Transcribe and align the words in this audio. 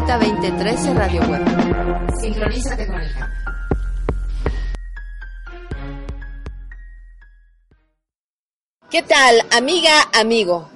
Planeta 0.00 0.18
2013 0.18 0.94
Radio 0.94 1.20
Web. 1.22 1.42
Sincronízate 2.20 2.86
con 2.86 3.00
el. 3.00 3.10
¿Qué 8.90 9.02
tal, 9.02 9.44
amiga, 9.50 9.92
amigo? 10.14 10.70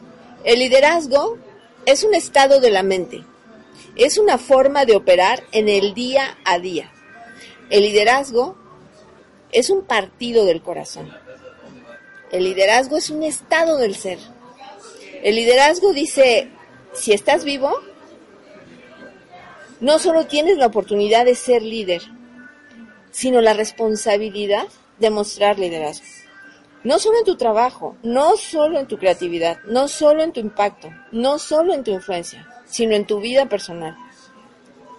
El 0.45 0.59
liderazgo 0.59 1.39
es 1.87 2.05
un 2.05 2.15
estado 2.15 2.61
de 2.61 2.71
la 2.71 2.83
mente. 2.83 3.25
Es 3.97 4.19
una 4.19 4.37
forma 4.37 4.85
de 4.85 4.97
operar 4.97 5.45
en 5.53 5.69
el 5.69 5.95
día 5.95 6.37
a 6.45 6.59
día. 6.59 6.93
El 7.71 7.83
liderazgo 7.85 8.57
es 9.53 9.71
un 9.71 9.85
partido 9.85 10.45
del 10.45 10.61
corazón. 10.61 11.11
El 12.31 12.45
liderazgo 12.45 12.99
es 12.99 13.09
un 13.11 13.23
estado 13.23 13.79
del 13.79 13.95
ser. 13.95 14.19
El 15.23 15.37
liderazgo 15.37 15.93
dice, 15.93 16.51
si 16.93 17.13
estás 17.13 17.45
vivo, 17.45 17.81
no 19.85 19.99
solo 19.99 20.27
tienes 20.27 20.59
la 20.59 20.67
oportunidad 20.67 21.25
de 21.25 21.35
ser 21.35 21.63
líder, 21.63 22.03
sino 23.11 23.41
la 23.41 23.55
responsabilidad 23.55 24.67
de 24.99 25.11
mostrar 25.11 25.59
liderazgo 25.59 26.05
no 26.85 26.99
solo 26.99 27.19
en 27.19 27.25
tu 27.25 27.37
trabajo, 27.37 27.97
no 28.03 28.37
solo 28.37 28.79
en 28.79 28.87
tu 28.87 28.99
creatividad, 28.99 29.59
no 29.65 29.89
solo 29.89 30.23
en 30.23 30.33
tu 30.33 30.41
impacto, 30.41 30.91
no 31.11 31.39
solo 31.39 31.73
en 31.73 31.83
tu 31.83 31.91
influencia, 31.91 32.47
sino 32.67 32.95
en 32.95 33.07
tu 33.07 33.21
vida 33.21 33.49
personal. 33.49 33.97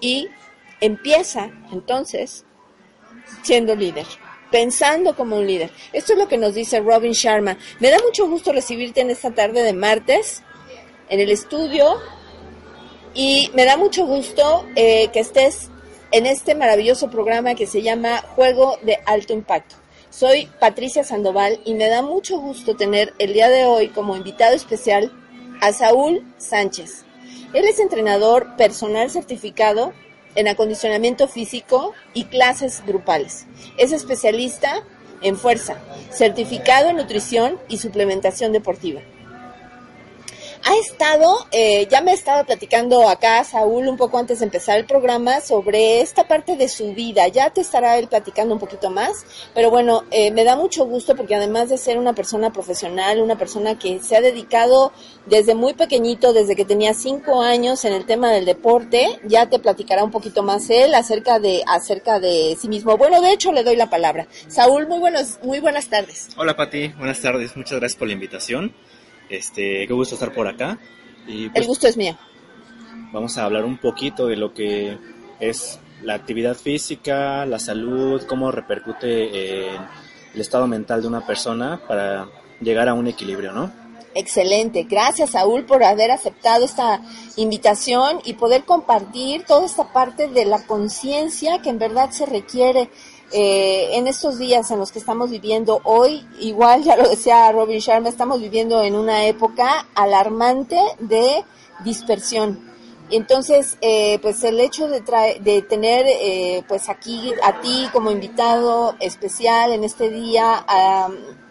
Y 0.01 0.27
empieza 0.81 1.51
entonces 1.71 2.43
siendo 3.43 3.75
líder, 3.75 4.07
pensando 4.51 5.15
como 5.15 5.37
un 5.37 5.45
líder. 5.45 5.71
Esto 5.93 6.13
es 6.13 6.19
lo 6.19 6.27
que 6.27 6.37
nos 6.37 6.55
dice 6.55 6.79
Robin 6.79 7.13
Sharma. 7.13 7.55
Me 7.79 7.91
da 7.91 7.99
mucho 8.01 8.27
gusto 8.27 8.51
recibirte 8.51 9.01
en 9.01 9.11
esta 9.11 9.31
tarde 9.31 9.61
de 9.61 9.73
martes 9.73 10.41
en 11.07 11.19
el 11.19 11.29
estudio 11.29 11.97
y 13.15 13.49
me 13.53 13.63
da 13.63 13.77
mucho 13.77 14.05
gusto 14.05 14.65
eh, 14.75 15.07
que 15.13 15.21
estés 15.21 15.69
en 16.11 16.25
este 16.25 16.53
maravilloso 16.53 17.09
programa 17.09 17.55
que 17.55 17.65
se 17.65 17.81
llama 17.81 18.21
Juego 18.35 18.77
de 18.83 18.99
Alto 19.05 19.33
Impacto. 19.33 19.77
Soy 20.09 20.49
Patricia 20.59 21.03
Sandoval 21.03 21.59
y 21.65 21.73
me 21.73 21.87
da 21.87 22.01
mucho 22.01 22.37
gusto 22.37 22.75
tener 22.75 23.13
el 23.17 23.33
día 23.33 23.49
de 23.49 23.65
hoy 23.65 23.87
como 23.87 24.15
invitado 24.15 24.53
especial 24.53 25.11
a 25.61 25.71
Saúl 25.71 26.23
Sánchez. 26.37 27.05
Él 27.53 27.65
es 27.65 27.79
entrenador 27.79 28.55
personal 28.57 29.09
certificado 29.09 29.93
en 30.35 30.49
acondicionamiento 30.49 31.29
físico 31.29 31.93
y 32.13 32.25
clases 32.25 32.83
grupales. 32.85 33.47
Es 33.77 33.93
especialista 33.93 34.83
en 35.21 35.37
fuerza, 35.37 35.77
certificado 36.11 36.89
en 36.89 36.97
nutrición 36.97 37.57
y 37.69 37.77
suplementación 37.77 38.51
deportiva 38.51 39.01
ha 40.67 40.75
estado, 40.77 41.45
eh, 41.51 41.87
ya 41.91 42.01
me 42.01 42.11
estaba 42.11 42.43
platicando 42.43 43.07
acá 43.07 43.43
Saúl 43.43 43.87
un 43.87 43.97
poco 43.97 44.17
antes 44.17 44.39
de 44.39 44.45
empezar 44.45 44.79
el 44.79 44.85
programa 44.85 45.39
sobre 45.39 46.01
esta 46.01 46.27
parte 46.27 46.57
de 46.57 46.67
su 46.67 46.91
vida. 46.95 47.27
Ya 47.27 47.51
te 47.51 47.61
estará 47.61 47.99
él 47.99 48.07
platicando 48.07 48.55
un 48.55 48.59
poquito 48.59 48.89
más, 48.89 49.25
pero 49.53 49.69
bueno, 49.69 50.05
eh, 50.09 50.31
me 50.31 50.43
da 50.43 50.55
mucho 50.55 50.85
gusto 50.85 51.15
porque 51.15 51.35
además 51.35 51.69
de 51.69 51.77
ser 51.77 51.99
una 51.99 52.13
persona 52.13 52.51
profesional, 52.51 53.21
una 53.21 53.37
persona 53.37 53.77
que 53.77 53.99
se 53.99 54.15
ha 54.15 54.21
dedicado 54.21 54.91
desde 55.27 55.53
muy 55.53 55.75
pequeñito, 55.75 56.33
desde 56.33 56.55
que 56.55 56.65
tenía 56.65 56.95
cinco 56.95 57.43
años 57.43 57.85
en 57.85 57.93
el 57.93 58.07
tema 58.07 58.31
del 58.31 58.45
deporte, 58.45 59.19
ya 59.23 59.47
te 59.47 59.59
platicará 59.59 60.03
un 60.03 60.11
poquito 60.11 60.41
más 60.41 60.71
él 60.71 60.95
acerca 60.95 61.37
de 61.37 61.61
acerca 61.67 62.19
de 62.19 62.57
sí 62.59 62.67
mismo. 62.69 62.97
Bueno, 62.97 63.21
de 63.21 63.33
hecho 63.33 63.51
le 63.51 63.63
doy 63.63 63.75
la 63.75 63.91
palabra. 63.91 64.27
Saúl, 64.47 64.87
muy 64.87 64.97
buenos, 64.97 65.37
muy 65.43 65.59
buenas 65.59 65.89
tardes. 65.89 66.29
Hola 66.37 66.55
Pati, 66.55 66.87
buenas 66.97 67.21
tardes. 67.21 67.55
Muchas 67.55 67.79
gracias 67.79 67.99
por 67.99 68.07
la 68.07 68.15
invitación. 68.15 68.73
Este, 69.29 69.87
qué 69.87 69.93
gusto 69.93 70.15
estar 70.15 70.33
por 70.33 70.47
acá. 70.47 70.79
Y, 71.27 71.49
pues, 71.49 71.61
el 71.61 71.67
gusto 71.67 71.87
es 71.87 71.97
mío. 71.97 72.17
Vamos 73.11 73.37
a 73.37 73.45
hablar 73.45 73.65
un 73.65 73.77
poquito 73.77 74.27
de 74.27 74.35
lo 74.35 74.53
que 74.53 74.97
es 75.39 75.79
la 76.01 76.13
actividad 76.15 76.55
física, 76.55 77.45
la 77.45 77.59
salud, 77.59 78.23
cómo 78.27 78.51
repercute 78.51 79.75
en 79.75 79.81
el 80.33 80.41
estado 80.41 80.67
mental 80.67 81.01
de 81.01 81.07
una 81.07 81.25
persona 81.25 81.81
para 81.87 82.27
llegar 82.61 82.89
a 82.89 82.93
un 82.93 83.07
equilibrio, 83.07 83.51
¿no? 83.51 83.71
Excelente. 84.17 84.83
Gracias, 84.83 85.31
Saúl, 85.31 85.65
por 85.65 85.83
haber 85.83 86.09
aceptado 86.09 86.63
esta 86.63 87.01
invitación 87.35 88.21
y 88.23 88.33
poder 88.33 88.63
compartir 88.63 89.43
toda 89.43 89.65
esta 89.65 89.91
parte 89.91 90.29
de 90.29 90.45
la 90.45 90.65
conciencia 90.65 91.61
que 91.61 91.69
en 91.69 91.79
verdad 91.79 92.11
se 92.11 92.25
requiere 92.25 92.89
eh, 93.31 93.97
en 93.97 94.07
estos 94.07 94.37
días 94.37 94.69
en 94.71 94.79
los 94.79 94.91
que 94.91 94.99
estamos 94.99 95.29
viviendo 95.29 95.81
hoy, 95.83 96.25
igual 96.39 96.83
ya 96.83 96.95
lo 96.95 97.09
decía 97.09 97.51
Robin 97.51 97.79
Sharma, 97.79 98.09
estamos 98.09 98.39
viviendo 98.39 98.81
en 98.81 98.95
una 98.95 99.25
época 99.25 99.87
alarmante 99.95 100.79
de 100.99 101.43
dispersión. 101.83 102.73
Entonces, 103.09 103.77
eh, 103.81 104.17
pues 104.19 104.43
el 104.43 104.59
hecho 104.59 104.87
de, 104.87 105.01
de 105.41 105.61
tener 105.61 106.05
eh, 106.07 106.63
pues 106.67 106.89
aquí 106.89 107.33
a 107.43 107.61
ti 107.61 107.87
como 107.93 108.09
invitado 108.09 108.95
especial 108.99 109.73
en 109.73 109.83
este 109.83 110.09
día, 110.09 110.65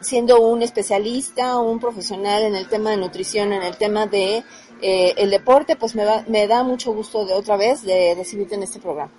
siendo 0.00 0.40
un 0.40 0.62
especialista, 0.62 1.58
un 1.58 1.78
profesional 1.78 2.42
en 2.42 2.56
el 2.56 2.68
tema 2.68 2.90
de 2.90 2.96
nutrición, 2.96 3.52
en 3.52 3.62
el 3.62 3.76
tema 3.76 4.06
de 4.06 4.42
el 4.80 5.30
deporte, 5.30 5.76
pues 5.76 5.94
me, 5.94 6.04
me 6.26 6.46
da 6.46 6.62
mucho 6.62 6.92
gusto 6.92 7.24
de 7.24 7.34
otra 7.34 7.56
vez 7.56 7.82
de 7.82 8.14
recibirte 8.16 8.56
en 8.56 8.64
este 8.64 8.80
programa. 8.80 9.12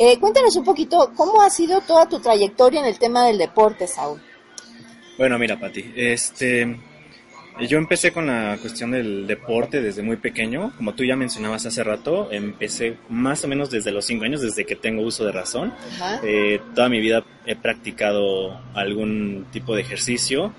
Eh, 0.00 0.16
cuéntanos 0.20 0.54
un 0.54 0.64
poquito, 0.64 1.10
¿cómo 1.16 1.42
ha 1.42 1.50
sido 1.50 1.80
toda 1.80 2.08
tu 2.08 2.20
trayectoria 2.20 2.78
en 2.78 2.86
el 2.86 3.00
tema 3.00 3.26
del 3.26 3.36
deporte, 3.36 3.88
Saúl? 3.88 4.22
Bueno, 5.18 5.36
mira, 5.40 5.58
Pati, 5.58 5.92
este, 5.96 6.78
yo 7.66 7.78
empecé 7.78 8.12
con 8.12 8.28
la 8.28 8.56
cuestión 8.60 8.92
del 8.92 9.26
deporte 9.26 9.82
desde 9.82 10.02
muy 10.02 10.16
pequeño. 10.16 10.72
Como 10.76 10.94
tú 10.94 11.02
ya 11.02 11.16
mencionabas 11.16 11.66
hace 11.66 11.82
rato, 11.82 12.28
empecé 12.30 12.96
más 13.08 13.44
o 13.44 13.48
menos 13.48 13.70
desde 13.70 13.90
los 13.90 14.04
5 14.04 14.24
años, 14.24 14.40
desde 14.40 14.64
que 14.64 14.76
tengo 14.76 15.02
uso 15.02 15.24
de 15.24 15.32
razón. 15.32 15.74
Eh, 16.22 16.60
toda 16.76 16.88
mi 16.88 17.00
vida 17.00 17.24
he 17.44 17.56
practicado 17.56 18.56
algún 18.74 19.46
tipo 19.50 19.74
de 19.74 19.80
ejercicio. 19.80 20.52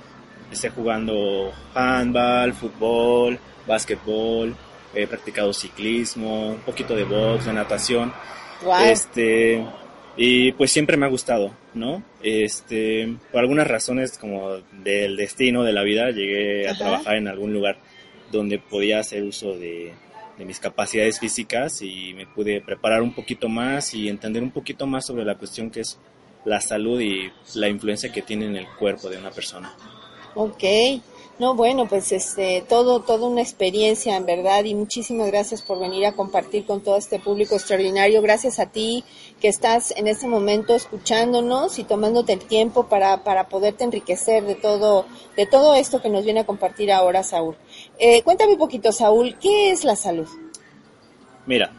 Empecé 0.44 0.70
jugando 0.70 1.54
handball, 1.74 2.52
fútbol, 2.52 3.40
básquetbol, 3.66 4.54
he 4.94 5.08
practicado 5.08 5.54
ciclismo, 5.54 6.50
un 6.50 6.60
poquito 6.60 6.94
de 6.94 7.06
box, 7.06 7.46
de 7.46 7.54
natación. 7.54 8.12
Este, 8.86 9.66
y 10.18 10.52
pues 10.54 10.72
siempre 10.72 10.98
me 10.98 11.06
ha 11.06 11.10
gustado, 11.10 11.52
¿no? 11.74 12.04
Este, 12.22 13.16
por 13.32 13.42
algunas 13.42 13.68
razones 13.68 14.18
como 14.18 14.58
del 14.84 15.16
destino 15.16 15.64
de 15.64 15.74
la 15.74 15.84
vida, 15.84 16.12
llegué 16.12 16.68
a 16.68 16.78
trabajar 16.78 17.16
en 17.16 17.28
algún 17.28 17.54
lugar 17.54 17.78
donde 18.32 18.60
podía 18.60 19.00
hacer 19.00 19.24
uso 19.24 19.54
de, 19.54 19.94
de 20.38 20.46
mis 20.46 20.60
capacidades 20.60 21.20
físicas 21.20 21.82
y 21.82 22.14
me 22.14 22.26
pude 22.26 22.62
preparar 22.62 23.02
un 23.02 23.14
poquito 23.14 23.50
más 23.50 23.94
y 23.94 24.08
entender 24.08 24.42
un 24.42 24.52
poquito 24.52 24.88
más 24.88 25.06
sobre 25.06 25.26
la 25.26 25.36
cuestión 25.36 25.70
que 25.70 25.82
es 25.82 26.00
la 26.46 26.62
salud 26.62 27.00
y 27.02 27.32
la 27.56 27.68
influencia 27.68 28.12
que 28.12 28.22
tiene 28.22 28.46
en 28.46 28.56
el 28.56 28.68
cuerpo 28.78 29.10
de 29.10 29.18
una 29.18 29.32
persona. 29.32 29.74
Ok, 30.36 30.64
no, 31.40 31.56
bueno, 31.56 31.88
pues 31.88 32.12
este, 32.12 32.66
todo, 32.68 33.00
toda 33.00 33.28
una 33.28 33.42
experiencia 33.42 34.18
en 34.18 34.26
verdad 34.26 34.66
y 34.66 34.76
muchísimas 34.76 35.28
gracias 35.28 35.62
por 35.62 35.80
venir 35.80 36.06
a 36.06 36.12
compartir 36.12 36.66
con 36.66 36.82
todo 36.82 36.98
este 36.98 37.18
público 37.18 37.56
extraordinario. 37.56 38.22
Gracias 38.22 38.60
a 38.60 38.66
ti 38.66 39.06
que 39.40 39.48
estás 39.48 39.94
en 39.96 40.08
este 40.08 40.28
momento 40.28 40.76
escuchándonos 40.76 41.80
y 41.80 41.86
tomándote 41.86 42.34
el 42.34 42.40
tiempo 42.40 42.90
para, 42.90 43.24
para 43.24 43.48
poderte 43.48 43.86
enriquecer 43.86 44.44
de 44.44 44.56
todo, 44.56 45.06
de 45.38 45.46
todo 45.46 45.76
esto 45.76 46.02
que 46.02 46.10
nos 46.10 46.26
viene 46.26 46.42
a 46.42 46.46
compartir 46.46 46.92
ahora 46.92 47.24
Saúl. 47.24 47.56
Eh, 47.98 48.22
cuéntame 48.24 48.54
un 48.54 48.60
poquito, 48.60 48.92
Saúl, 48.92 49.38
¿qué 49.42 49.72
es 49.72 49.86
la 49.86 49.96
salud? 49.96 50.28
Mira, 51.46 51.72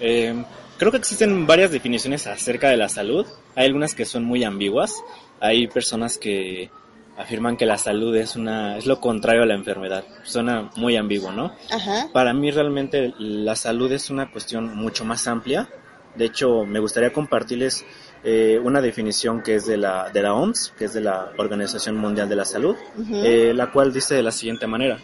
eh, 0.00 0.34
creo 0.78 0.90
que 0.90 0.98
existen 0.98 1.46
varias 1.46 1.70
definiciones 1.70 2.26
acerca 2.26 2.70
de 2.70 2.76
la 2.76 2.88
salud. 2.88 3.24
Hay 3.54 3.66
algunas 3.66 3.94
que 3.94 4.04
son 4.04 4.24
muy 4.24 4.42
ambiguas. 4.42 5.04
Hay 5.38 5.68
personas 5.68 6.18
que 6.18 6.70
afirman 7.16 7.56
que 7.56 7.66
la 7.66 7.78
salud 7.78 8.14
es 8.16 8.36
una 8.36 8.76
es 8.76 8.86
lo 8.86 9.00
contrario 9.00 9.42
a 9.42 9.46
la 9.46 9.54
enfermedad. 9.54 10.04
Suena 10.22 10.70
muy 10.76 10.96
ambiguo, 10.96 11.32
¿no? 11.32 11.52
Para 12.12 12.32
mí 12.32 12.50
realmente 12.50 13.14
la 13.18 13.56
salud 13.56 13.90
es 13.92 14.10
una 14.10 14.30
cuestión 14.30 14.76
mucho 14.76 15.04
más 15.04 15.26
amplia. 15.26 15.68
De 16.14 16.26
hecho, 16.26 16.64
me 16.64 16.78
gustaría 16.80 17.12
compartirles 17.12 17.84
eh, 18.24 18.60
una 18.62 18.80
definición 18.80 19.42
que 19.42 19.56
es 19.56 19.66
de 19.66 19.76
la 19.76 20.10
de 20.10 20.22
la 20.22 20.34
OMS, 20.34 20.72
que 20.78 20.86
es 20.86 20.94
de 20.94 21.00
la 21.00 21.32
Organización 21.36 21.96
Mundial 21.96 22.28
de 22.28 22.36
la 22.36 22.44
Salud, 22.44 22.76
eh, 23.12 23.52
la 23.54 23.70
cual 23.70 23.92
dice 23.92 24.14
de 24.14 24.22
la 24.22 24.32
siguiente 24.32 24.66
manera: 24.66 24.98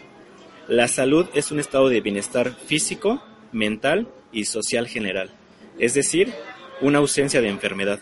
la 0.67 0.87
salud 0.87 1.27
es 1.33 1.51
un 1.51 1.59
estado 1.59 1.89
de 1.89 2.01
bienestar 2.01 2.51
físico, 2.51 3.21
mental 3.51 4.07
y 4.31 4.45
social 4.45 4.87
general, 4.87 5.29
es 5.77 5.93
decir, 5.93 6.33
una 6.81 6.99
ausencia 6.99 7.41
de 7.41 7.49
enfermedad. 7.49 7.99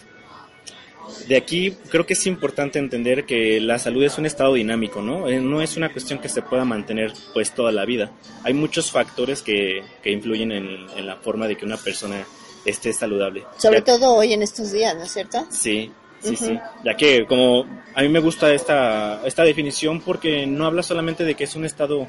De 1.27 1.37
aquí 1.37 1.71
creo 1.89 2.05
que 2.05 2.13
es 2.13 2.25
importante 2.27 2.79
entender 2.79 3.25
que 3.25 3.59
la 3.59 3.79
salud 3.79 4.03
es 4.03 4.17
un 4.17 4.25
estado 4.25 4.53
dinámico, 4.55 5.01
¿no? 5.01 5.27
Eh, 5.27 5.39
no 5.39 5.61
es 5.61 5.77
una 5.77 5.91
cuestión 5.91 6.19
que 6.19 6.29
se 6.29 6.41
pueda 6.41 6.65
mantener 6.65 7.13
pues 7.33 7.51
toda 7.53 7.71
la 7.71 7.85
vida. 7.85 8.11
Hay 8.43 8.53
muchos 8.53 8.91
factores 8.91 9.41
que, 9.41 9.83
que 10.03 10.11
influyen 10.11 10.51
en, 10.51 10.87
en 10.95 11.05
la 11.07 11.15
forma 11.17 11.47
de 11.47 11.55
que 11.57 11.65
una 11.65 11.77
persona 11.77 12.25
esté 12.65 12.93
saludable. 12.93 13.43
Sobre 13.57 13.79
Ya- 13.79 13.85
todo 13.85 14.15
hoy 14.15 14.33
en 14.33 14.41
estos 14.43 14.71
días, 14.71 14.95
¿no 14.95 15.03
es 15.03 15.11
cierto? 15.11 15.45
Sí, 15.49 15.91
sí, 16.21 16.35
sí. 16.35 16.59
Ya 16.83 16.95
que 16.95 17.25
como 17.25 17.65
a 17.95 18.01
mí 18.01 18.09
me 18.09 18.19
gusta 18.19 18.53
esta, 18.53 19.21
esta 19.25 19.43
definición 19.43 20.01
porque 20.01 20.45
no 20.45 20.65
habla 20.65 20.83
solamente 20.83 21.23
de 21.23 21.35
que 21.35 21.45
es 21.45 21.55
un 21.55 21.65
estado 21.65 22.07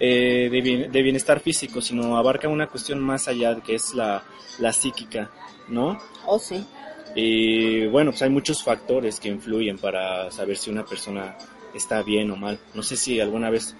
eh, 0.00 0.48
de, 0.50 0.60
bien- 0.60 0.90
de 0.90 1.02
bienestar 1.02 1.40
físico, 1.40 1.80
sino 1.80 2.16
abarca 2.16 2.48
una 2.48 2.66
cuestión 2.66 2.98
más 3.00 3.28
allá 3.28 3.56
que 3.60 3.76
es 3.76 3.94
la, 3.94 4.24
la 4.58 4.72
psíquica, 4.72 5.30
¿no? 5.68 5.98
Oh, 6.26 6.38
sí. 6.38 6.64
Y 7.14 7.86
bueno, 7.86 8.10
pues 8.10 8.22
hay 8.22 8.30
muchos 8.30 8.62
factores 8.62 9.20
que 9.20 9.28
influyen 9.28 9.78
para 9.78 10.30
saber 10.30 10.56
si 10.56 10.70
una 10.70 10.84
persona 10.84 11.36
está 11.74 12.02
bien 12.02 12.30
o 12.30 12.36
mal. 12.36 12.58
No 12.74 12.82
sé 12.82 12.96
si 12.96 13.20
alguna 13.20 13.50
vez 13.50 13.74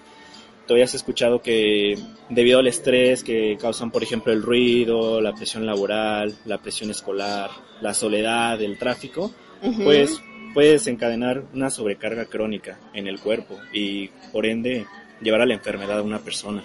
tú 0.67 0.75
hayas 0.75 0.93
escuchado 0.93 1.41
que 1.41 1.97
debido 2.29 2.59
al 2.59 2.67
estrés 2.67 3.23
que 3.23 3.57
causan, 3.59 3.91
por 3.91 4.03
ejemplo, 4.03 4.31
el 4.31 4.41
ruido, 4.41 5.19
la 5.21 5.33
presión 5.33 5.65
laboral, 5.65 6.35
la 6.45 6.59
presión 6.59 6.91
escolar, 6.91 7.49
la 7.81 7.93
soledad, 7.93 8.61
el 8.61 8.77
tráfico, 8.77 9.31
Ujú. 9.61 9.83
pues 9.83 10.21
puede 10.53 10.73
desencadenar 10.73 11.43
una 11.53 11.69
sobrecarga 11.69 12.25
crónica 12.25 12.79
en 12.93 13.07
el 13.07 13.19
cuerpo 13.19 13.57
y 13.73 14.09
por 14.31 14.45
ende 14.45 14.85
llevar 15.21 15.41
a 15.41 15.45
la 15.45 15.55
enfermedad 15.55 15.99
a 15.99 16.03
una 16.03 16.19
persona. 16.19 16.63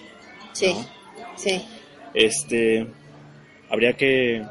Sí, 0.53 0.75
¿no? 0.75 0.87
sí. 1.37 1.63
Este, 2.15 2.87
habría 3.71 3.95
que 3.95 4.45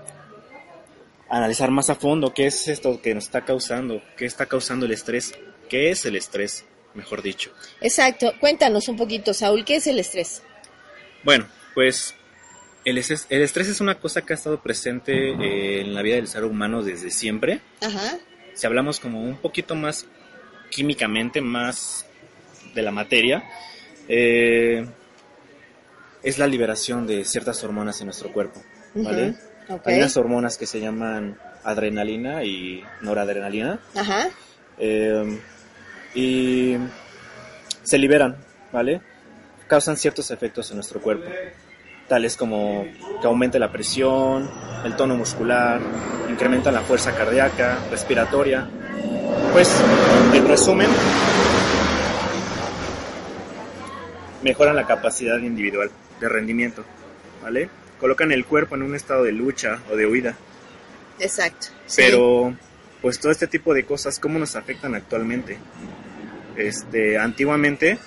analizar 1.30 1.72
más 1.72 1.90
a 1.90 1.96
fondo 1.96 2.34
qué 2.34 2.48
es 2.48 2.68
esto 2.68 3.02
que 3.02 3.14
nos 3.14 3.26
está 3.26 3.46
causando, 3.46 4.02
qué 4.16 4.26
está 4.26 4.46
causando 4.46 4.86
el 4.86 4.92
estrés, 4.92 5.34
qué 5.70 5.92
es 5.92 6.06
el 6.06 6.16
estrés, 6.16 6.66
mejor 6.94 7.22
dicho. 7.22 7.52
Exacto. 7.82 8.34
Cuéntanos 8.40 8.88
un 8.88 8.98
poquito, 8.98 9.34
Saúl, 9.34 9.66
¿qué 9.66 9.78
es 9.78 9.88
el 9.88 10.00
estrés? 10.00 10.42
Bueno, 11.24 11.48
pues 11.74 12.16
el 12.86 12.98
estrés, 12.98 13.28
el 13.30 13.42
estrés 13.42 13.68
es 13.68 13.82
una 13.82 14.00
cosa 14.00 14.22
que 14.22 14.34
ha 14.34 14.36
estado 14.36 14.62
presente 14.62 15.32
eh, 15.32 15.82
en 15.82 15.94
la 15.94 16.02
vida 16.02 16.16
del 16.16 16.28
ser 16.28 16.44
humano 16.46 16.84
desde 16.84 17.12
siempre. 17.12 17.62
Ajá. 17.82 18.18
Si 18.54 18.66
hablamos 18.66 19.00
como 19.00 19.22
un 19.22 19.38
poquito 19.38 19.76
más 19.76 20.06
químicamente, 20.72 21.42
más 21.42 22.06
de 22.74 22.82
la 22.82 22.92
materia, 22.92 23.44
eh, 24.08 24.86
es 26.24 26.40
la 26.40 26.48
liberación 26.48 27.06
de 27.06 27.26
ciertas 27.26 27.64
hormonas 27.64 28.00
en 28.02 28.08
nuestro 28.08 28.32
cuerpo, 28.32 28.62
¿vale? 28.96 29.36
Hay 29.86 29.98
unas 29.98 30.16
hormonas 30.18 30.58
que 30.58 30.66
se 30.66 30.80
llaman 30.80 31.38
adrenalina 31.64 32.44
y 32.44 32.84
noradrenalina 33.02 33.80
Ajá. 33.96 34.30
eh, 34.78 35.40
y 36.16 36.78
se 37.84 37.98
liberan, 37.98 38.38
¿vale? 38.72 39.02
Causan 39.68 39.98
ciertos 39.98 40.32
efectos 40.32 40.70
en 40.72 40.78
nuestro 40.78 41.02
cuerpo, 41.02 41.30
tales 42.08 42.38
como 42.38 42.86
que 43.22 43.28
aumente 43.28 43.60
la 43.60 43.72
presión, 43.72 44.50
el 44.86 44.96
tono 44.96 45.16
muscular, 45.16 45.82
incrementan 46.30 46.74
la 46.74 46.82
fuerza 46.82 47.14
cardíaca, 47.14 47.78
respiratoria. 47.92 48.68
Pues, 49.52 49.74
en 50.34 50.48
resumen, 50.48 50.90
mejoran 54.44 54.76
la 54.76 54.86
capacidad 54.86 55.38
individual 55.38 55.92
de 56.20 56.30
rendimiento, 56.30 56.84
¿vale? 57.44 57.70
Colocan 58.00 58.32
el 58.32 58.46
cuerpo 58.46 58.76
en 58.76 58.84
un 58.84 58.96
estado 58.96 59.24
de 59.24 59.32
lucha 59.32 59.80
o 59.92 59.96
de 59.96 60.06
huida. 60.06 60.36
Exacto. 61.20 61.68
sí. 61.88 62.02
Pero, 62.06 62.56
pues 63.02 63.20
todo 63.20 63.32
este 63.32 63.48
tipo 63.48 63.74
de 63.74 63.86
cosas, 63.86 64.20
¿cómo 64.20 64.38
nos 64.40 64.56
afectan 64.56 64.94
actualmente? 64.96 65.58
Este, 66.56 67.18
antiguamente 67.18 67.98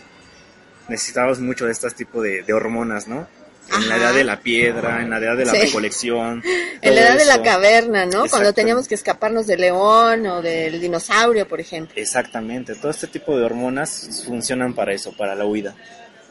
necesitábamos 0.88 1.40
mucho 1.40 1.66
de 1.66 1.72
este 1.72 1.88
tipo 1.90 2.20
de, 2.22 2.42
de 2.42 2.52
hormonas, 2.52 3.06
¿no? 3.08 3.28
En 3.72 3.88
la 3.88 3.96
edad 3.98 4.12
de 4.14 4.24
la 4.24 4.40
piedra, 4.40 5.00
en 5.00 5.10
la 5.10 5.18
edad 5.18 5.36
de 5.36 5.44
la 5.44 5.52
Sí. 5.52 5.60
recolección. 5.66 6.42
En 6.82 6.94
la 6.94 7.02
edad 7.02 7.18
de 7.18 7.24
la 7.26 7.42
caverna, 7.42 8.06
¿no? 8.06 8.26
Cuando 8.26 8.52
teníamos 8.54 8.88
que 8.88 8.94
escaparnos 8.96 9.46
del 9.46 9.60
león 9.60 10.26
o 10.26 10.40
del 10.42 10.80
dinosaurio, 10.80 11.46
por 11.46 11.60
ejemplo. 11.60 11.92
Exactamente, 11.96 12.74
todo 12.74 12.90
este 12.90 13.06
tipo 13.06 13.36
de 13.36 13.44
hormonas 13.44 14.24
funcionan 14.26 14.74
para 14.74 14.92
eso, 14.94 15.12
para 15.16 15.34
la 15.36 15.44
huida. 15.44 15.74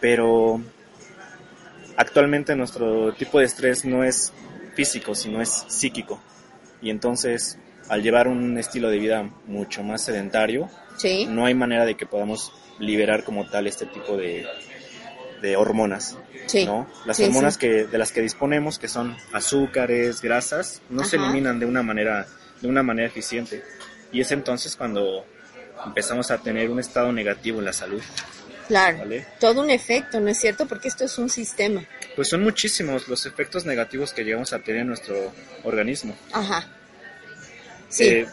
Pero 0.01 0.59
actualmente 1.99 2.55
nuestro 2.55 3.13
tipo 3.13 3.39
de 3.39 3.45
estrés 3.45 3.83
no 3.85 4.03
es 4.03 4.31
físico, 4.73 5.13
sino 5.13 5.41
es 5.41 5.65
psíquico. 5.67 6.21
Y 6.81 6.89
entonces, 6.89 7.59
al 7.89 8.01
llevar 8.01 8.27
un 8.29 8.57
estilo 8.57 8.89
de 8.89 8.99
vida 8.99 9.29
mucho 9.45 9.83
más 9.83 10.03
sedentario, 10.03 10.69
Sí. 10.97 11.25
no 11.29 11.45
hay 11.45 11.53
manera 11.53 11.85
de 11.85 11.95
que 11.95 12.05
podamos 12.05 12.51
liberar 12.79 13.23
como 13.25 13.49
tal 13.49 13.67
este 13.67 13.85
tipo 13.85 14.15
de, 14.17 14.45
de 15.41 15.55
hormonas. 15.57 16.17
Sí. 16.47 16.65
¿no? 16.65 16.87
Las 17.05 17.17
Sí, 17.17 17.25
hormonas 17.25 17.57
que 17.57 17.85
de 17.85 17.97
las 17.97 18.11
que 18.13 18.21
disponemos, 18.21 18.79
que 18.79 18.87
son 18.87 19.15
azúcares, 19.33 20.21
grasas, 20.21 20.81
no 20.89 21.03
se 21.03 21.17
eliminan 21.17 21.59
de 21.59 21.65
una 21.65 21.83
manera 21.83 22.25
de 22.61 22.67
una 22.67 22.81
manera 22.83 23.07
eficiente. 23.07 23.63
Y 24.11 24.21
es 24.21 24.31
entonces 24.31 24.75
cuando 24.75 25.25
empezamos 25.85 26.31
a 26.31 26.37
tener 26.39 26.69
un 26.69 26.79
estado 26.79 27.11
negativo 27.13 27.59
en 27.59 27.65
la 27.65 27.73
salud, 27.73 28.01
Claro. 28.69 28.99
¿vale? 28.99 29.25
Todo 29.39 29.61
un 29.61 29.71
efecto, 29.71 30.19
¿no 30.19 30.29
es 30.29 30.37
cierto? 30.39 30.67
Porque 30.67 30.87
esto 30.89 31.03
es 31.03 31.17
un 31.17 31.27
sistema. 31.27 31.83
Pues 32.15 32.29
son 32.29 32.43
muchísimos 32.43 33.07
los 33.07 33.25
efectos 33.25 33.65
negativos 33.65 34.13
que 34.13 34.23
llegamos 34.23 34.53
a 34.53 34.59
tener 34.59 34.81
en 34.81 34.87
nuestro 34.87 35.33
organismo. 35.63 36.15
Ajá. 36.31 36.67
Sí. 37.89 38.05
Eh, 38.05 38.27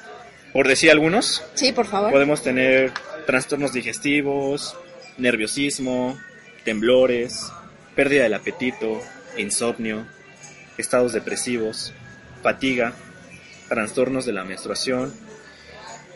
por 0.53 0.69
decir 0.69 0.91
algunos, 0.91 1.43
sí, 1.55 1.73
por 1.73 1.87
favor. 1.87 2.13
podemos 2.13 2.43
tener 2.43 2.93
trastornos 3.27 3.73
digestivos, 3.73 4.77
nerviosismo, 5.17 6.19
temblores, 6.65 7.51
pérdida 7.95 8.25
del 8.25 8.35
apetito, 8.35 9.01
insomnio, 9.39 10.07
estados 10.77 11.15
depresivos, 11.15 11.95
fatiga, 12.43 12.93
trastornos 13.71 14.27
de 14.27 14.33
la 14.35 14.45
menstruación 14.45 15.15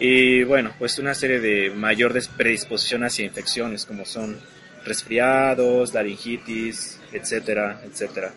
y 0.00 0.42
bueno, 0.44 0.74
pues 0.78 0.98
una 0.98 1.14
serie 1.14 1.40
de 1.40 1.70
mayor 1.70 2.18
predisposición 2.36 3.04
hacia 3.04 3.26
infecciones 3.26 3.84
como 3.84 4.06
son 4.06 4.40
resfriados, 4.84 5.92
laringitis, 5.92 6.98
etcétera, 7.12 7.82
etcétera, 7.84 8.32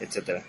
etcétera. 0.00 0.42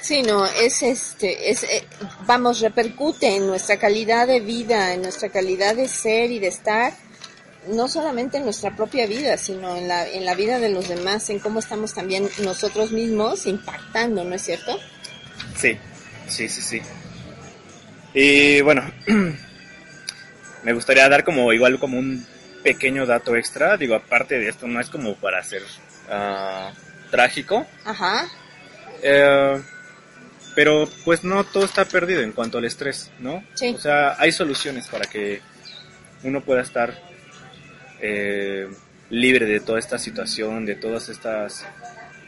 Sí, 0.00 0.22
no, 0.22 0.46
es 0.46 0.82
este, 0.82 1.50
es, 1.50 1.64
eh, 1.64 1.84
vamos, 2.26 2.60
repercute 2.60 3.36
en 3.36 3.46
nuestra 3.46 3.76
calidad 3.76 4.26
de 4.28 4.40
vida, 4.40 4.94
en 4.94 5.02
nuestra 5.02 5.28
calidad 5.28 5.74
de 5.74 5.88
ser 5.88 6.30
y 6.30 6.38
de 6.38 6.48
estar, 6.48 6.92
no 7.68 7.88
solamente 7.88 8.38
en 8.38 8.44
nuestra 8.44 8.76
propia 8.76 9.06
vida, 9.06 9.36
sino 9.36 9.76
en 9.76 9.88
la, 9.88 10.08
en 10.08 10.24
la 10.24 10.34
vida 10.34 10.60
de 10.60 10.70
los 10.70 10.88
demás, 10.88 11.28
en 11.30 11.40
cómo 11.40 11.58
estamos 11.58 11.92
también 11.94 12.28
nosotros 12.42 12.92
mismos 12.92 13.46
impactando, 13.46 14.24
¿no 14.24 14.34
es 14.34 14.42
cierto? 14.42 14.78
Sí, 15.56 15.76
sí, 16.28 16.48
sí, 16.48 16.62
sí. 16.62 16.82
Y 18.14 18.60
bueno, 18.60 18.82
me 20.62 20.72
gustaría 20.72 21.08
dar 21.08 21.24
como 21.24 21.52
igual 21.52 21.78
como 21.78 21.98
un 21.98 22.26
pequeño 22.62 23.06
dato 23.06 23.36
extra. 23.36 23.76
Digo, 23.76 23.94
aparte 23.94 24.38
de 24.38 24.48
esto, 24.48 24.66
no 24.66 24.80
es 24.80 24.88
como 24.88 25.14
para 25.16 25.42
ser 25.42 25.62
ah, 26.10 26.72
trágico. 27.10 27.66
Ajá, 27.84 28.28
eh, 29.02 29.60
pero 30.54 30.88
pues 31.04 31.24
no 31.24 31.44
todo 31.44 31.64
está 31.64 31.84
perdido 31.84 32.22
en 32.22 32.32
cuanto 32.32 32.58
al 32.58 32.64
estrés, 32.64 33.10
¿no? 33.18 33.42
Sí. 33.54 33.74
O 33.76 33.80
sea, 33.80 34.16
hay 34.18 34.32
soluciones 34.32 34.86
para 34.88 35.06
que 35.06 35.40
uno 36.22 36.42
pueda 36.42 36.62
estar 36.62 36.94
eh, 38.00 38.68
libre 39.10 39.46
de 39.46 39.60
toda 39.60 39.78
esta 39.78 39.98
situación, 39.98 40.66
de 40.66 40.76
todas 40.76 41.08
estas 41.08 41.66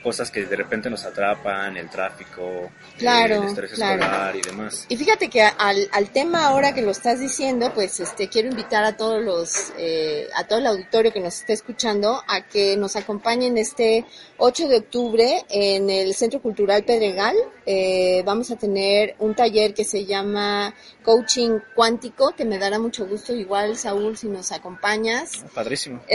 cosas 0.04 0.30
que 0.30 0.44
de 0.44 0.54
repente 0.54 0.90
nos 0.90 1.04
atrapan, 1.04 1.76
el 1.78 1.88
tráfico, 1.88 2.70
Claro, 2.98 3.42
el 3.42 3.48
estrés 3.48 3.72
claro. 3.72 4.02
escolar 4.02 4.36
y 4.36 4.42
demás. 4.42 4.86
Y 4.90 4.96
fíjate 4.96 5.28
que 5.28 5.42
al, 5.42 5.88
al 5.90 6.10
tema 6.10 6.46
ahora 6.46 6.74
que 6.74 6.82
lo 6.82 6.90
estás 6.90 7.18
diciendo, 7.18 7.72
pues 7.74 7.98
este 7.98 8.28
quiero 8.28 8.48
invitar 8.50 8.84
a 8.84 8.96
todos 8.96 9.24
los, 9.24 9.72
eh, 9.78 10.28
a 10.36 10.46
todo 10.46 10.58
el 10.58 10.66
auditorio 10.66 11.10
que 11.12 11.20
nos 11.20 11.40
esté 11.40 11.54
escuchando 11.54 12.22
a 12.28 12.46
que 12.46 12.76
nos 12.76 12.96
acompañen 12.96 13.56
este 13.56 14.04
8 14.36 14.68
de 14.68 14.76
octubre 14.76 15.44
en 15.48 15.88
el 15.88 16.14
Centro 16.14 16.40
Cultural 16.42 16.84
Pedregal. 16.84 17.34
Eh, 17.66 18.22
vamos 18.26 18.50
a 18.50 18.56
tener 18.56 19.14
un 19.18 19.34
taller 19.34 19.72
que 19.72 19.84
se 19.84 20.04
llama 20.04 20.74
Coaching 21.02 21.60
Cuántico, 21.74 22.34
que 22.36 22.44
me 22.44 22.58
dará 22.58 22.78
mucho 22.78 23.06
gusto 23.06 23.34
igual, 23.34 23.76
Saúl, 23.78 24.18
si 24.18 24.28
nos 24.28 24.52
acompañas. 24.52 25.44
Padrísimo. 25.54 26.00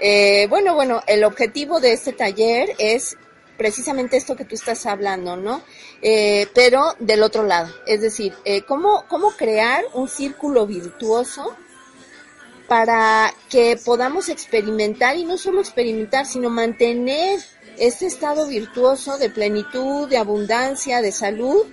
Eh, 0.00 0.46
bueno, 0.48 0.74
bueno, 0.74 1.02
el 1.06 1.24
objetivo 1.24 1.80
de 1.80 1.92
este 1.92 2.12
taller 2.12 2.70
es 2.78 2.83
precisamente 3.56 4.16
esto 4.16 4.36
que 4.36 4.44
tú 4.44 4.54
estás 4.54 4.86
hablando, 4.86 5.36
¿no? 5.36 5.62
Eh, 6.02 6.48
pero 6.54 6.94
del 6.98 7.22
otro 7.22 7.44
lado, 7.44 7.72
es 7.86 8.00
decir, 8.00 8.34
eh, 8.44 8.62
¿cómo, 8.62 9.04
cómo 9.08 9.30
crear 9.32 9.84
un 9.92 10.08
círculo 10.08 10.66
virtuoso 10.66 11.56
para 12.68 13.32
que 13.50 13.78
podamos 13.84 14.28
experimentar 14.28 15.16
y 15.16 15.24
no 15.24 15.36
solo 15.36 15.60
experimentar, 15.60 16.26
sino 16.26 16.50
mantener 16.50 17.40
este 17.78 18.06
estado 18.06 18.46
virtuoso 18.46 19.18
de 19.18 19.30
plenitud, 19.30 20.08
de 20.08 20.16
abundancia, 20.16 21.02
de 21.02 21.12
salud 21.12 21.66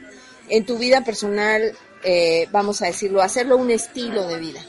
en 0.50 0.66
tu 0.66 0.78
vida 0.78 1.02
personal 1.04 1.76
eh, 2.04 2.48
vamos 2.52 2.82
a 2.82 2.88
decirlo, 2.88 3.22
hacerlo 3.22 3.58
un 3.58 3.72
estilo 3.72 4.28
de 4.28 4.40
vida. 4.40 4.62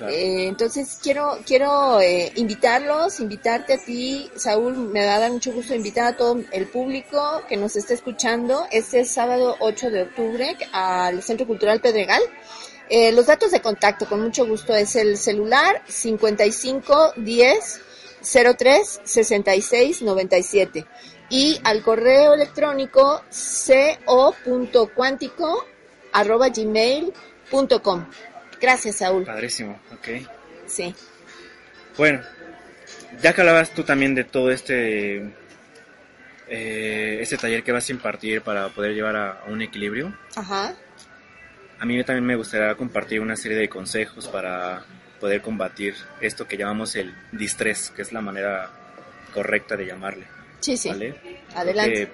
Eh, 0.00 0.48
entonces 0.48 0.98
quiero 1.02 1.38
quiero 1.46 2.00
eh, 2.00 2.32
invitarlos, 2.34 3.20
invitarte 3.20 3.74
a 3.74 3.78
ti, 3.78 4.30
Saúl, 4.34 4.76
me 4.76 5.06
va 5.06 5.16
a 5.16 5.20
dar 5.20 5.30
mucho 5.30 5.52
gusto 5.52 5.74
invitar 5.74 6.14
a 6.14 6.16
todo 6.16 6.40
el 6.50 6.66
público 6.66 7.42
que 7.48 7.56
nos 7.56 7.76
esté 7.76 7.94
escuchando 7.94 8.66
este 8.72 9.04
sábado 9.04 9.56
8 9.60 9.90
de 9.90 10.02
octubre 10.02 10.56
al 10.72 11.22
Centro 11.22 11.46
Cultural 11.46 11.80
Pedregal. 11.80 12.22
Eh, 12.90 13.12
los 13.12 13.26
datos 13.26 13.50
de 13.50 13.60
contacto, 13.62 14.06
con 14.06 14.20
mucho 14.20 14.46
gusto, 14.46 14.74
es 14.74 14.96
el 14.96 15.16
celular 15.16 15.82
55 15.86 17.14
10 17.16 17.80
03 18.56 19.00
66 19.04 20.02
97 20.02 20.86
y 21.30 21.58
al 21.64 21.82
correo 21.82 22.34
electrónico 22.34 23.22
co.cuántico 24.06 25.64
arroba 26.12 26.48
gmail.com. 26.48 28.06
Gracias, 28.64 28.96
Saúl. 28.96 29.24
Padrísimo, 29.24 29.78
ok. 29.92 30.26
Sí. 30.66 30.94
Bueno, 31.98 32.22
ya 33.20 33.34
que 33.34 33.42
hablabas 33.42 33.74
tú 33.74 33.82
también 33.82 34.14
de 34.14 34.24
todo 34.24 34.50
este, 34.50 35.18
eh, 36.48 37.18
este 37.20 37.36
taller 37.36 37.62
que 37.62 37.72
vas 37.72 37.86
a 37.90 37.92
impartir 37.92 38.40
para 38.40 38.70
poder 38.70 38.94
llevar 38.94 39.16
a, 39.16 39.44
un 39.48 39.60
equilibrio, 39.60 40.16
Ajá. 40.34 40.74
a 41.78 41.84
mí 41.84 42.02
también 42.04 42.24
me 42.24 42.36
gustaría 42.36 42.74
compartir 42.74 43.20
una 43.20 43.36
serie 43.36 43.58
de 43.58 43.68
consejos 43.68 44.28
para 44.28 44.82
poder 45.20 45.42
combatir 45.42 45.94
esto 46.22 46.48
que 46.48 46.56
llamamos 46.56 46.96
el 46.96 47.14
distrés, 47.32 47.92
que 47.94 48.00
es 48.00 48.12
la 48.12 48.22
manera 48.22 48.70
correcta 49.34 49.76
de 49.76 49.84
llamarle. 49.84 50.24
Sí, 50.60 50.78
sí. 50.78 50.88
¿vale? 50.88 51.14
Adelante. 51.54 52.08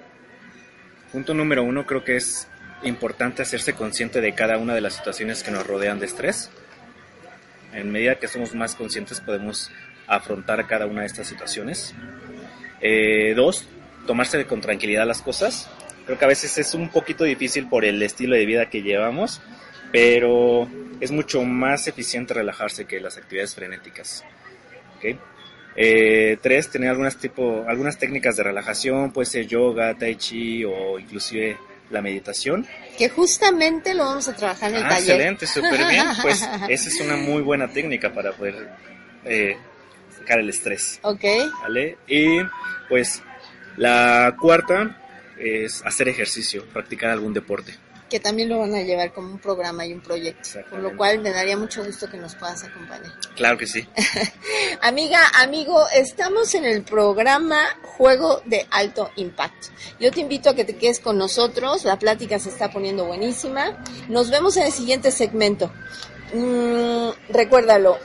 punto 1.13 1.33
número 1.33 1.63
uno, 1.63 1.85
creo 1.85 2.03
que 2.03 2.17
es 2.17 2.49
importante 2.83 3.41
hacerse 3.41 3.73
consciente 3.73 4.21
de 4.21 4.33
cada 4.33 4.57
una 4.57 4.73
de 4.73 4.81
las 4.81 4.93
situaciones 4.93 5.43
que 5.43 5.51
nos 5.51 5.65
rodean 5.65 5.99
de 5.99 6.05
estrés. 6.05 6.49
En 7.73 7.91
medida 7.91 8.15
que 8.15 8.27
somos 8.27 8.53
más 8.53 8.75
conscientes 8.75 9.21
podemos 9.21 9.71
afrontar 10.07 10.67
cada 10.67 10.85
una 10.85 11.01
de 11.01 11.07
estas 11.07 11.27
situaciones. 11.27 11.93
Eh, 12.81 13.33
dos, 13.35 13.67
tomarse 14.07 14.45
con 14.45 14.61
tranquilidad 14.61 15.07
las 15.07 15.21
cosas. 15.21 15.69
Creo 16.05 16.17
que 16.17 16.25
a 16.25 16.29
veces 16.29 16.57
es 16.57 16.73
un 16.73 16.89
poquito 16.89 17.23
difícil 17.23 17.67
por 17.67 17.85
el 17.85 18.01
estilo 18.01 18.35
de 18.35 18.45
vida 18.45 18.69
que 18.69 18.81
llevamos, 18.81 19.41
pero 19.91 20.67
es 20.99 21.11
mucho 21.11 21.43
más 21.43 21.87
eficiente 21.87 22.33
relajarse 22.33 22.85
que 22.85 22.99
las 22.99 23.17
actividades 23.17 23.55
frenéticas. 23.55 24.23
Eh, 25.75 26.37
tres, 26.41 26.69
tener 26.69 26.89
algunas, 26.89 27.17
tipo, 27.17 27.63
algunas 27.67 27.97
técnicas 27.97 28.35
de 28.35 28.43
relajación, 28.43 29.11
puede 29.11 29.25
ser 29.25 29.47
yoga, 29.47 29.95
tai 29.97 30.15
chi 30.15 30.65
o 30.65 30.99
inclusive 30.99 31.57
la 31.91 32.01
meditación. 32.01 32.65
Que 32.97 33.09
justamente 33.09 33.93
lo 33.93 34.05
vamos 34.05 34.27
a 34.27 34.35
trabajar 34.35 34.71
en 34.71 34.77
el 34.77 34.83
ah, 34.85 34.89
taller. 34.89 35.11
Excelente, 35.11 35.47
súper 35.47 35.87
bien. 35.87 36.05
Pues 36.21 36.41
esa 36.69 36.89
es 36.89 36.99
una 37.01 37.17
muy 37.17 37.41
buena 37.41 37.67
técnica 37.69 38.13
para 38.13 38.31
poder 38.33 38.69
eh, 39.25 39.57
sacar 40.17 40.39
el 40.39 40.49
estrés. 40.49 40.99
Ok. 41.03 41.23
¿Vale? 41.61 41.97
Y 42.07 42.39
pues 42.89 43.21
la 43.77 44.35
cuarta 44.39 44.97
es 45.37 45.81
hacer 45.85 46.07
ejercicio, 46.09 46.65
practicar 46.65 47.09
algún 47.09 47.33
deporte 47.33 47.75
que 48.11 48.19
también 48.19 48.49
lo 48.49 48.59
van 48.59 48.75
a 48.75 48.81
llevar 48.81 49.13
como 49.13 49.29
un 49.31 49.39
programa 49.39 49.85
y 49.85 49.93
un 49.93 50.01
proyecto, 50.01 50.59
por 50.69 50.79
lo 50.79 50.97
cual 50.97 51.19
me 51.19 51.31
daría 51.31 51.55
mucho 51.55 51.81
gusto 51.85 52.09
que 52.09 52.17
nos 52.17 52.35
puedas 52.35 52.61
acompañar. 52.65 53.13
Claro 53.37 53.57
que 53.57 53.65
sí. 53.65 53.87
Amiga, 54.81 55.19
amigo, 55.41 55.85
estamos 55.95 56.53
en 56.53 56.65
el 56.65 56.83
programa 56.83 57.63
Juego 57.83 58.41
de 58.45 58.67
Alto 58.69 59.09
Impacto. 59.15 59.69
Yo 59.99 60.11
te 60.11 60.19
invito 60.19 60.49
a 60.49 60.55
que 60.55 60.65
te 60.65 60.75
quedes 60.75 60.99
con 60.99 61.17
nosotros, 61.17 61.85
la 61.85 61.97
plática 61.97 62.37
se 62.37 62.49
está 62.49 62.69
poniendo 62.69 63.05
buenísima. 63.05 63.81
Nos 64.09 64.29
vemos 64.29 64.57
en 64.57 64.63
el 64.63 64.73
siguiente 64.73 65.09
segmento. 65.11 65.71
Mm, 66.33 67.11
recuérdalo, 67.29 67.97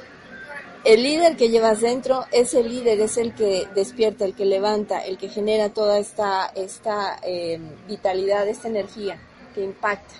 el 0.84 1.02
líder 1.02 1.36
que 1.36 1.50
llevas 1.50 1.80
dentro 1.80 2.26
es 2.30 2.54
el 2.54 2.68
líder, 2.68 3.00
es 3.00 3.16
el 3.16 3.34
que 3.34 3.66
despierta, 3.74 4.24
el 4.24 4.36
que 4.36 4.44
levanta, 4.44 5.00
el 5.00 5.18
que 5.18 5.28
genera 5.28 5.70
toda 5.70 5.98
esta, 5.98 6.46
esta 6.54 7.18
eh, 7.24 7.58
vitalidad, 7.88 8.46
esta 8.46 8.68
energía 8.68 9.18
impacta. 9.60 10.14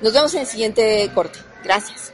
Nos 0.00 0.12
vemos 0.12 0.34
en 0.34 0.40
el 0.40 0.46
siguiente 0.46 1.10
corte. 1.14 1.38
Gracias. 1.62 2.12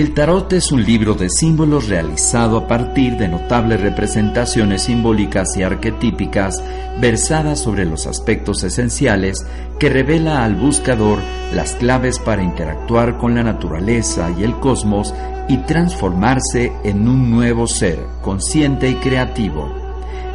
El 0.00 0.14
tarot 0.14 0.50
es 0.54 0.72
un 0.72 0.82
libro 0.82 1.12
de 1.12 1.28
símbolos 1.28 1.90
realizado 1.90 2.56
a 2.56 2.66
partir 2.66 3.18
de 3.18 3.28
notables 3.28 3.82
representaciones 3.82 4.84
simbólicas 4.84 5.54
y 5.58 5.62
arquetípicas 5.62 6.64
versadas 6.98 7.60
sobre 7.60 7.84
los 7.84 8.06
aspectos 8.06 8.62
esenciales 8.62 9.44
que 9.78 9.90
revela 9.90 10.42
al 10.42 10.54
buscador 10.54 11.18
las 11.54 11.72
claves 11.74 12.18
para 12.18 12.42
interactuar 12.42 13.18
con 13.18 13.34
la 13.34 13.42
naturaleza 13.42 14.30
y 14.38 14.42
el 14.42 14.58
cosmos 14.58 15.12
y 15.50 15.58
transformarse 15.58 16.72
en 16.82 17.06
un 17.06 17.30
nuevo 17.30 17.66
ser 17.66 17.98
consciente 18.22 18.88
y 18.88 18.94
creativo. 18.94 19.70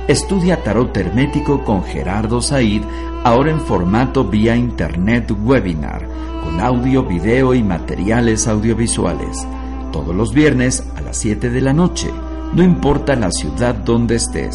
Estudia 0.07 0.62
tarot 0.62 0.95
hermético 0.95 1.63
con 1.63 1.84
Gerardo 1.84 2.39
Said, 2.39 2.84
ahora 3.24 3.50
en 3.50 3.62
formato 3.62 4.25
vía 4.25 4.55
internet 4.55 5.31
webinar 5.31 6.35
audio, 6.59 7.03
video 7.03 7.53
y 7.53 7.63
materiales 7.63 8.47
audiovisuales. 8.47 9.47
Todos 9.91 10.15
los 10.15 10.33
viernes 10.33 10.85
a 10.95 11.01
las 11.01 11.17
7 11.17 11.50
de 11.50 11.62
la 11.62 11.74
noche, 11.74 12.09
no 12.53 12.63
importa 12.63 13.15
la 13.15 13.31
ciudad 13.31 13.75
donde 13.75 14.15
estés. 14.15 14.53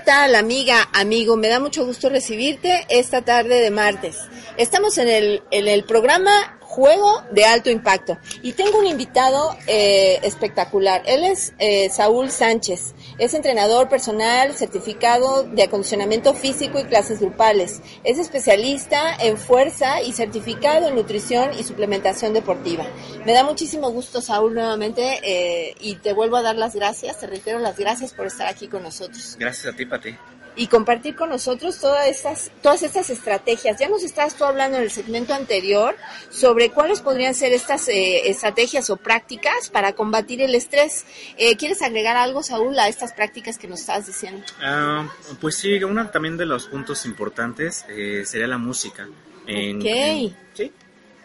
Tal, 0.00 0.34
amiga, 0.34 0.88
amigo? 0.92 1.36
Me 1.36 1.48
da 1.48 1.60
mucho 1.60 1.84
gusto 1.84 2.08
recibirte 2.08 2.86
esta 2.88 3.22
tarde 3.22 3.60
de 3.60 3.70
martes. 3.70 4.16
Estamos 4.56 4.98
en 4.98 5.08
el, 5.08 5.42
en 5.50 5.68
el 5.68 5.84
programa 5.84 6.58
Juego 6.60 7.22
de 7.32 7.44
Alto 7.44 7.68
Impacto 7.68 8.16
y 8.42 8.52
tengo 8.52 8.78
un 8.78 8.86
invitado 8.86 9.56
eh, 9.66 10.18
espectacular. 10.22 11.02
Él 11.04 11.24
es 11.24 11.52
eh, 11.58 11.90
Saúl 11.90 12.30
Sánchez. 12.30 12.94
Es 13.22 13.34
entrenador 13.34 13.88
personal 13.88 14.52
certificado 14.54 15.44
de 15.44 15.62
acondicionamiento 15.62 16.34
físico 16.34 16.80
y 16.80 16.84
clases 16.86 17.20
grupales. 17.20 17.80
Es 18.02 18.18
especialista 18.18 19.14
en 19.14 19.38
fuerza 19.38 20.02
y 20.02 20.12
certificado 20.12 20.88
en 20.88 20.96
nutrición 20.96 21.50
y 21.56 21.62
suplementación 21.62 22.34
deportiva. 22.34 22.84
Me 23.24 23.32
da 23.32 23.44
muchísimo 23.44 23.92
gusto, 23.92 24.20
Saúl, 24.20 24.54
nuevamente 24.54 25.20
eh, 25.22 25.76
y 25.78 25.94
te 25.94 26.14
vuelvo 26.14 26.36
a 26.36 26.42
dar 26.42 26.56
las 26.56 26.74
gracias. 26.74 27.20
Te 27.20 27.28
reitero 27.28 27.60
las 27.60 27.78
gracias 27.78 28.12
por 28.12 28.26
estar 28.26 28.48
aquí 28.48 28.66
con 28.66 28.82
nosotros. 28.82 29.36
Gracias 29.38 29.72
a 29.72 29.76
ti, 29.76 29.86
Pati. 29.86 30.16
Y 30.54 30.66
compartir 30.66 31.16
con 31.16 31.30
nosotros 31.30 31.78
todas 31.78 32.06
estas, 32.06 32.50
todas 32.62 32.82
estas 32.82 33.10
estrategias. 33.10 33.78
Ya 33.78 33.88
nos 33.88 34.02
estabas 34.02 34.34
tú 34.34 34.44
hablando 34.44 34.76
en 34.76 34.84
el 34.84 34.90
segmento 34.90 35.34
anterior 35.34 35.96
sobre 36.30 36.70
cuáles 36.70 37.00
podrían 37.00 37.34
ser 37.34 37.52
estas 37.52 37.88
eh, 37.88 38.28
estrategias 38.30 38.90
o 38.90 38.96
prácticas 38.96 39.70
para 39.70 39.94
combatir 39.94 40.42
el 40.42 40.54
estrés. 40.54 41.04
Eh, 41.38 41.56
¿Quieres 41.56 41.82
agregar 41.82 42.16
algo, 42.16 42.42
Saúl, 42.42 42.78
a 42.78 42.88
estas 42.88 43.12
prácticas 43.12 43.58
que 43.58 43.68
nos 43.68 43.80
estabas 43.80 44.06
diciendo? 44.06 44.44
Ah, 44.62 45.08
pues 45.40 45.56
sí, 45.56 45.82
uno 45.82 46.08
también 46.10 46.36
de 46.36 46.46
los 46.46 46.66
puntos 46.66 47.06
importantes 47.06 47.84
eh, 47.88 48.24
sería 48.26 48.46
la 48.46 48.58
música. 48.58 49.08
En, 49.46 49.78
Ok. 49.80 50.34
sí, 50.54 50.72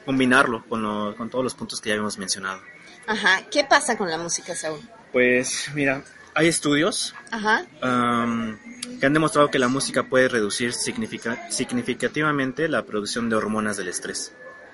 combinarlo 0.05 0.63
con, 0.67 1.13
con 1.15 1.29
todos 1.29 1.43
los 1.43 1.53
puntos 1.53 1.81
que 1.81 1.89
ya 1.89 1.93
habíamos 1.95 2.17
mencionado. 2.17 2.61
Ajá. 3.05 3.41
¿Qué 3.51 3.63
pasa 3.63 3.97
con 3.97 4.09
la 4.09 4.17
música, 4.17 4.55
Saúl? 4.55 4.81
Pues 5.11 5.69
mira, 5.73 6.03
hay 6.37 6.47
estudios 6.47 7.13
Ajá. 7.31 7.65
am, 7.81 8.57
que 8.99 9.05
han 9.05 9.13
demostrado 9.13 9.49
que 9.49 9.59
la 9.59 9.67
música 9.67 10.03
puede 10.03 10.27
reducir 10.29 10.71
significa- 10.73 11.49
significativamente 11.51 12.67
la 12.67 12.83
producción 12.83 13.29
de 13.29 13.35
hormonas 13.35 13.77
del 13.77 13.87
estrés. 13.89 14.31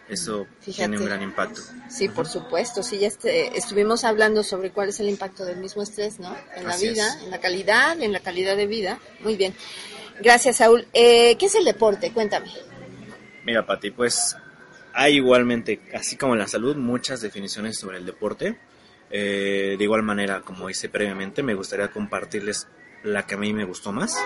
Eso 0.10 0.46
Fíjate. 0.60 0.74
tiene 0.90 0.98
un 1.00 1.06
gran 1.06 1.22
impacto. 1.24 1.62
Sí, 1.90 2.10
por 2.10 2.28
supuesto. 2.28 2.84
Sí, 2.84 3.00
ya 3.00 3.08
este- 3.08 3.58
estuvimos 3.58 4.04
hablando 4.04 4.44
sobre 4.44 4.70
cuál 4.72 4.90
es 4.90 5.00
el 5.00 5.08
impacto 5.08 5.46
del 5.46 5.58
mismo 5.58 5.82
estrés, 5.82 6.20
¿no? 6.20 6.36
En 6.58 6.66
la 6.68 6.74
Así 6.74 6.90
vida, 6.90 7.08
es. 7.08 7.24
en 7.24 7.32
la 7.32 7.40
calidad, 7.40 8.02
en 8.02 8.12
la 8.12 8.20
calidad 8.20 8.58
de 8.58 8.68
vida. 8.68 9.00
Muy 9.22 9.38
bien. 9.38 9.56
Gracias, 10.22 10.58
Saúl. 10.58 10.86
Eh, 10.94 11.38
¿Qué 11.38 11.46
es 11.46 11.56
el 11.56 11.64
deporte? 11.64 12.12
Cuéntame. 12.12 12.52
Mira, 13.46 13.66
Pati, 13.66 13.92
pues 13.92 14.36
hay 14.94 15.16
igualmente, 15.16 15.80
así 15.94 16.18
como 16.18 16.34
en 16.34 16.40
la 16.40 16.48
salud, 16.48 16.76
muchas 16.76 17.22
definiciones 17.22 17.80
sobre 17.80 17.98
el 17.98 18.06
deporte. 18.06 18.60
Eh, 19.16 19.76
de 19.78 19.84
igual 19.84 20.02
manera, 20.02 20.42
como 20.42 20.72
hice 20.72 20.90
previamente, 20.90 21.44
me 21.44 21.54
gustaría 21.54 21.90
compartirles 21.90 22.68
la 23.04 23.28
que 23.28 23.36
a 23.36 23.38
mí 23.38 23.54
me 23.54 23.64
gustó 23.64 23.92
más, 23.92 24.18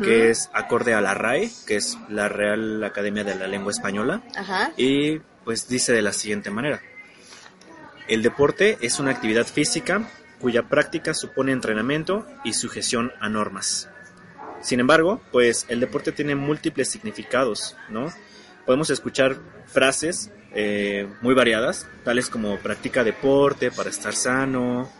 que 0.00 0.30
es 0.30 0.48
acorde 0.52 0.94
a 0.94 1.00
la 1.00 1.12
RAE, 1.14 1.50
que 1.66 1.74
es 1.74 1.98
la 2.08 2.28
Real 2.28 2.84
Academia 2.84 3.24
de 3.24 3.34
la 3.34 3.48
Lengua 3.48 3.72
Española, 3.72 4.22
Ajá. 4.36 4.70
y 4.76 5.18
pues 5.44 5.66
dice 5.68 5.92
de 5.92 6.02
la 6.02 6.12
siguiente 6.12 6.50
manera. 6.50 6.80
El 8.06 8.22
deporte 8.22 8.78
es 8.80 9.00
una 9.00 9.10
actividad 9.10 9.46
física 9.46 10.08
cuya 10.40 10.68
práctica 10.68 11.14
supone 11.14 11.50
entrenamiento 11.50 12.24
y 12.44 12.52
sujeción 12.52 13.12
a 13.18 13.28
normas. 13.28 13.88
Sin 14.60 14.78
embargo, 14.78 15.20
pues 15.32 15.66
el 15.68 15.80
deporte 15.80 16.12
tiene 16.12 16.36
múltiples 16.36 16.88
significados, 16.88 17.76
¿no? 17.88 18.12
Podemos 18.66 18.90
escuchar 18.90 19.36
frases 19.66 20.30
eh, 20.54 21.08
muy 21.20 21.34
variadas, 21.34 21.86
tales 22.04 22.30
como 22.30 22.58
practica 22.58 23.04
deporte 23.04 23.70
para 23.70 23.90
estar 23.90 24.14
sano, 24.14 24.90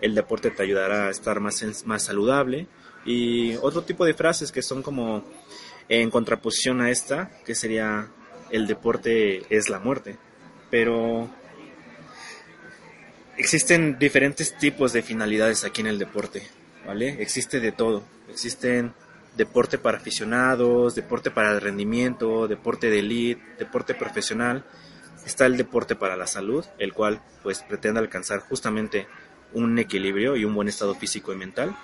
el 0.00 0.14
deporte 0.14 0.50
te 0.50 0.62
ayudará 0.62 1.06
a 1.06 1.10
estar 1.10 1.40
más, 1.40 1.84
más 1.86 2.04
saludable, 2.04 2.66
y 3.04 3.56
otro 3.56 3.82
tipo 3.82 4.04
de 4.04 4.14
frases 4.14 4.50
que 4.50 4.62
son 4.62 4.82
como 4.82 5.24
en 5.88 6.10
contraposición 6.10 6.80
a 6.80 6.90
esta, 6.90 7.30
que 7.44 7.54
sería 7.54 8.08
el 8.50 8.66
deporte 8.66 9.42
es 9.54 9.68
la 9.68 9.78
muerte. 9.78 10.16
Pero 10.70 11.28
existen 13.36 13.98
diferentes 13.98 14.56
tipos 14.56 14.92
de 14.92 15.02
finalidades 15.02 15.64
aquí 15.64 15.80
en 15.80 15.88
el 15.88 15.98
deporte, 15.98 16.42
¿vale? 16.86 17.20
Existe 17.20 17.60
de 17.60 17.72
todo. 17.72 18.04
Existen 18.30 18.94
deporte 19.36 19.78
para 19.78 19.98
aficionados, 19.98 20.94
deporte 20.94 21.30
para 21.30 21.58
rendimiento, 21.60 22.48
deporte 22.48 22.88
de 22.90 23.00
elite, 23.00 23.42
deporte 23.58 23.94
profesional. 23.94 24.64
Está 25.26 25.46
el 25.46 25.56
deporte 25.56 25.96
para 25.96 26.16
la 26.16 26.26
salud, 26.26 26.64
el 26.78 26.92
cual 26.92 27.20
pues 27.42 27.62
pretende 27.62 28.00
alcanzar 28.00 28.40
justamente 28.40 29.06
un 29.52 29.78
equilibrio 29.78 30.36
y 30.36 30.44
un 30.44 30.54
buen 30.54 30.68
estado 30.68 30.94
físico 30.94 31.32
y 31.32 31.36
mental. 31.36 31.76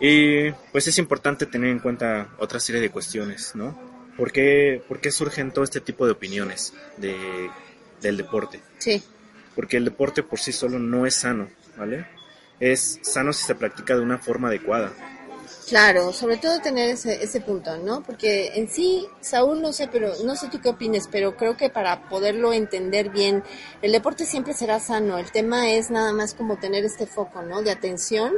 Y 0.00 0.50
pues 0.72 0.86
es 0.86 0.98
importante 0.98 1.46
tener 1.46 1.70
en 1.70 1.78
cuenta 1.78 2.28
otra 2.38 2.60
serie 2.60 2.80
de 2.80 2.90
cuestiones, 2.90 3.54
¿no? 3.54 3.78
¿Por 4.16 4.32
qué, 4.32 4.82
por 4.88 5.00
qué 5.00 5.10
surgen 5.10 5.52
todo 5.52 5.64
este 5.64 5.80
tipo 5.80 6.06
de 6.06 6.12
opiniones 6.12 6.72
de, 6.96 7.16
del 8.00 8.16
deporte? 8.16 8.60
Sí. 8.78 9.02
porque 9.54 9.78
el 9.78 9.84
deporte 9.86 10.22
por 10.22 10.38
sí 10.38 10.52
solo 10.52 10.78
no 10.78 11.06
es 11.06 11.14
sano, 11.16 11.48
¿vale? 11.78 12.06
Es 12.60 12.98
sano 13.02 13.32
si 13.32 13.44
se 13.44 13.54
practica 13.54 13.94
de 13.96 14.02
una 14.02 14.18
forma 14.18 14.48
adecuada. 14.48 14.92
Claro, 15.68 16.12
sobre 16.12 16.36
todo 16.36 16.60
tener 16.60 16.90
ese, 16.90 17.24
ese 17.24 17.40
punto, 17.40 17.76
¿no? 17.78 18.00
Porque 18.00 18.52
en 18.54 18.68
sí, 18.68 19.08
Saúl, 19.20 19.60
no 19.60 19.72
sé, 19.72 19.88
pero 19.88 20.12
no 20.24 20.36
sé 20.36 20.48
tú 20.48 20.60
qué 20.60 20.68
opines, 20.68 21.08
pero 21.10 21.36
creo 21.36 21.56
que 21.56 21.70
para 21.70 22.08
poderlo 22.08 22.52
entender 22.52 23.10
bien, 23.10 23.42
el 23.82 23.90
deporte 23.90 24.26
siempre 24.26 24.54
será 24.54 24.78
sano. 24.78 25.18
El 25.18 25.32
tema 25.32 25.68
es 25.72 25.90
nada 25.90 26.12
más 26.12 26.34
como 26.34 26.56
tener 26.56 26.84
este 26.84 27.06
foco, 27.06 27.42
¿no? 27.42 27.62
De 27.62 27.72
atención 27.72 28.32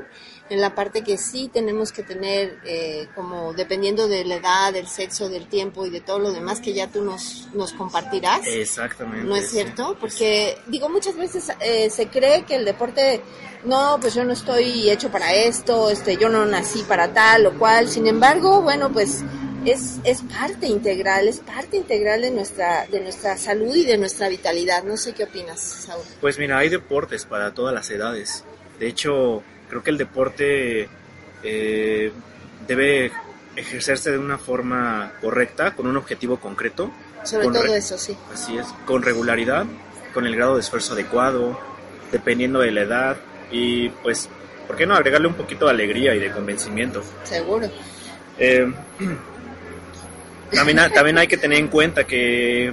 en 0.51 0.61
la 0.61 0.75
parte 0.75 1.03
que 1.03 1.19
sí 1.19 1.51
tenemos 1.53 1.93
que 1.93 2.03
tener, 2.03 2.59
eh, 2.65 3.09
como 3.15 3.53
dependiendo 3.53 4.09
de 4.09 4.25
la 4.25 4.37
edad, 4.37 4.73
del 4.73 4.87
sexo, 4.87 5.29
del 5.29 5.47
tiempo 5.47 5.85
y 5.87 5.91
de 5.91 6.01
todo 6.01 6.19
lo 6.19 6.33
demás 6.33 6.61
que 6.61 6.73
ya 6.73 6.89
tú 6.89 7.03
nos, 7.03 7.49
nos 7.55 7.73
compartirás. 7.73 8.47
Exactamente. 8.47 9.27
¿No 9.27 9.37
es 9.37 9.47
sí. 9.47 9.57
cierto? 9.57 9.97
Porque, 10.01 10.57
digo, 10.67 10.89
muchas 10.89 11.17
veces 11.17 11.53
eh, 11.61 11.91
se 11.91 12.09
cree 12.09 12.45
que 12.45 12.57
el 12.57 12.65
deporte, 12.65 13.21
no, 13.65 13.99
pues 14.01 14.15
yo 14.15 14.25
no 14.25 14.33
estoy 14.33 14.89
hecho 14.91 15.11
para 15.11 15.33
esto, 15.35 15.91
este, 15.91 16.17
yo 16.17 16.29
no 16.29 16.47
nací 16.47 16.83
para 16.83 17.13
tal 17.13 17.47
o 17.47 17.59
cual. 17.59 17.89
Sin 17.89 18.07
embargo, 18.07 18.63
bueno, 18.63 18.91
pues 18.91 19.23
es, 19.65 19.99
es 20.05 20.23
parte 20.23 20.67
integral, 20.67 21.29
es 21.29 21.41
parte 21.41 21.77
integral 21.77 22.23
de 22.23 22.31
nuestra, 22.31 22.87
de 22.87 23.01
nuestra 23.01 23.37
salud 23.37 23.75
y 23.75 23.85
de 23.85 23.99
nuestra 23.99 24.29
vitalidad. 24.29 24.83
No 24.85 24.97
sé 24.97 25.13
qué 25.13 25.25
opinas, 25.25 25.61
Saúl. 25.61 26.05
Pues 26.21 26.39
mira, 26.39 26.59
hay 26.59 26.69
deportes 26.69 27.27
para 27.27 27.53
todas 27.53 27.75
las 27.75 27.91
edades. 27.91 28.45
De 28.79 28.87
hecho, 28.87 29.43
creo 29.69 29.83
que 29.83 29.91
el 29.91 29.99
deporte 29.99 30.89
eh, 31.43 32.13
debe 32.67 33.13
ejercerse 33.57 34.13
de 34.13 34.19
una 34.19 34.39
forma 34.39 35.13
correcta, 35.21 35.75
con 35.75 35.87
un 35.87 35.97
objetivo 35.97 36.39
concreto. 36.39 36.91
Sobre 37.25 37.45
con 37.45 37.55
todo 37.55 37.75
eso, 37.75 37.99
sí. 37.99 38.17
Así 38.33 38.57
es, 38.57 38.67
con 38.87 39.03
regularidad, 39.03 39.67
con 40.15 40.27
el 40.27 40.37
grado 40.37 40.55
de 40.55 40.61
esfuerzo 40.61 40.95
adecuado, 40.95 41.59
dependiendo 42.13 42.61
de 42.61 42.71
la 42.71 42.83
edad 42.83 43.17
y 43.51 43.89
pues, 43.89 44.29
¿por 44.67 44.77
qué 44.77 44.87
no 44.87 44.95
agregarle 44.95 45.29
un 45.29 45.35
poquito 45.35 45.67
de 45.67 45.73
alegría 45.73 46.15
y 46.15 46.21
de 46.21 46.31
convencimiento? 46.31 47.03
Seguro. 47.25 47.69
Eh, 48.39 48.73
también, 50.53 50.79
también 50.95 51.19
hay 51.19 51.27
que 51.27 51.37
tener 51.37 51.59
en 51.59 51.69
cuenta 51.69 52.05
que 52.05 52.73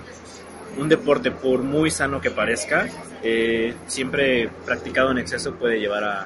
un 0.78 0.90
deporte, 0.90 1.32
por 1.32 1.64
muy 1.64 1.90
sano 1.90 2.22
que 2.22 2.32
parezca, 2.32 2.88
eh, 3.24 3.74
siempre 3.88 4.50
practicado 4.66 5.12
en 5.12 5.18
exceso 5.18 5.56
puede 5.56 5.80
llevar 5.80 6.04
a, 6.04 6.26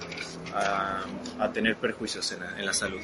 a- 0.53 1.03
a 1.39 1.51
tener 1.53 1.75
perjuicios 1.77 2.31
en 2.31 2.39
la, 2.41 2.59
en 2.59 2.65
la 2.65 2.73
salud. 2.73 3.01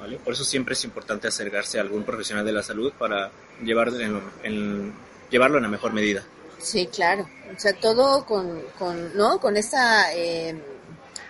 ¿vale? 0.00 0.16
Por 0.18 0.32
eso 0.34 0.44
siempre 0.44 0.74
es 0.74 0.84
importante 0.84 1.26
acercarse 1.28 1.78
a 1.78 1.82
algún 1.82 2.04
profesional 2.04 2.44
de 2.44 2.52
la 2.52 2.62
salud 2.62 2.92
para 2.98 3.30
llevar 3.62 3.88
en- 3.88 4.22
en- 4.44 4.94
llevarlo 5.30 5.56
en 5.58 5.64
la 5.64 5.68
mejor 5.68 5.92
medida. 5.92 6.22
Sí, 6.58 6.86
claro. 6.92 7.28
O 7.56 7.58
sea, 7.58 7.72
todo 7.72 8.24
con, 8.26 8.60
con 8.78 9.16
¿no? 9.16 9.38
Con 9.40 9.56
esa, 9.56 10.12
eh, 10.14 10.60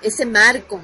ese 0.03 0.25
marco 0.27 0.81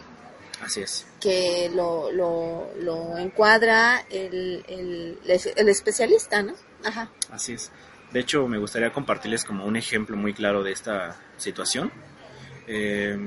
Así 0.63 0.81
es. 0.83 1.07
que 1.21 1.71
lo, 1.75 2.11
lo, 2.13 2.71
lo 2.81 3.19
encuadra 3.19 4.05
el, 4.11 4.65
el, 4.69 5.19
el 5.57 5.69
especialista, 5.69 6.43
¿no? 6.43 6.55
Ajá. 6.85 7.09
Así 7.31 7.53
es. 7.55 7.71
De 8.13 8.21
hecho, 8.21 8.47
me 8.49 8.59
gustaría 8.59 8.93
compartirles 8.93 9.45
como 9.45 9.65
un 9.67 9.77
ejemplo 9.77 10.17
muy 10.17 10.33
claro 10.35 10.63
de 10.63 10.73
esta 10.73 11.17
situación, 11.37 11.91
eh, 12.67 13.19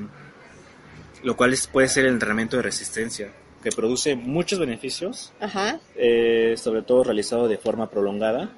lo 1.23 1.35
cual 1.35 1.53
es- 1.53 1.67
puede 1.67 1.87
ser 1.87 2.05
el 2.05 2.13
entrenamiento 2.13 2.57
de 2.57 2.63
resistencia, 2.63 3.31
que 3.63 3.71
produce 3.71 4.15
muchos 4.15 4.59
beneficios, 4.59 5.33
Ajá. 5.39 5.79
eh, 5.95 6.55
sobre 6.57 6.81
todo 6.83 7.03
realizado 7.03 7.47
de 7.47 7.57
forma 7.57 7.89
prolongada. 7.89 8.49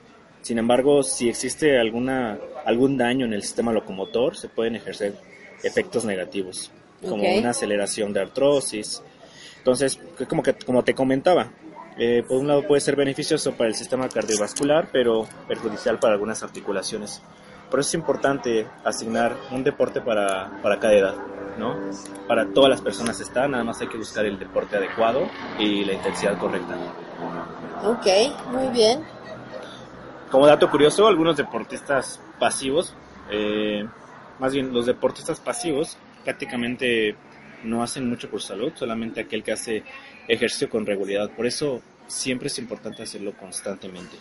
Sin 0.42 0.58
embargo, 0.58 1.04
si 1.04 1.30
existe 1.30 1.78
alguna, 1.80 2.38
algún 2.66 2.98
daño 2.98 3.26
en 3.26 3.34
el 3.34 3.42
sistema 3.44 3.72
locomotor, 3.74 4.36
se 4.38 4.50
pueden 4.50 4.76
ejercer 4.76 5.16
efectos 5.64 6.06
negativos, 6.06 6.72
como 7.02 7.24
una 7.38 7.50
aceleración 7.52 8.14
de 8.14 8.22
artrosis. 8.22 9.02
Entonces, 9.58 10.00
como, 10.30 10.42
que, 10.44 10.54
como 10.54 10.84
te 10.84 10.94
comentaba, 10.94 11.52
eh, 11.98 12.24
por 12.26 12.38
un 12.38 12.48
lado 12.48 12.66
puede 12.66 12.80
ser 12.80 12.96
beneficioso 12.96 13.54
para 13.56 13.68
el 13.70 13.76
sistema 13.76 14.08
cardiovascular, 14.08 14.90
pero 14.92 15.28
perjudicial 15.48 16.00
para 16.00 16.14
algunas 16.14 16.42
articulaciones. 16.44 17.22
Por 17.70 17.82
eso 17.82 17.90
es 17.90 17.94
importante 17.96 18.66
asignar 18.86 19.36
un 19.52 19.64
deporte 19.66 20.00
para, 20.02 20.60
para 20.62 20.80
cada 20.80 20.94
edad, 20.94 21.16
¿no? 21.60 21.76
Para 22.28 22.48
todas 22.48 22.70
las 22.70 22.82
personas 22.82 23.20
está, 23.20 23.48
nada 23.48 23.64
más 23.64 23.80
hay 23.82 23.88
que 23.88 23.98
buscar 23.98 24.26
el 24.26 24.40
deporte 24.40 24.78
adecuado 24.78 25.28
y 25.60 25.84
la 25.86 25.94
intensidad 25.94 26.38
correcta. 26.38 26.76
Ok, 27.84 28.08
muy 28.52 28.68
bien. 28.70 29.04
Como 30.32 30.48
dato 30.48 30.70
curioso, 30.72 31.08
algunos 31.08 31.38
deportistas 31.38 32.22
pasivos, 32.40 32.96
eh, 33.30 33.86
más 34.40 34.54
bien 34.54 34.74
los 34.74 34.86
deportistas 34.86 35.40
pasivos, 35.40 35.98
prácticamente 36.24 37.16
no 37.64 37.84
hacen 37.84 38.08
mucho 38.10 38.30
por 38.30 38.42
salud, 38.42 38.72
solamente 38.76 39.22
aquel 39.22 39.44
que 39.44 39.52
hace 39.52 39.84
ejercicio 40.28 40.70
con 40.70 40.86
regularidad. 40.86 41.30
Por 41.32 41.46
eso 41.46 41.82
siempre 42.08 42.48
es 42.48 42.58
importante 42.60 43.04
hacerlo 43.04 43.34
constantemente. 43.38 44.16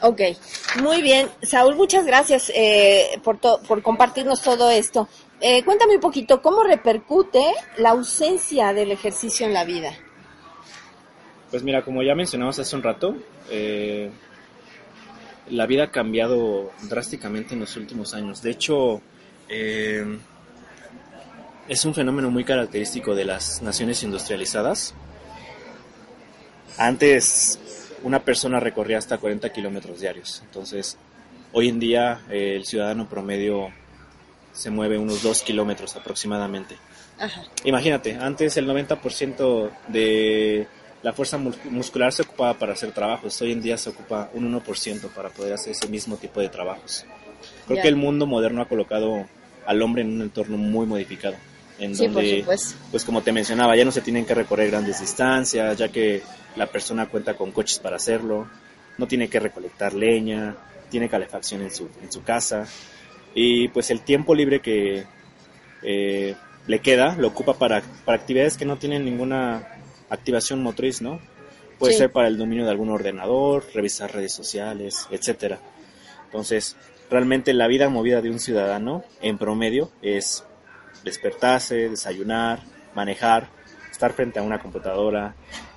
Ok, 0.00 0.20
muy 0.82 1.00
bien. 1.00 1.28
Saúl, 1.42 1.76
muchas 1.76 2.04
gracias 2.04 2.50
eh, 2.54 3.20
por, 3.22 3.38
por 3.38 3.82
compartirnos 3.82 4.42
todo 4.42 4.68
esto. 4.68 5.08
Eh, 5.44 5.64
cuéntame 5.64 5.96
un 5.96 6.00
poquito, 6.00 6.40
¿cómo 6.40 6.62
repercute 6.62 7.44
la 7.78 7.90
ausencia 7.90 8.72
del 8.72 8.92
ejercicio 8.92 9.44
en 9.44 9.52
la 9.52 9.64
vida? 9.64 9.92
Pues 11.50 11.64
mira, 11.64 11.82
como 11.82 12.04
ya 12.04 12.14
mencionamos 12.14 12.60
hace 12.60 12.76
un 12.76 12.82
rato, 12.84 13.16
eh, 13.50 14.08
la 15.50 15.66
vida 15.66 15.84
ha 15.84 15.90
cambiado 15.90 16.70
drásticamente 16.82 17.54
en 17.54 17.60
los 17.60 17.76
últimos 17.76 18.14
años. 18.14 18.40
De 18.40 18.52
hecho, 18.52 19.02
eh, 19.48 20.16
es 21.68 21.84
un 21.84 21.92
fenómeno 21.92 22.30
muy 22.30 22.44
característico 22.44 23.16
de 23.16 23.24
las 23.24 23.62
naciones 23.62 24.00
industrializadas. 24.04 24.94
Antes 26.78 27.58
una 28.04 28.20
persona 28.20 28.60
recorría 28.60 28.98
hasta 28.98 29.18
40 29.18 29.52
kilómetros 29.52 29.98
diarios, 29.98 30.40
entonces 30.44 30.96
hoy 31.52 31.68
en 31.68 31.80
día 31.80 32.20
el 32.30 32.64
ciudadano 32.64 33.08
promedio 33.08 33.72
se 34.52 34.70
mueve 34.70 34.98
unos 34.98 35.22
2 35.22 35.42
kilómetros 35.42 35.96
aproximadamente. 35.96 36.76
Ajá. 37.18 37.42
Imagínate, 37.64 38.14
antes 38.16 38.56
el 38.56 38.66
90% 38.68 39.70
de 39.88 40.66
la 41.02 41.12
fuerza 41.12 41.38
muscular 41.38 42.12
se 42.12 42.22
ocupaba 42.22 42.54
para 42.54 42.72
hacer 42.74 42.92
trabajos, 42.92 43.40
hoy 43.42 43.52
en 43.52 43.62
día 43.62 43.76
se 43.76 43.90
ocupa 43.90 44.30
un 44.34 44.52
1% 44.52 45.08
para 45.08 45.30
poder 45.30 45.52
hacer 45.54 45.72
ese 45.72 45.88
mismo 45.88 46.16
tipo 46.16 46.40
de 46.40 46.48
trabajos. 46.48 47.04
Creo 47.66 47.76
Ya. 47.76 47.82
que 47.82 47.88
el 47.88 47.96
mundo 47.96 48.26
moderno 48.26 48.62
ha 48.62 48.68
colocado 48.68 49.26
al 49.66 49.82
hombre 49.82 50.02
en 50.02 50.12
un 50.12 50.22
entorno 50.22 50.56
muy 50.56 50.86
modificado, 50.86 51.34
en 51.78 51.96
Sí, 51.96 52.06
donde, 52.06 52.44
pues 52.90 53.04
como 53.04 53.22
te 53.22 53.32
mencionaba, 53.32 53.76
ya 53.76 53.84
no 53.84 53.90
se 53.92 54.00
tienen 54.00 54.24
que 54.24 54.34
recorrer 54.34 54.70
grandes 54.70 55.00
distancias, 55.00 55.76
ya 55.76 55.88
que 55.88 56.22
la 56.56 56.66
persona 56.66 57.06
cuenta 57.06 57.34
con 57.34 57.50
coches 57.52 57.78
para 57.78 57.96
hacerlo, 57.96 58.46
no 58.98 59.06
tiene 59.06 59.28
que 59.28 59.40
recolectar 59.40 59.94
leña, 59.94 60.54
tiene 60.90 61.08
calefacción 61.08 61.62
en 61.62 61.70
su, 61.70 61.88
en 62.02 62.12
su 62.12 62.22
casa, 62.22 62.66
y 63.34 63.68
pues 63.68 63.90
el 63.90 64.00
tiempo 64.00 64.34
libre 64.34 64.60
que 64.60 65.04
eh, 65.82 66.34
le 66.66 66.78
queda 66.80 67.16
lo 67.16 67.28
ocupa 67.28 67.54
para, 67.54 67.82
para 68.04 68.18
actividades 68.18 68.56
que 68.56 68.64
no 68.64 68.76
tienen 68.76 69.04
ninguna 69.04 69.68
activación 70.10 70.62
motriz, 70.62 71.02
¿no? 71.02 71.20
Puede 71.78 71.92
Sí. 71.94 71.98
ser 71.98 72.12
para 72.12 72.28
el 72.28 72.38
dominio 72.38 72.64
de 72.64 72.70
algún 72.70 72.90
ordenador, 72.90 73.64
revisar 73.74 74.12
redes 74.14 74.32
sociales, 74.32 75.08
etcétera. 75.10 75.58
Entonces, 76.26 76.76
realmente 77.10 77.52
la 77.52 77.66
vida 77.66 77.88
movida 77.88 78.20
de 78.20 78.30
un 78.30 78.38
ciudadano 78.38 79.04
en 79.20 79.38
promedio 79.38 79.90
es 80.00 80.44
despertarse, 81.04 81.88
desayunar, 81.88 82.60
manejar, 82.94 83.48
estar 83.90 84.12
frente 84.12 84.38
a 84.38 84.42
una 84.42 84.60
computadora, 84.60 85.34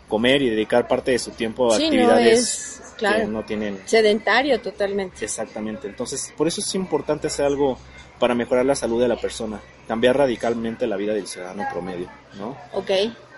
comer 0.08 0.42
y 0.42 0.50
dedicar 0.50 0.88
parte 0.88 1.12
de 1.12 1.20
su 1.20 1.32
tiempo 1.32 1.74
a 1.74 1.78
Sí, 1.78 1.84
no 1.84 1.88
actividades 1.88 2.40
es, 2.40 2.82
claro, 2.98 3.20
que 3.20 3.26
no 3.26 3.44
tienen 3.44 3.80
sedentario 3.86 4.60
totalmente. 4.62 5.24
Exactamente. 5.24 5.88
Entonces, 5.88 6.34
por 6.38 6.48
eso 6.48 6.62
es 6.62 6.76
importante 6.76 7.28
hacer 7.28 7.46
algo 7.46 7.78
para 8.20 8.34
mejorar 8.34 8.66
la 8.66 8.76
salud 8.76 9.02
de 9.02 9.08
la 9.08 9.18
persona, 9.18 9.60
cambiar 9.88 10.18
radicalmente 10.18 10.88
la 10.88 10.96
vida 10.96 11.14
del 11.14 11.28
ciudadano 11.28 11.66
promedio, 11.72 12.10
¿no? 12.38 12.58
Ok. 12.74 12.92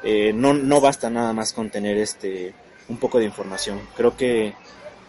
Eh, 0.03 0.32
no, 0.34 0.53
no 0.53 0.80
basta 0.80 1.10
nada 1.10 1.34
más 1.34 1.53
con 1.53 1.69
tener 1.69 1.97
este 1.97 2.53
un 2.89 2.97
poco 2.97 3.19
de 3.19 3.25
información. 3.25 3.82
Creo 3.95 4.15
que 4.15 4.53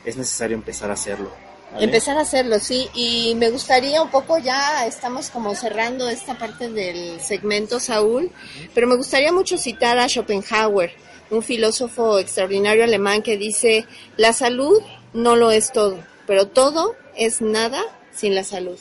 es 0.04 0.16
necesario 0.16 0.56
empezar 0.56 0.90
a 0.90 0.94
hacerlo. 0.94 1.30
¿vale? 1.72 1.84
Empezar 1.84 2.16
a 2.18 2.22
hacerlo, 2.22 2.58
sí. 2.58 2.88
Y 2.94 3.34
me 3.36 3.50
gustaría 3.50 4.02
un 4.02 4.10
poco, 4.10 4.38
ya 4.38 4.86
estamos 4.86 5.30
como 5.30 5.54
cerrando 5.54 6.08
esta 6.08 6.36
parte 6.36 6.70
del 6.70 7.20
segmento, 7.20 7.78
Saúl, 7.78 8.32
pero 8.74 8.86
me 8.86 8.96
gustaría 8.96 9.32
mucho 9.32 9.58
citar 9.58 9.98
a 9.98 10.08
Schopenhauer, 10.08 10.92
un 11.30 11.42
filósofo 11.42 12.18
extraordinario 12.18 12.84
alemán 12.84 13.22
que 13.22 13.36
dice, 13.36 13.86
la 14.16 14.32
salud 14.32 14.80
no 15.12 15.36
lo 15.36 15.50
es 15.50 15.72
todo, 15.72 15.98
pero 16.26 16.48
todo 16.48 16.96
es 17.16 17.40
nada 17.40 17.82
sin 18.12 18.34
la 18.34 18.44
salud. 18.44 18.78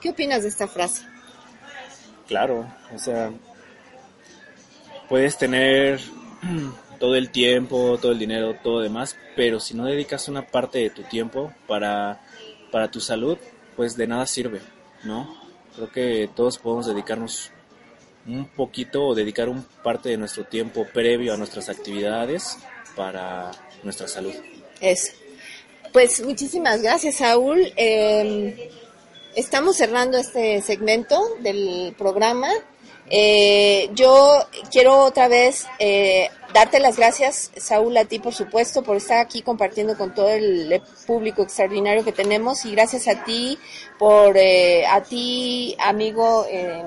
¿Qué 0.00 0.10
opinas 0.10 0.42
de 0.42 0.48
esta 0.48 0.66
frase? 0.66 1.02
Claro, 2.26 2.66
o 2.94 2.98
sea, 2.98 3.32
puedes 5.08 5.36
tener 5.36 6.00
todo 6.98 7.16
el 7.16 7.30
tiempo, 7.30 7.98
todo 8.00 8.12
el 8.12 8.18
dinero, 8.18 8.56
todo 8.62 8.80
demás, 8.80 9.16
pero 9.36 9.60
si 9.60 9.74
no 9.74 9.84
dedicas 9.84 10.28
una 10.28 10.46
parte 10.46 10.78
de 10.78 10.90
tu 10.90 11.02
tiempo 11.02 11.52
para, 11.66 12.20
para 12.70 12.90
tu 12.90 13.00
salud, 13.00 13.36
pues 13.76 13.96
de 13.96 14.06
nada 14.06 14.26
sirve, 14.26 14.60
¿no? 15.04 15.34
Creo 15.74 15.90
que 15.90 16.30
todos 16.34 16.58
podemos 16.58 16.86
dedicarnos 16.86 17.52
un 18.26 18.46
poquito 18.48 19.06
o 19.06 19.14
dedicar 19.14 19.48
un 19.48 19.64
parte 19.82 20.08
de 20.10 20.16
nuestro 20.16 20.44
tiempo 20.44 20.86
previo 20.92 21.34
a 21.34 21.36
nuestras 21.36 21.68
actividades 21.68 22.58
para 22.96 23.50
nuestra 23.82 24.08
salud. 24.08 24.34
Eso. 24.80 25.12
Pues 25.92 26.24
muchísimas 26.24 26.82
gracias, 26.82 27.16
Saúl. 27.16 27.72
Eh, 27.76 28.70
estamos 29.34 29.76
cerrando 29.76 30.18
este 30.18 30.62
segmento 30.62 31.20
del 31.40 31.94
programa. 31.98 32.48
Eh, 33.12 33.90
yo 33.92 34.46
quiero 34.70 35.02
otra 35.02 35.26
vez 35.26 35.66
eh, 35.80 36.28
darte 36.54 36.78
las 36.78 36.96
gracias, 36.96 37.50
Saúl, 37.56 37.96
a 37.96 38.04
ti, 38.04 38.20
por 38.20 38.34
supuesto, 38.34 38.82
por 38.82 38.96
estar 38.96 39.18
aquí 39.18 39.42
compartiendo 39.42 39.96
con 39.96 40.14
todo 40.14 40.30
el 40.30 40.80
público 41.06 41.42
extraordinario 41.42 42.04
que 42.04 42.12
tenemos 42.12 42.64
y 42.64 42.72
gracias 42.72 43.08
a 43.08 43.24
ti, 43.24 43.58
por 43.98 44.36
eh, 44.36 44.86
a 44.86 45.02
ti, 45.02 45.76
amigo, 45.80 46.46
eh, 46.48 46.84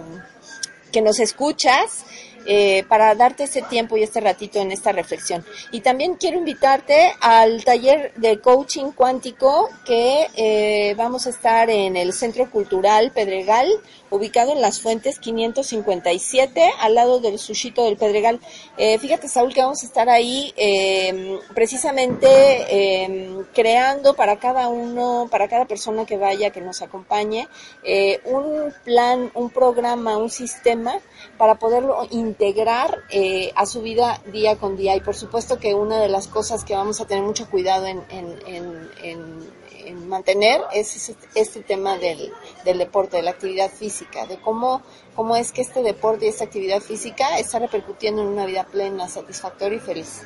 que 0.94 1.02
nos 1.02 1.20
escuchas. 1.20 2.06
Eh, 2.46 2.84
para 2.88 3.16
darte 3.16 3.44
este 3.44 3.62
tiempo 3.64 3.98
y 3.98 4.04
este 4.04 4.20
ratito 4.20 4.60
en 4.60 4.72
esta 4.72 4.92
reflexión. 4.92 5.46
Y 5.72 5.82
también 5.82 6.16
quiero 6.16 6.38
invitarte 6.38 7.14
al 7.22 7.64
taller 7.64 8.14
de 8.16 8.40
coaching 8.40 8.92
cuántico 8.92 9.70
que 9.86 10.28
eh, 10.36 10.94
vamos 10.96 11.28
a 11.28 11.30
estar 11.30 11.70
en 11.70 11.98
el 11.98 12.14
Centro 12.14 12.50
Cultural 12.50 13.12
Pedregal, 13.12 13.68
ubicado 14.10 14.52
en 14.52 14.62
Las 14.62 14.80
Fuentes 14.80 15.20
557, 15.20 16.72
al 16.80 16.96
lado 16.96 17.20
del 17.20 17.40
Sushito 17.40 17.86
del 17.86 17.98
Pedregal. 17.98 18.40
Eh, 18.78 18.98
fíjate, 19.00 19.28
Saúl, 19.28 19.54
que 19.54 19.62
vamos 19.62 19.84
a 19.84 19.86
estar 19.86 20.10
ahí 20.10 20.54
eh, 20.56 21.40
precisamente 21.54 22.28
eh, 22.28 23.44
creando 23.54 24.14
para 24.16 24.38
cada 24.38 24.68
uno, 24.68 25.28
para 25.32 25.48
cada 25.48 25.66
persona 25.66 26.06
que 26.06 26.18
vaya, 26.18 26.52
que 26.52 26.62
nos 26.62 26.82
acompañe, 26.82 27.48
eh, 27.84 28.22
un 28.26 28.74
plan, 28.84 29.32
un 29.34 29.50
programa, 29.50 30.18
un 30.18 30.30
sistema 30.30 31.00
para 31.38 31.56
poderlo 31.56 32.08
integrar 32.34 33.04
eh, 33.10 33.52
a 33.56 33.66
su 33.66 33.82
vida 33.82 34.22
día 34.32 34.58
con 34.58 34.76
día. 34.76 34.96
Y 34.96 35.02
por 35.02 35.16
supuesto 35.16 35.60
que 35.60 35.74
una 35.74 36.00
de 36.00 36.10
las 36.10 36.28
cosas 36.28 36.64
que 36.64 36.76
vamos 36.76 37.00
a 37.00 37.06
tener 37.06 37.24
mucho 37.24 37.50
cuidado 37.50 37.86
en, 37.86 38.02
en, 38.10 38.40
en, 38.48 38.90
en 39.04 39.64
en 39.86 40.08
mantener 40.08 40.62
es 40.74 41.10
este, 41.10 41.28
este 41.36 41.62
tema 41.62 41.98
del, 41.98 42.32
del, 42.64 42.78
deporte, 42.78 43.18
de 43.18 43.24
la 43.24 43.32
actividad 43.32 43.70
física, 43.70 44.26
de 44.26 44.40
cómo, 44.40 44.82
cómo 45.16 45.36
es 45.36 45.52
que 45.52 45.62
este 45.62 45.84
deporte 45.84 46.26
y 46.26 46.30
esta 46.30 46.46
actividad 46.46 46.80
física 46.80 47.38
está 47.38 47.60
repercutiendo 47.60 48.22
en 48.22 48.30
una 48.30 48.46
vida 48.46 48.66
plena, 48.66 49.08
satisfactoria 49.08 49.78
y 49.78 49.82
feliz. 49.82 50.22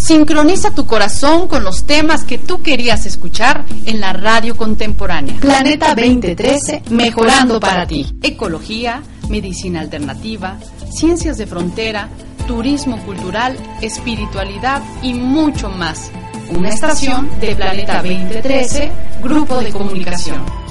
Sincroniza 0.07 0.71
tu 0.71 0.87
corazón 0.87 1.49
con 1.49 1.65
los 1.65 1.83
temas 1.85 2.23
que 2.23 2.39
tú 2.39 2.63
querías 2.63 3.07
escuchar 3.07 3.65
en 3.87 4.01
la 4.01 4.13
radio 4.13 4.57
contemporánea. 4.57 5.35
Planeta 5.41 5.97
2013, 5.97 6.85
mejorando 6.91 7.59
para 7.59 7.89
ti. 7.89 8.07
Ecología, 8.23 9.03
medicina 9.29 9.81
alternativa, 9.81 10.61
ciencias 10.93 11.39
de 11.39 11.49
frontera, 11.49 12.09
turismo 12.47 13.05
cultural, 13.05 13.57
espiritualidad 13.83 14.81
y 15.03 15.13
mucho 15.15 15.71
más. 15.71 16.13
Una 16.51 16.69
estación 16.69 17.29
de 17.41 17.57
Planeta 17.57 17.97
2013, 18.01 18.93
Grupo 19.25 19.59
de 19.59 19.73
Comunicación. 19.73 20.66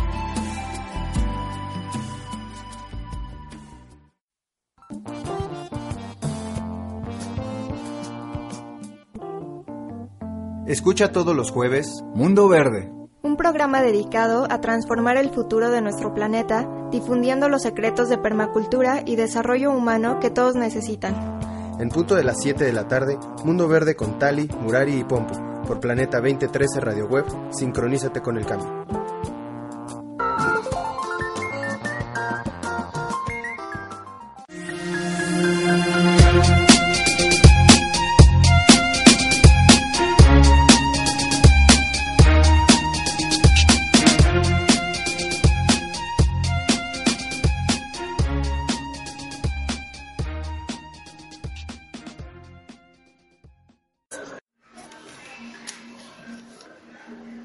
Escucha 10.67 11.11
todos 11.11 11.35
los 11.35 11.51
jueves 11.51 12.03
Mundo 12.15 12.47
Verde. 12.47 12.91
Un 13.21 13.37
programa 13.37 13.83
dedicado 13.83 14.47
a 14.49 14.61
transformar 14.61 15.15
el 15.15 15.29
futuro 15.29 15.69
de 15.69 15.79
nuestro 15.79 16.15
planeta, 16.15 16.67
difundiendo 16.91 17.49
los 17.49 17.61
secretos 17.61 18.09
de 18.09 18.17
permacultura 18.17 19.03
y 19.05 19.15
desarrollo 19.15 19.71
humano 19.71 20.19
que 20.19 20.31
todos 20.31 20.55
necesitan. 20.55 21.39
En 21.79 21.89
punto 21.89 22.15
de 22.15 22.23
las 22.23 22.41
7 22.41 22.63
de 22.63 22.73
la 22.73 22.87
tarde, 22.87 23.19
Mundo 23.43 23.67
Verde 23.67 23.95
con 23.95 24.17
Tali, 24.17 24.49
Murari 24.59 24.95
y 24.95 25.03
Pompo, 25.03 25.35
por 25.67 25.79
Planeta 25.79 26.19
2013 26.19 26.79
Radio 26.79 27.05
Web, 27.05 27.25
sincronízate 27.51 28.21
con 28.21 28.37
el 28.37 28.47
cambio. 28.47 29.04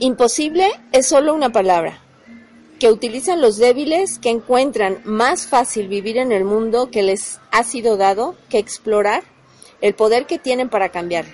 Imposible 0.02 0.70
es 0.92 1.08
solo 1.08 1.34
una 1.34 1.52
palabra 1.52 1.98
que 2.78 2.90
utilizan 2.90 3.42
los 3.42 3.58
débiles 3.58 4.18
que 4.18 4.30
encuentran 4.30 5.02
más 5.04 5.46
fácil 5.46 5.88
vivir 5.88 6.16
en 6.16 6.32
el 6.32 6.46
mundo 6.46 6.90
que 6.90 7.02
les 7.02 7.38
ha 7.50 7.64
sido 7.64 7.98
dado 7.98 8.34
que 8.48 8.56
explorar 8.56 9.24
el 9.82 9.94
poder 9.94 10.24
que 10.24 10.38
tienen 10.38 10.70
para 10.70 10.88
cambiar. 10.88 11.26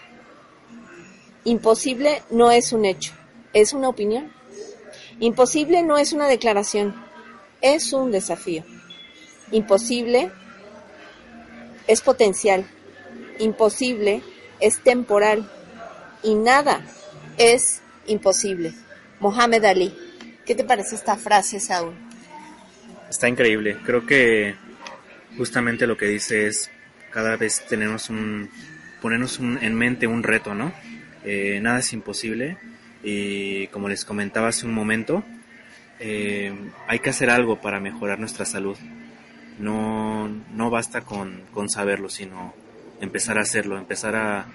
Imposible 1.44 2.22
no 2.30 2.50
es 2.50 2.72
un 2.72 2.84
hecho, 2.86 3.12
es 3.52 3.72
una 3.72 3.88
opinión. 3.88 4.32
Imposible 5.20 5.84
no 5.84 5.96
es 5.96 6.12
una 6.12 6.26
declaración, 6.26 6.92
es 7.60 7.92
un 7.92 8.10
desafío. 8.10 8.64
Imposible 9.52 10.32
es 11.86 12.00
potencial, 12.00 12.66
imposible 13.38 14.24
es 14.58 14.82
temporal 14.82 15.48
y 16.24 16.34
nada 16.34 16.84
es 17.38 17.82
imposible. 18.06 18.72
Mohamed 19.20 19.64
Ali. 19.64 19.94
¿Qué 20.44 20.54
te 20.54 20.64
parece 20.64 20.94
esta 20.94 21.16
frase, 21.16 21.58
Saúl? 21.58 21.94
Está 23.10 23.28
increíble. 23.28 23.78
Creo 23.84 24.06
que 24.06 24.54
justamente 25.36 25.86
lo 25.86 25.96
que 25.96 26.06
dice 26.06 26.46
es 26.46 26.70
cada 27.10 27.36
vez 27.36 27.64
tenemos 27.68 28.10
un, 28.10 28.50
ponernos 29.00 29.38
en 29.40 29.74
mente 29.74 30.06
un 30.06 30.22
reto, 30.22 30.54
¿no? 30.54 30.72
Eh, 31.24 31.58
nada 31.60 31.80
es 31.80 31.92
imposible 31.92 32.56
y 33.02 33.66
como 33.68 33.88
les 33.88 34.04
comentaba 34.04 34.48
hace 34.48 34.66
un 34.66 34.72
momento, 34.72 35.24
eh, 35.98 36.54
hay 36.86 36.98
que 37.00 37.10
hacer 37.10 37.30
algo 37.30 37.60
para 37.60 37.80
mejorar 37.80 38.18
nuestra 38.18 38.44
salud. 38.44 38.76
No, 39.58 40.28
no 40.28 40.70
basta 40.70 41.00
con, 41.00 41.42
con 41.52 41.68
saberlo, 41.68 42.08
sino 42.08 42.54
empezar 43.00 43.38
a 43.38 43.42
hacerlo, 43.42 43.78
empezar 43.78 44.14
a 44.14 44.46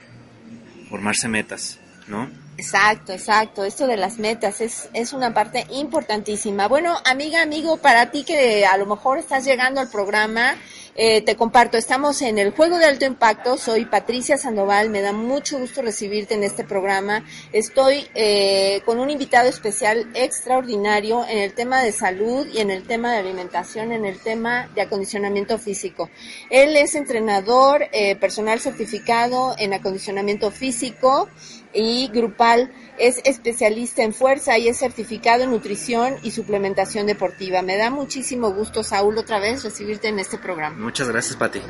formarse 0.89 1.27
metas, 1.27 1.79
¿no? 2.11 2.29
Exacto, 2.57 3.13
exacto. 3.13 3.63
Esto 3.63 3.87
de 3.87 3.97
las 3.97 4.19
metas 4.19 4.61
es, 4.61 4.89
es 4.93 5.13
una 5.13 5.33
parte 5.33 5.65
importantísima. 5.71 6.67
Bueno, 6.67 6.95
amiga, 7.05 7.41
amigo, 7.41 7.77
para 7.77 8.11
ti 8.11 8.23
que 8.23 8.65
a 8.67 8.77
lo 8.77 8.85
mejor 8.85 9.17
estás 9.17 9.45
llegando 9.45 9.81
al 9.81 9.89
programa, 9.89 10.55
eh, 10.93 11.21
te 11.21 11.37
comparto, 11.37 11.77
estamos 11.77 12.21
en 12.21 12.37
el 12.37 12.51
Juego 12.51 12.77
de 12.77 12.85
Alto 12.85 13.05
Impacto, 13.05 13.57
soy 13.57 13.85
Patricia 13.85 14.37
Sandoval, 14.37 14.89
me 14.89 15.01
da 15.01 15.13
mucho 15.13 15.57
gusto 15.57 15.81
recibirte 15.81 16.33
en 16.33 16.43
este 16.43 16.65
programa. 16.65 17.23
Estoy 17.53 18.07
eh, 18.13 18.81
con 18.85 18.99
un 18.99 19.09
invitado 19.09 19.47
especial 19.47 20.11
extraordinario 20.13 21.25
en 21.27 21.37
el 21.37 21.53
tema 21.53 21.81
de 21.81 21.93
salud 21.93 22.45
y 22.53 22.59
en 22.59 22.71
el 22.71 22.83
tema 22.83 23.13
de 23.13 23.19
alimentación, 23.19 23.93
en 23.93 24.05
el 24.05 24.19
tema 24.19 24.69
de 24.75 24.81
acondicionamiento 24.81 25.57
físico. 25.57 26.09
Él 26.49 26.75
es 26.75 26.93
entrenador 26.95 27.87
eh, 27.93 28.17
personal 28.17 28.59
certificado 28.59 29.55
en 29.57 29.73
acondicionamiento 29.73 30.51
físico 30.51 31.29
y 31.73 32.07
grupal. 32.09 32.71
Es 32.97 33.21
especialista 33.25 34.03
en 34.03 34.13
fuerza 34.13 34.57
y 34.57 34.67
es 34.67 34.77
certificado 34.77 35.43
en 35.43 35.51
nutrición 35.51 36.15
y 36.23 36.31
suplementación 36.31 37.07
deportiva. 37.07 37.61
Me 37.61 37.77
da 37.77 37.89
muchísimo 37.89 38.51
gusto, 38.51 38.83
Saúl, 38.83 39.17
otra 39.17 39.39
vez 39.39 39.63
recibirte 39.63 40.07
en 40.07 40.19
este 40.19 40.37
programa. 40.37 40.77
Muchas 40.77 41.09
gracias, 41.09 41.35
Pati. 41.35 41.61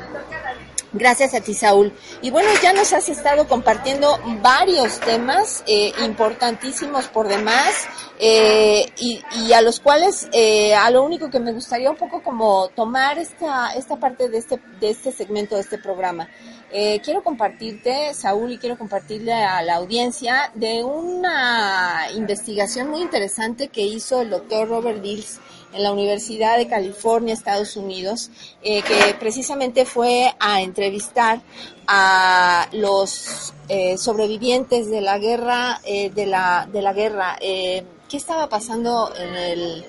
Gracias 0.94 1.32
a 1.32 1.40
ti, 1.40 1.54
Saúl. 1.54 1.92
Y 2.20 2.30
bueno, 2.30 2.50
ya 2.62 2.74
nos 2.74 2.92
has 2.92 3.08
estado 3.08 3.48
compartiendo 3.48 4.18
varios 4.42 5.00
temas 5.00 5.64
eh, 5.66 5.92
importantísimos 6.04 7.08
por 7.08 7.28
demás 7.28 7.86
eh, 8.18 8.84
y, 8.98 9.22
y, 9.36 9.52
a 9.54 9.62
los 9.62 9.80
cuales 9.80 10.28
eh, 10.32 10.74
a 10.74 10.90
lo 10.90 11.02
único 11.02 11.30
que 11.30 11.40
me 11.40 11.52
gustaría 11.52 11.90
un 11.90 11.96
poco 11.96 12.22
como 12.22 12.68
tomar 12.68 13.18
esta, 13.18 13.72
esta 13.72 13.96
parte 13.96 14.28
de 14.28 14.36
este, 14.36 14.60
de 14.80 14.90
este 14.90 15.12
segmento 15.12 15.54
de 15.54 15.62
este 15.62 15.78
programa. 15.78 16.28
Eh, 16.70 17.00
quiero 17.02 17.22
compartirte, 17.22 18.14
Saúl, 18.14 18.52
y 18.52 18.58
quiero 18.58 18.78
compartirle 18.78 19.32
a 19.32 19.62
la 19.62 19.76
audiencia 19.76 20.52
de 20.54 20.84
una 20.84 22.06
investigación 22.14 22.90
muy 22.90 23.00
interesante 23.02 23.68
que 23.68 23.82
hizo 23.82 24.22
el 24.22 24.30
doctor 24.30 24.68
Robert 24.68 25.02
Dills 25.02 25.38
en 25.72 25.82
la 25.82 25.92
Universidad 25.92 26.56
de 26.56 26.66
California, 26.66 27.34
Estados 27.34 27.76
Unidos, 27.76 28.30
eh, 28.62 28.82
que 28.82 29.14
precisamente 29.18 29.84
fue 29.84 30.32
a 30.38 30.60
entrevistar 30.62 31.40
a 31.86 32.68
los 32.72 33.54
eh, 33.68 33.96
sobrevivientes 33.98 34.90
de 34.90 35.00
la 35.00 35.18
guerra, 35.18 35.80
eh, 35.84 36.10
de 36.10 36.26
la 36.26 36.68
de 36.70 36.82
la 36.82 36.92
guerra. 36.92 37.36
Eh, 37.40 37.84
¿Qué 38.08 38.16
estaba 38.16 38.48
pasando 38.48 39.12
en 39.16 39.34
el 39.34 39.84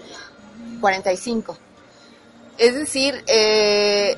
45? 0.79 1.57
Es 2.57 2.75
decir, 2.75 3.23
eh, 3.27 4.15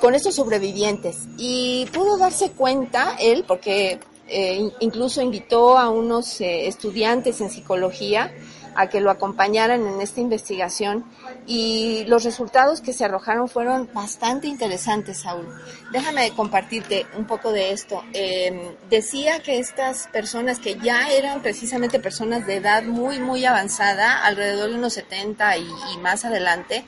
con 0.00 0.14
estos 0.14 0.34
sobrevivientes 0.34 1.18
y 1.36 1.86
pudo 1.92 2.16
darse 2.16 2.52
cuenta 2.52 3.16
él, 3.20 3.44
porque 3.46 4.00
eh, 4.28 4.70
incluso 4.80 5.20
invitó 5.20 5.76
a 5.76 5.90
unos 5.90 6.40
estudiantes 6.40 7.40
en 7.40 7.50
psicología 7.50 8.32
a 8.74 8.88
que 8.88 9.00
lo 9.00 9.10
acompañaran 9.10 9.86
en 9.86 10.00
esta 10.00 10.20
investigación 10.20 11.04
y 11.46 12.04
los 12.06 12.24
resultados 12.24 12.80
que 12.80 12.92
se 12.92 13.04
arrojaron 13.04 13.48
fueron 13.48 13.88
bastante 13.92 14.46
interesantes, 14.46 15.18
Saúl. 15.18 15.48
Déjame 15.92 16.30
compartirte 16.32 17.06
un 17.16 17.26
poco 17.26 17.52
de 17.52 17.72
esto. 17.72 18.02
Eh, 18.12 18.76
decía 18.88 19.40
que 19.40 19.58
estas 19.58 20.08
personas 20.08 20.58
que 20.58 20.76
ya 20.76 21.10
eran 21.10 21.42
precisamente 21.42 21.98
personas 21.98 22.46
de 22.46 22.56
edad 22.56 22.82
muy, 22.82 23.18
muy 23.18 23.44
avanzada, 23.44 24.24
alrededor 24.24 24.70
de 24.70 24.76
unos 24.76 24.94
70 24.94 25.56
y, 25.56 25.68
más 26.00 26.24
adelante, 26.24 26.84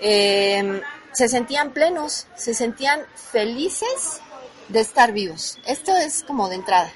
eh, 0.00 0.80
se 1.12 1.28
sentían 1.28 1.72
plenos, 1.72 2.26
se 2.36 2.54
sentían 2.54 3.00
felices 3.14 4.20
de 4.68 4.80
estar 4.80 5.12
vivos. 5.12 5.58
Esto 5.66 5.96
es 5.96 6.22
como 6.22 6.48
de 6.48 6.56
entrada. 6.56 6.92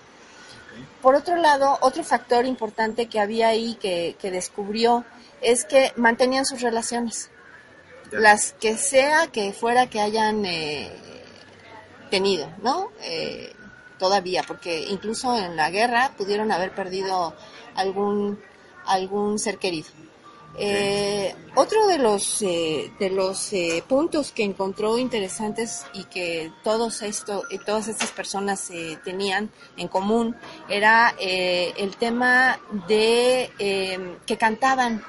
Por 1.05 1.17
otro 1.17 1.37
lado, 1.37 1.77
otro 1.83 2.03
factor 2.03 2.47
importante 2.47 3.11
que 3.11 3.21
había 3.21 3.49
ahí 3.49 3.75
que, 3.75 4.17
que 4.19 4.31
descubrió 4.31 5.05
es 5.43 5.67
que 5.67 5.93
mantenían 5.97 6.47
sus 6.47 6.63
relaciones. 6.63 7.31
Ya. 8.11 8.21
Las 8.21 8.55
que 8.55 8.79
sea 8.79 9.27
que 9.27 9.53
fuera 9.53 9.91
que 9.91 10.01
hayan 10.01 10.47
eh, 10.47 10.91
tenido, 12.09 12.51
¿no? 12.63 12.91
Eh, 13.03 13.53
todavía, 13.99 14.45
porque 14.49 14.87
incluso 14.89 15.37
en 15.37 15.57
la 15.57 15.69
guerra 15.69 16.13
pudieron 16.17 16.51
haber 16.51 16.75
perdido 16.75 17.35
algún, 17.75 18.41
algún 18.87 19.39
ser 19.39 19.59
querido. 19.59 19.89
Eh, 20.57 21.35
otro 21.57 21.89
de 21.89 21.99
los 21.99 22.41
eh, 22.43 22.93
de 23.01 23.11
los 23.11 23.53
eh, 23.53 23.83
puntos 23.89 24.31
que 24.31 24.45
encontró 24.45 24.99
interesantes 24.99 25.85
y 25.95 26.05
que 26.05 26.53
todos 26.63 27.03
esto 27.03 27.43
eh, 27.51 27.59
todas 27.65 27.89
estas 27.89 28.13
personas 28.13 28.71
eh, 28.71 28.97
tenían 29.05 29.51
en 29.77 29.89
común 29.89 30.37
era 30.69 31.15
eh, 31.19 31.73
el 31.77 31.97
tema 31.97 32.61
de 32.87 33.51
que 34.27 34.37
cantaban 34.37 35.05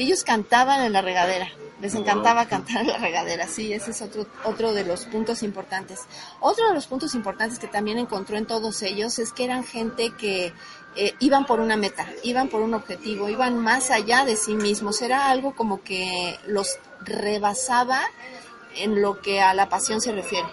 ellos 0.00 0.24
cantaban 0.24 0.84
en 0.84 0.92
la 0.92 1.02
regadera 1.02 1.48
les 1.80 1.94
encantaba 1.94 2.46
cantar 2.46 2.82
en 2.82 2.88
la 2.88 2.98
regadera 2.98 3.46
sí 3.46 3.72
ese 3.72 3.92
es 3.92 4.02
otro 4.02 4.26
otro 4.44 4.74
de 4.74 4.84
los 4.84 5.06
puntos 5.06 5.42
importantes 5.42 6.00
otro 6.40 6.68
de 6.68 6.74
los 6.74 6.86
puntos 6.86 7.14
importantes 7.14 7.58
que 7.58 7.68
también 7.68 7.98
encontró 7.98 8.36
en 8.36 8.46
todos 8.46 8.82
ellos 8.82 9.18
es 9.18 9.32
que 9.32 9.44
eran 9.44 9.64
gente 9.64 10.10
que 10.18 10.52
eh, 10.96 11.14
iban 11.20 11.46
por 11.46 11.60
una 11.60 11.76
meta, 11.76 12.06
iban 12.24 12.48
por 12.48 12.62
un 12.62 12.74
objetivo, 12.74 13.28
iban 13.28 13.58
más 13.58 13.90
allá 13.90 14.24
de 14.24 14.34
sí 14.34 14.54
mismos. 14.54 15.00
Era 15.02 15.30
algo 15.30 15.54
como 15.54 15.82
que 15.82 16.36
los 16.46 16.78
rebasaba 17.00 18.00
en 18.76 19.00
lo 19.00 19.20
que 19.20 19.40
a 19.40 19.54
la 19.54 19.68
pasión 19.68 20.00
se 20.00 20.12
refiere. 20.12 20.48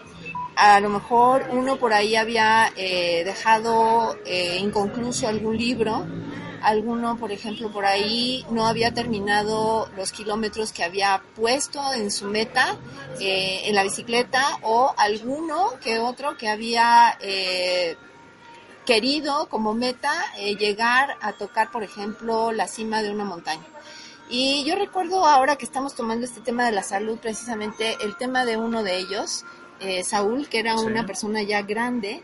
A 0.55 0.79
lo 0.79 0.89
mejor 0.89 1.47
uno 1.51 1.77
por 1.77 1.93
ahí 1.93 2.15
había 2.15 2.71
eh, 2.75 3.23
dejado 3.25 4.15
eh, 4.25 4.57
inconcluso 4.59 5.27
algún 5.27 5.57
libro, 5.57 6.05
alguno, 6.67 7.17
por 7.17 7.31
ejemplo, 7.31 7.71
por 7.71 7.85
ahí 7.85 8.45
no 8.51 8.67
había 8.67 8.93
terminado 8.93 9.89
los 9.95 10.11
kilómetros 10.11 10.71
que 10.71 10.83
había 10.83 11.21
puesto 11.35 11.81
en 11.93 12.11
su 12.11 12.25
meta 12.25 12.77
eh, 13.19 13.61
en 13.65 13.75
la 13.75 13.83
bicicleta 13.83 14.43
o 14.61 14.93
alguno 14.97 15.71
que 15.81 15.99
otro 15.99 16.37
que 16.37 16.49
había 16.49 17.17
querido 18.87 19.49
como 19.49 19.73
meta 19.73 20.13
eh, 20.37 20.55
llegar 20.55 21.17
a 21.21 21.33
tocar, 21.33 21.69
por 21.71 21.83
ejemplo, 21.83 22.53
la 22.53 22.67
cima 22.69 23.03
de 23.03 23.11
una 23.11 23.25
montaña. 23.25 23.65
Y 24.29 24.63
yo 24.63 24.75
recuerdo 24.75 25.25
ahora 25.25 25.57
que 25.57 25.65
estamos 25.65 25.93
tomando 25.93 26.25
este 26.25 26.39
tema 26.39 26.65
de 26.65 26.71
la 26.71 26.83
salud, 26.83 27.19
precisamente 27.19 27.97
el 28.01 28.15
tema 28.15 28.45
de 28.45 28.55
uno 28.55 28.83
de 28.83 28.97
ellos, 28.97 29.43
eh, 29.81 30.05
Saúl, 30.05 30.47
que 30.47 30.59
era 30.59 30.79
una 30.79 31.05
persona 31.05 31.43
ya 31.43 31.61
grande 31.63 32.23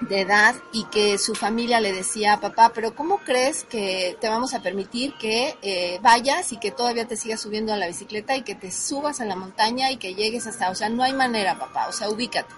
de 0.00 0.20
edad 0.20 0.54
y 0.72 0.84
que 0.84 1.18
su 1.18 1.34
familia 1.34 1.80
le 1.80 1.92
decía, 1.92 2.38
papá, 2.40 2.72
pero 2.74 2.94
¿cómo 2.94 3.18
crees 3.18 3.64
que 3.64 4.16
te 4.20 4.28
vamos 4.28 4.54
a 4.54 4.62
permitir 4.62 5.14
que 5.18 5.56
eh, 5.62 5.98
vayas 6.02 6.52
y 6.52 6.58
que 6.58 6.70
todavía 6.70 7.06
te 7.06 7.16
sigas 7.16 7.40
subiendo 7.40 7.72
a 7.72 7.76
la 7.76 7.86
bicicleta 7.86 8.36
y 8.36 8.42
que 8.42 8.54
te 8.54 8.70
subas 8.70 9.20
a 9.20 9.24
la 9.24 9.36
montaña 9.36 9.90
y 9.90 9.96
que 9.96 10.14
llegues 10.14 10.46
hasta, 10.46 10.70
o 10.70 10.74
sea, 10.74 10.88
no 10.88 11.02
hay 11.02 11.12
manera, 11.12 11.58
papá, 11.58 11.88
o 11.88 11.92
sea, 11.92 12.10
ubícate 12.10 12.54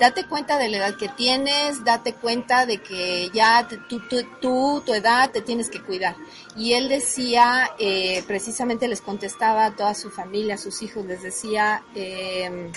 date 0.00 0.26
cuenta 0.26 0.56
de 0.56 0.70
la 0.70 0.78
edad 0.78 0.96
que 0.96 1.08
tienes, 1.08 1.84
date 1.84 2.14
cuenta 2.14 2.64
de 2.64 2.78
que 2.78 3.30
ya 3.34 3.68
tú, 3.68 4.80
tu 4.80 4.94
edad 4.94 5.30
te 5.30 5.42
tienes 5.42 5.68
que 5.68 5.82
cuidar. 5.82 6.16
Y 6.56 6.72
él 6.72 6.88
decía, 6.88 7.70
eh, 7.78 8.24
precisamente 8.26 8.88
les 8.88 9.02
contestaba 9.02 9.66
a 9.66 9.76
toda 9.76 9.94
su 9.94 10.10
familia, 10.10 10.54
a 10.54 10.58
sus 10.58 10.80
hijos, 10.80 11.04
les 11.04 11.22
decía, 11.22 11.84
em, 11.94 12.72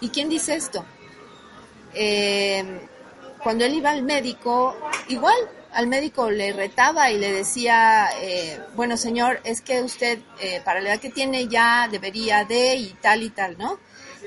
¿y 0.00 0.08
quién 0.08 0.28
dice 0.28 0.56
esto? 0.56 0.84
Em, 1.94 2.80
cuando 3.42 3.64
él 3.64 3.74
iba 3.74 3.90
al 3.90 4.02
médico, 4.02 4.76
igual, 5.08 5.36
al 5.72 5.86
médico 5.86 6.30
le 6.30 6.52
retaba 6.52 7.10
y 7.10 7.18
le 7.18 7.32
decía, 7.32 8.08
eh, 8.20 8.60
bueno 8.74 8.96
señor, 8.96 9.40
es 9.44 9.60
que 9.60 9.82
usted 9.82 10.18
eh, 10.40 10.60
para 10.64 10.80
la 10.80 10.90
edad 10.90 11.00
que 11.00 11.10
tiene 11.10 11.48
ya 11.48 11.88
debería 11.90 12.44
de 12.44 12.74
y 12.74 12.94
tal 13.00 13.22
y 13.22 13.30
tal, 13.30 13.56
¿no? 13.56 13.78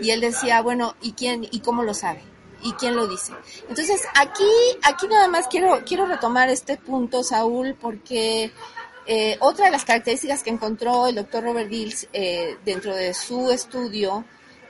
Y 0.02 0.12
él 0.12 0.22
decía, 0.22 0.62
bueno, 0.62 0.96
¿y 1.02 1.14
quién 1.14 1.48
y 1.50 1.60
cómo 1.60 1.84
lo 1.84 1.94
sabe? 1.94 2.24
¿Y 2.64 2.72
quién 2.74 2.96
lo 2.96 3.08
dice? 3.08 3.34
Entonces, 3.70 4.02
aquí, 4.16 4.50
aquí 4.84 5.08
nada 5.08 5.28
más 5.28 5.48
quiero, 5.48 5.84
quiero 5.86 6.06
retomar 6.06 6.50
este 6.50 6.78
punto, 6.78 7.22
Saúl, 7.24 7.76
porque 7.80 8.52
eh, 9.06 9.38
otra 9.42 9.66
de 9.66 9.72
las 9.72 9.84
características 9.84 10.44
que 10.44 10.50
encontró 10.50 11.08
el 11.08 11.16
doctor 11.16 11.44
Robert 11.44 11.70
Dills 11.70 12.08
eh, 12.14 12.58
dentro 12.64 12.96
de 12.96 13.14
su 13.14 13.52
estudio 13.52 14.24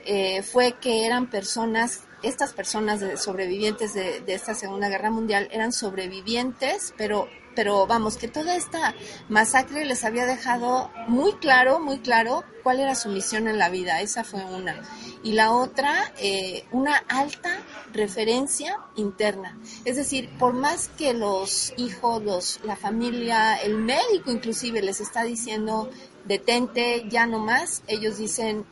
eh, 0.04 0.42
fue 0.42 0.72
que 0.80 1.06
eran 1.06 1.30
personas, 1.30 2.00
estas 2.24 2.52
personas 2.52 3.00
sobrevivientes 3.20 3.94
de, 3.94 4.20
de 4.20 4.34
esta 4.34 4.54
Segunda 4.54 4.88
Guerra 4.88 5.10
Mundial 5.10 5.48
eran 5.52 5.72
sobrevivientes, 5.72 6.94
pero 6.96 7.28
pero 7.54 7.86
vamos, 7.86 8.16
que 8.16 8.28
toda 8.28 8.56
esta 8.56 8.94
masacre 9.28 9.84
les 9.84 10.04
había 10.04 10.26
dejado 10.26 10.90
muy 11.08 11.32
claro, 11.34 11.80
muy 11.80 11.98
claro 11.98 12.44
cuál 12.62 12.80
era 12.80 12.94
su 12.94 13.08
misión 13.08 13.48
en 13.48 13.58
la 13.58 13.68
vida. 13.68 14.00
Esa 14.00 14.24
fue 14.24 14.44
una. 14.44 14.82
Y 15.22 15.32
la 15.32 15.52
otra, 15.52 16.12
eh, 16.18 16.64
una 16.72 16.96
alta 17.08 17.62
referencia 17.92 18.78
interna. 18.96 19.56
Es 19.84 19.96
decir, 19.96 20.30
por 20.38 20.52
más 20.52 20.88
que 20.88 21.14
los 21.14 21.72
hijos, 21.76 22.22
los, 22.22 22.60
la 22.64 22.76
familia, 22.76 23.56
el 23.56 23.76
médico 23.76 24.30
inclusive 24.30 24.82
les 24.82 25.00
está 25.00 25.24
diciendo, 25.24 25.90
detente, 26.24 27.06
ya 27.08 27.26
no 27.26 27.38
más, 27.38 27.82
ellos 27.86 28.18
dicen, 28.18 28.64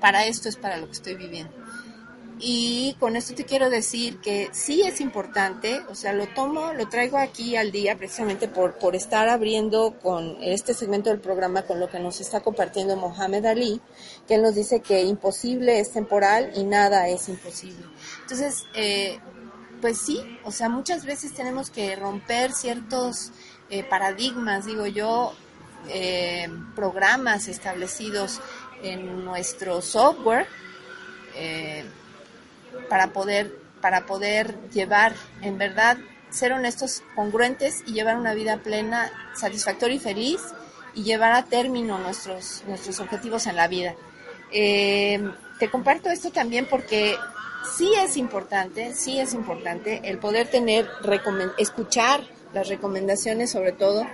para 0.00 0.24
esto 0.24 0.48
es 0.48 0.56
para 0.56 0.78
lo 0.78 0.86
que 0.86 0.92
estoy 0.92 1.14
viviendo. 1.14 1.59
Y 2.42 2.96
con 2.98 3.16
esto 3.16 3.34
te 3.34 3.44
quiero 3.44 3.68
decir 3.68 4.18
que 4.20 4.48
sí 4.52 4.80
es 4.80 5.02
importante, 5.02 5.82
o 5.90 5.94
sea, 5.94 6.14
lo 6.14 6.26
tomo, 6.28 6.72
lo 6.72 6.88
traigo 6.88 7.18
aquí 7.18 7.54
al 7.54 7.70
día 7.70 7.98
precisamente 7.98 8.48
por, 8.48 8.78
por 8.78 8.96
estar 8.96 9.28
abriendo 9.28 9.98
con 10.02 10.42
este 10.42 10.72
segmento 10.72 11.10
del 11.10 11.20
programa 11.20 11.62
con 11.62 11.78
lo 11.78 11.90
que 11.90 11.98
nos 11.98 12.18
está 12.18 12.40
compartiendo 12.40 12.96
Mohamed 12.96 13.44
Ali, 13.44 13.82
que 14.26 14.36
él 14.36 14.42
nos 14.42 14.54
dice 14.54 14.80
que 14.80 15.02
imposible 15.02 15.80
es 15.80 15.92
temporal 15.92 16.50
y 16.54 16.64
nada 16.64 17.08
es 17.08 17.28
imposible. 17.28 17.84
Entonces, 18.22 18.64
eh, 18.74 19.18
pues 19.82 19.98
sí, 19.98 20.18
o 20.42 20.50
sea, 20.50 20.70
muchas 20.70 21.04
veces 21.04 21.34
tenemos 21.34 21.68
que 21.68 21.94
romper 21.94 22.52
ciertos 22.52 23.32
eh, 23.68 23.84
paradigmas, 23.84 24.64
digo 24.64 24.86
yo, 24.86 25.34
eh, 25.88 26.48
programas 26.74 27.48
establecidos 27.48 28.40
en 28.82 29.26
nuestro 29.26 29.82
software 29.82 30.46
para 32.88 33.12
poder, 33.12 33.54
para 33.80 34.06
poder 34.06 34.56
llevar, 34.70 35.14
en 35.42 35.58
verdad, 35.58 35.98
ser 36.30 36.52
honestos, 36.52 37.02
congruentes 37.14 37.82
y 37.86 37.92
llevar 37.92 38.16
una 38.16 38.34
vida 38.34 38.58
plena, 38.58 39.10
satisfactoria 39.34 39.96
y 39.96 40.00
feliz 40.00 40.40
y 40.94 41.02
llevar 41.02 41.32
a 41.32 41.44
término 41.44 41.98
nuestros, 41.98 42.62
nuestros 42.66 43.00
objetivos 43.00 43.46
en 43.46 43.56
la 43.56 43.68
vida. 43.68 43.94
Eh, 44.52 45.20
te 45.58 45.70
comparto 45.70 46.10
esto 46.10 46.30
también 46.30 46.66
porque 46.68 47.16
sí 47.76 47.92
es 47.96 48.16
importante, 48.16 48.94
sí 48.94 49.18
es 49.18 49.34
importante 49.34 50.00
el 50.04 50.18
poder 50.18 50.48
tener, 50.48 50.88
escuchar 51.58 52.22
las 52.52 52.68
recomendaciones 52.68 53.50
sobre 53.50 53.72
todo 53.72 54.06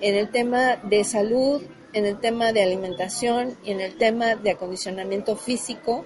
en 0.00 0.14
el 0.14 0.30
tema 0.30 0.76
de 0.76 1.04
salud, 1.04 1.62
en 1.92 2.06
el 2.06 2.18
tema 2.18 2.52
de 2.52 2.62
alimentación 2.62 3.56
y 3.64 3.70
en 3.70 3.80
el 3.80 3.96
tema 3.96 4.34
de 4.34 4.52
acondicionamiento 4.52 5.36
físico 5.36 6.04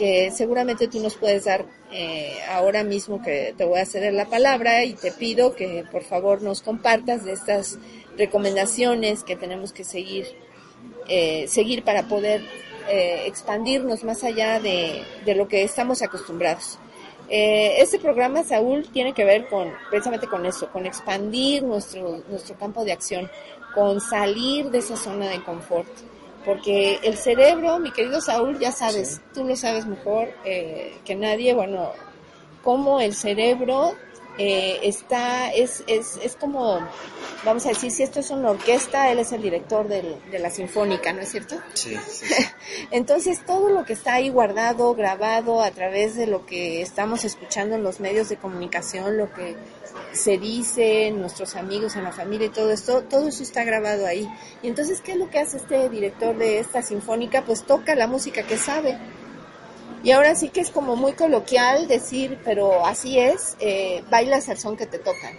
que 0.00 0.30
seguramente 0.30 0.88
tú 0.88 0.98
nos 0.98 1.14
puedes 1.16 1.44
dar 1.44 1.66
eh, 1.92 2.38
ahora 2.48 2.84
mismo 2.84 3.20
que 3.20 3.52
te 3.54 3.66
voy 3.66 3.80
a 3.80 3.84
ceder 3.84 4.14
la 4.14 4.24
palabra 4.24 4.82
y 4.86 4.94
te 4.94 5.12
pido 5.12 5.54
que 5.54 5.84
por 5.92 6.04
favor 6.04 6.40
nos 6.40 6.62
compartas 6.62 7.26
de 7.26 7.34
estas 7.34 7.78
recomendaciones 8.16 9.24
que 9.24 9.36
tenemos 9.36 9.74
que 9.74 9.84
seguir, 9.84 10.26
eh, 11.06 11.44
seguir 11.48 11.84
para 11.84 12.04
poder 12.04 12.40
eh, 12.88 13.24
expandirnos 13.26 14.02
más 14.02 14.24
allá 14.24 14.58
de, 14.58 15.02
de, 15.26 15.34
lo 15.34 15.48
que 15.48 15.64
estamos 15.64 16.00
acostumbrados. 16.00 16.78
este 17.28 17.98
programa, 17.98 18.42
Saúl, 18.42 18.88
tiene 18.90 19.12
que 19.12 19.26
ver 19.26 19.48
con 19.48 19.70
precisamente 19.90 20.28
con 20.28 20.46
eso, 20.46 20.70
con 20.72 20.86
expandir 20.86 21.62
nuestro, 21.62 22.22
nuestro 22.30 22.56
campo 22.56 22.86
de 22.86 22.92
acción, 22.92 23.30
con 23.74 24.00
salir 24.00 24.70
de 24.70 24.78
esa 24.78 24.96
zona 24.96 25.28
de 25.28 25.44
confort 25.44 25.90
porque 26.44 26.98
el 27.02 27.16
cerebro, 27.16 27.78
mi 27.78 27.90
querido 27.92 28.20
Saúl, 28.20 28.58
ya 28.58 28.72
sabes, 28.72 29.20
tú 29.34 29.44
lo 29.44 29.56
sabes 29.56 29.86
mejor 29.86 30.28
eh, 30.44 30.96
que 31.04 31.14
nadie, 31.14 31.54
bueno, 31.54 31.92
cómo 32.62 33.00
el 33.00 33.14
cerebro 33.14 33.94
eh, 34.38 34.80
está, 34.82 35.50
es, 35.50 35.84
es, 35.86 36.18
es 36.22 36.36
como, 36.36 36.80
vamos 37.44 37.66
a 37.66 37.70
decir, 37.70 37.90
si 37.90 38.02
esto 38.02 38.20
es 38.20 38.30
una 38.30 38.50
orquesta, 38.50 39.10
él 39.10 39.18
es 39.18 39.32
el 39.32 39.42
director 39.42 39.86
del, 39.88 40.16
de 40.30 40.38
la 40.38 40.50
sinfónica, 40.50 41.12
¿no 41.12 41.20
es 41.20 41.30
cierto? 41.30 41.56
Sí, 41.74 41.96
sí. 42.08 42.26
Entonces, 42.90 43.44
todo 43.44 43.68
lo 43.70 43.84
que 43.84 43.92
está 43.92 44.14
ahí 44.14 44.30
guardado, 44.30 44.94
grabado 44.94 45.62
a 45.62 45.70
través 45.70 46.16
de 46.16 46.26
lo 46.26 46.46
que 46.46 46.80
estamos 46.80 47.24
escuchando 47.24 47.74
en 47.74 47.82
los 47.82 48.00
medios 48.00 48.28
de 48.28 48.36
comunicación, 48.36 49.16
lo 49.16 49.32
que 49.32 49.56
se 50.12 50.38
dice, 50.38 51.10
nuestros 51.10 51.56
amigos, 51.56 51.96
en 51.96 52.04
la 52.04 52.12
familia 52.12 52.46
y 52.46 52.50
todo 52.50 52.72
esto, 52.72 53.02
todo 53.02 53.28
eso 53.28 53.42
está 53.42 53.64
grabado 53.64 54.06
ahí. 54.06 54.28
Y 54.62 54.68
entonces, 54.68 55.00
¿qué 55.00 55.12
es 55.12 55.18
lo 55.18 55.30
que 55.30 55.38
hace 55.38 55.58
este 55.58 55.88
director 55.88 56.36
de 56.36 56.58
esta 56.58 56.82
sinfónica? 56.82 57.44
Pues 57.44 57.64
toca 57.64 57.94
la 57.94 58.06
música 58.06 58.42
que 58.42 58.56
sabe. 58.56 58.98
Y 60.02 60.12
ahora 60.12 60.34
sí 60.34 60.48
que 60.48 60.60
es 60.60 60.70
como 60.70 60.96
muy 60.96 61.12
coloquial 61.12 61.86
decir, 61.86 62.38
pero 62.42 62.86
así 62.86 63.18
es, 63.18 63.56
eh, 63.60 64.02
bailas 64.10 64.48
al 64.48 64.56
son 64.56 64.76
que 64.76 64.86
te 64.86 64.98
tocan. 64.98 65.38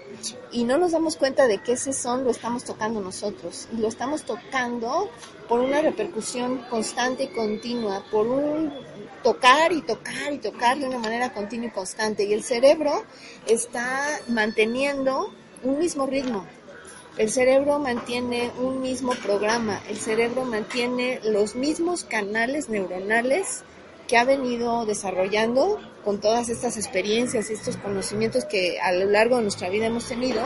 Y 0.51 0.65
no 0.65 0.77
nos 0.77 0.91
damos 0.91 1.15
cuenta 1.15 1.47
de 1.47 1.57
que 1.57 1.73
ese 1.73 1.93
son 1.93 2.23
lo 2.23 2.29
estamos 2.29 2.63
tocando 2.63 3.01
nosotros. 3.01 3.67
Y 3.73 3.77
lo 3.77 3.87
estamos 3.87 4.23
tocando 4.23 5.09
por 5.47 5.61
una 5.61 5.81
repercusión 5.81 6.59
constante 6.69 7.23
y 7.23 7.27
continua, 7.29 8.05
por 8.11 8.27
un 8.27 8.71
tocar 9.23 9.71
y 9.71 9.81
tocar 9.81 10.31
y 10.31 10.37
tocar 10.37 10.77
de 10.77 10.87
una 10.87 10.99
manera 10.99 11.33
continua 11.33 11.67
y 11.67 11.71
constante. 11.71 12.25
Y 12.25 12.33
el 12.33 12.43
cerebro 12.43 13.03
está 13.47 14.19
manteniendo 14.27 15.33
un 15.63 15.79
mismo 15.79 16.05
ritmo. 16.05 16.45
El 17.17 17.29
cerebro 17.29 17.79
mantiene 17.79 18.51
un 18.59 18.79
mismo 18.79 19.13
programa, 19.15 19.81
el 19.89 19.97
cerebro 19.97 20.45
mantiene 20.45 21.19
los 21.23 21.55
mismos 21.55 22.05
canales 22.05 22.69
neuronales 22.69 23.63
que 24.07 24.17
ha 24.17 24.25
venido 24.25 24.85
desarrollando 24.85 25.79
con 26.03 26.19
todas 26.19 26.49
estas 26.49 26.77
experiencias 26.77 27.49
y 27.49 27.53
estos 27.53 27.77
conocimientos 27.77 28.45
que 28.45 28.79
a 28.79 28.91
lo 28.91 29.05
largo 29.05 29.37
de 29.37 29.43
nuestra 29.43 29.69
vida 29.69 29.85
hemos 29.85 30.07
tenido, 30.07 30.41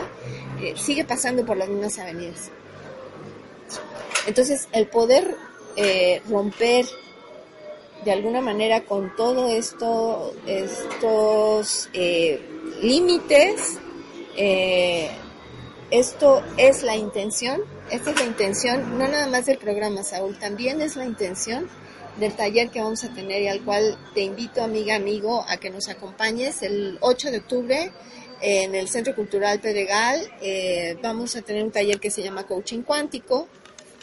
eh, 0.60 0.74
sigue 0.76 1.04
pasando 1.04 1.44
por 1.44 1.56
las 1.56 1.68
mismas 1.68 1.98
avenidas. 1.98 2.50
Entonces, 4.26 4.68
el 4.72 4.88
poder 4.88 5.36
eh, 5.76 6.22
romper 6.28 6.86
de 8.04 8.12
alguna 8.12 8.40
manera 8.40 8.82
con 8.82 9.14
todo 9.16 9.48
esto, 9.48 10.32
estos 10.46 11.88
eh, 11.92 12.40
límites, 12.80 13.78
eh, 14.36 15.10
esto 15.90 16.42
es 16.56 16.82
la 16.82 16.96
intención, 16.96 17.62
esta 17.90 18.10
es 18.10 18.20
la 18.20 18.26
intención, 18.26 18.98
no 18.98 19.08
nada 19.08 19.26
más 19.28 19.46
del 19.46 19.58
programa, 19.58 20.02
Saúl, 20.02 20.38
también 20.38 20.80
es 20.80 20.96
la 20.96 21.04
intención 21.04 21.68
del 22.18 22.32
taller 22.34 22.70
que 22.70 22.80
vamos 22.80 23.04
a 23.04 23.12
tener 23.12 23.42
y 23.42 23.48
al 23.48 23.62
cual 23.62 23.96
te 24.14 24.22
invito, 24.22 24.62
amiga, 24.62 24.94
amigo, 24.94 25.44
a 25.48 25.56
que 25.58 25.70
nos 25.70 25.88
acompañes 25.88 26.62
el 26.62 26.98
8 27.00 27.30
de 27.30 27.38
octubre 27.38 27.92
en 28.40 28.74
el 28.74 28.88
Centro 28.88 29.14
Cultural 29.14 29.60
Pedregal. 29.60 30.20
Eh, 30.40 30.98
vamos 31.02 31.36
a 31.36 31.42
tener 31.42 31.62
un 31.64 31.70
taller 31.70 32.00
que 32.00 32.10
se 32.10 32.22
llama 32.22 32.46
Coaching 32.46 32.82
Cuántico, 32.82 33.48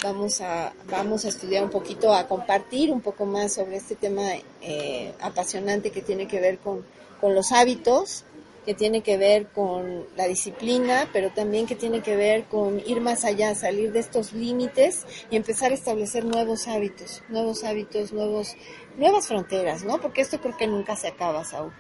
vamos 0.04 0.42
a, 0.42 0.74
vamos 0.90 1.26
a 1.26 1.30
estudiar 1.30 1.64
un 1.64 1.70
poquito, 1.70 2.14
a 2.14 2.28
compartir 2.28 2.92
un 2.92 3.02
poco 3.02 3.26
más 3.26 3.54
sobre 3.54 3.78
este 3.78 3.96
tema 3.96 4.24
eh, 4.62 5.14
apasionante 5.20 5.92
que 5.92 6.02
tiene 6.02 6.28
que 6.28 6.40
ver 6.40 6.60
con, 6.60 6.86
con 7.20 7.34
los 7.34 7.52
hábitos 7.52 8.26
que 8.66 8.74
tiene 8.74 9.02
que 9.02 9.18
ver 9.18 9.48
con 9.48 10.06
la 10.16 10.28
disciplina, 10.28 11.10
pero 11.12 11.32
también 11.32 11.66
que 11.66 11.76
tiene 11.76 12.02
que 12.02 12.16
ver 12.16 12.46
con 12.46 12.82
ir 12.86 13.02
más 13.02 13.26
allá, 13.26 13.56
salir 13.56 13.92
de 13.92 14.00
estos 14.00 14.34
límites 14.34 15.06
y 15.30 15.36
empezar 15.36 15.72
a 15.72 15.76
establecer 15.76 16.26
nuevos 16.26 16.68
hábitos, 16.68 17.24
nuevos 17.30 17.64
hábitos, 17.64 18.14
nuevos, 18.14 18.56
nuevas 18.98 19.28
fronteras, 19.28 19.84
¿no? 19.84 20.00
Porque 20.00 20.22
esto 20.22 20.40
creo 20.40 20.58
que 20.58 20.68
nunca 20.68 20.96
se 20.96 21.08
acaba, 21.08 21.44
Saúl. 21.44 21.74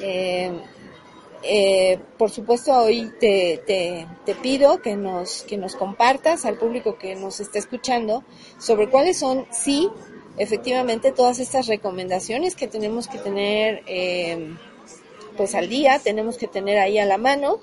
Eh, 0.00 0.52
eh, 1.42 2.00
por 2.16 2.30
supuesto, 2.30 2.72
hoy 2.72 3.12
te, 3.20 3.62
te, 3.64 4.06
te, 4.24 4.34
pido 4.34 4.82
que 4.82 4.96
nos, 4.96 5.42
que 5.42 5.56
nos 5.56 5.76
compartas 5.76 6.44
al 6.44 6.58
público 6.58 6.98
que 6.98 7.14
nos 7.14 7.38
está 7.38 7.58
escuchando 7.58 8.24
sobre 8.58 8.88
cuáles 8.88 9.18
son, 9.18 9.46
sí, 9.52 9.88
efectivamente, 10.36 11.12
todas 11.12 11.38
estas 11.38 11.66
recomendaciones 11.68 12.56
que 12.56 12.66
tenemos 12.66 13.06
que 13.06 13.18
tener 13.18 13.82
eh, 13.86 14.56
pues 15.38 15.54
al 15.54 15.70
día, 15.70 15.98
tenemos 16.00 16.36
que 16.36 16.48
tener 16.48 16.78
ahí 16.78 16.98
a 16.98 17.06
la 17.06 17.16
mano 17.16 17.60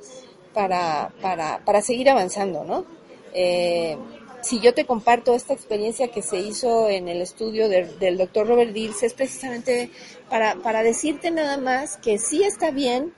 para, 0.54 1.14
para, 1.22 1.60
para 1.64 1.82
seguir 1.82 2.10
avanzando, 2.10 2.64
¿no? 2.64 2.86
Eh, 3.34 3.98
si 4.42 4.60
yo 4.60 4.74
te 4.74 4.86
comparto 4.86 5.36
esta 5.36 5.54
experiencia 5.54 6.08
que 6.08 6.22
se 6.22 6.38
hizo 6.38 6.88
en 6.88 7.08
el 7.08 7.22
estudio 7.22 7.68
del 7.68 8.18
doctor 8.18 8.48
Robert 8.48 8.72
Dills, 8.72 9.04
es 9.04 9.14
precisamente 9.14 9.92
para, 10.30 10.56
para 10.56 10.84
decirte 10.84 11.32
nada 11.32 11.58
más 11.58 11.98
que 11.98 12.18
sí 12.18 12.44
está 12.44 12.72
bien 12.72 13.14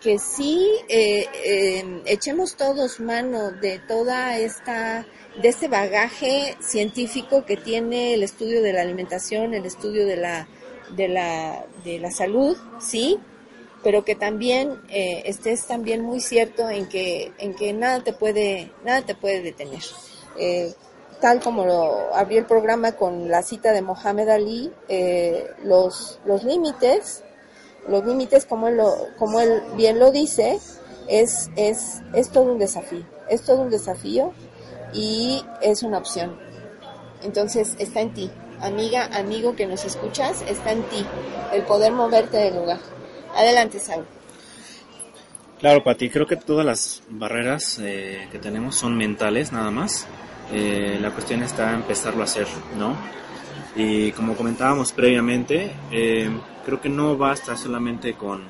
que 0.00 0.18
sí 0.18 0.68
eh, 0.88 1.26
eh, 1.44 2.02
echemos 2.06 2.56
todos 2.56 2.98
mano 3.00 3.52
de 3.52 3.78
toda 3.78 4.36
esta 4.38 5.06
de 5.40 5.48
este 5.48 5.68
bagaje 5.68 6.56
científico 6.60 7.44
que 7.46 7.56
tiene 7.56 8.14
el 8.14 8.22
estudio 8.22 8.62
de 8.62 8.72
la 8.72 8.82
alimentación, 8.82 9.54
el 9.54 9.64
estudio 9.64 10.06
de 10.06 10.16
la 10.16 10.48
de 10.96 11.08
la 11.08 11.64
de 11.84 12.00
la 12.00 12.10
salud, 12.10 12.56
sí, 12.80 13.18
pero 13.82 14.04
que 14.04 14.14
también 14.14 14.80
eh, 14.88 15.22
estés 15.26 15.66
también 15.66 16.02
muy 16.02 16.20
cierto 16.20 16.68
en 16.70 16.88
que 16.88 17.32
en 17.38 17.54
que 17.54 17.72
nada 17.72 18.02
te 18.02 18.12
puede 18.12 18.70
nada 18.84 19.02
te 19.02 19.14
puede 19.14 19.42
detener. 19.42 19.82
Eh, 20.38 20.72
tal 21.20 21.40
como 21.40 21.64
lo 21.64 22.14
abrí 22.14 22.36
el 22.36 22.46
programa 22.46 22.92
con 22.92 23.28
la 23.28 23.42
cita 23.42 23.72
de 23.72 23.82
Mohamed 23.82 24.28
Ali 24.28 24.72
eh, 24.88 25.46
los 25.64 26.20
los 26.24 26.44
límites 26.44 27.22
los 27.88 28.04
límites 28.04 28.46
como 28.46 28.68
él 28.68 28.80
como 29.18 29.40
él 29.40 29.62
bien 29.76 29.98
lo 29.98 30.10
dice 30.10 30.58
es 31.08 31.50
es 31.56 32.00
es 32.14 32.30
todo 32.30 32.52
un 32.52 32.58
desafío 32.58 33.04
es 33.28 33.42
todo 33.42 33.62
un 33.62 33.70
desafío 33.70 34.32
y 34.94 35.42
es 35.62 35.82
una 35.82 35.98
opción. 35.98 36.38
Entonces 37.22 37.74
está 37.78 38.00
en 38.00 38.14
ti 38.14 38.30
amiga 38.60 39.06
amigo 39.12 39.56
que 39.56 39.66
nos 39.66 39.84
escuchas 39.84 40.42
está 40.48 40.70
en 40.70 40.82
ti 40.84 41.04
el 41.52 41.62
poder 41.62 41.92
moverte 41.92 42.36
del 42.36 42.56
lugar 42.56 42.78
Adelante, 43.34 43.78
Saúl. 43.78 44.04
Claro, 45.62 45.84
Pati, 45.84 46.10
creo 46.10 46.26
que 46.26 46.36
todas 46.36 46.66
las 46.66 47.02
barreras 47.08 47.78
eh, 47.80 48.26
que 48.32 48.38
tenemos 48.38 48.74
son 48.74 48.96
mentales 48.96 49.52
nada 49.52 49.70
más. 49.70 50.08
Eh, 50.52 50.98
la 51.00 51.12
cuestión 51.12 51.42
está 51.42 51.72
empezarlo 51.72 52.22
a 52.22 52.24
hacer, 52.24 52.48
¿no? 52.76 52.96
Y 53.76 54.10
como 54.12 54.34
comentábamos 54.34 54.92
previamente, 54.92 55.70
eh, 55.92 56.28
creo 56.66 56.80
que 56.80 56.88
no 56.88 57.16
basta 57.16 57.56
solamente 57.56 58.14
con, 58.14 58.42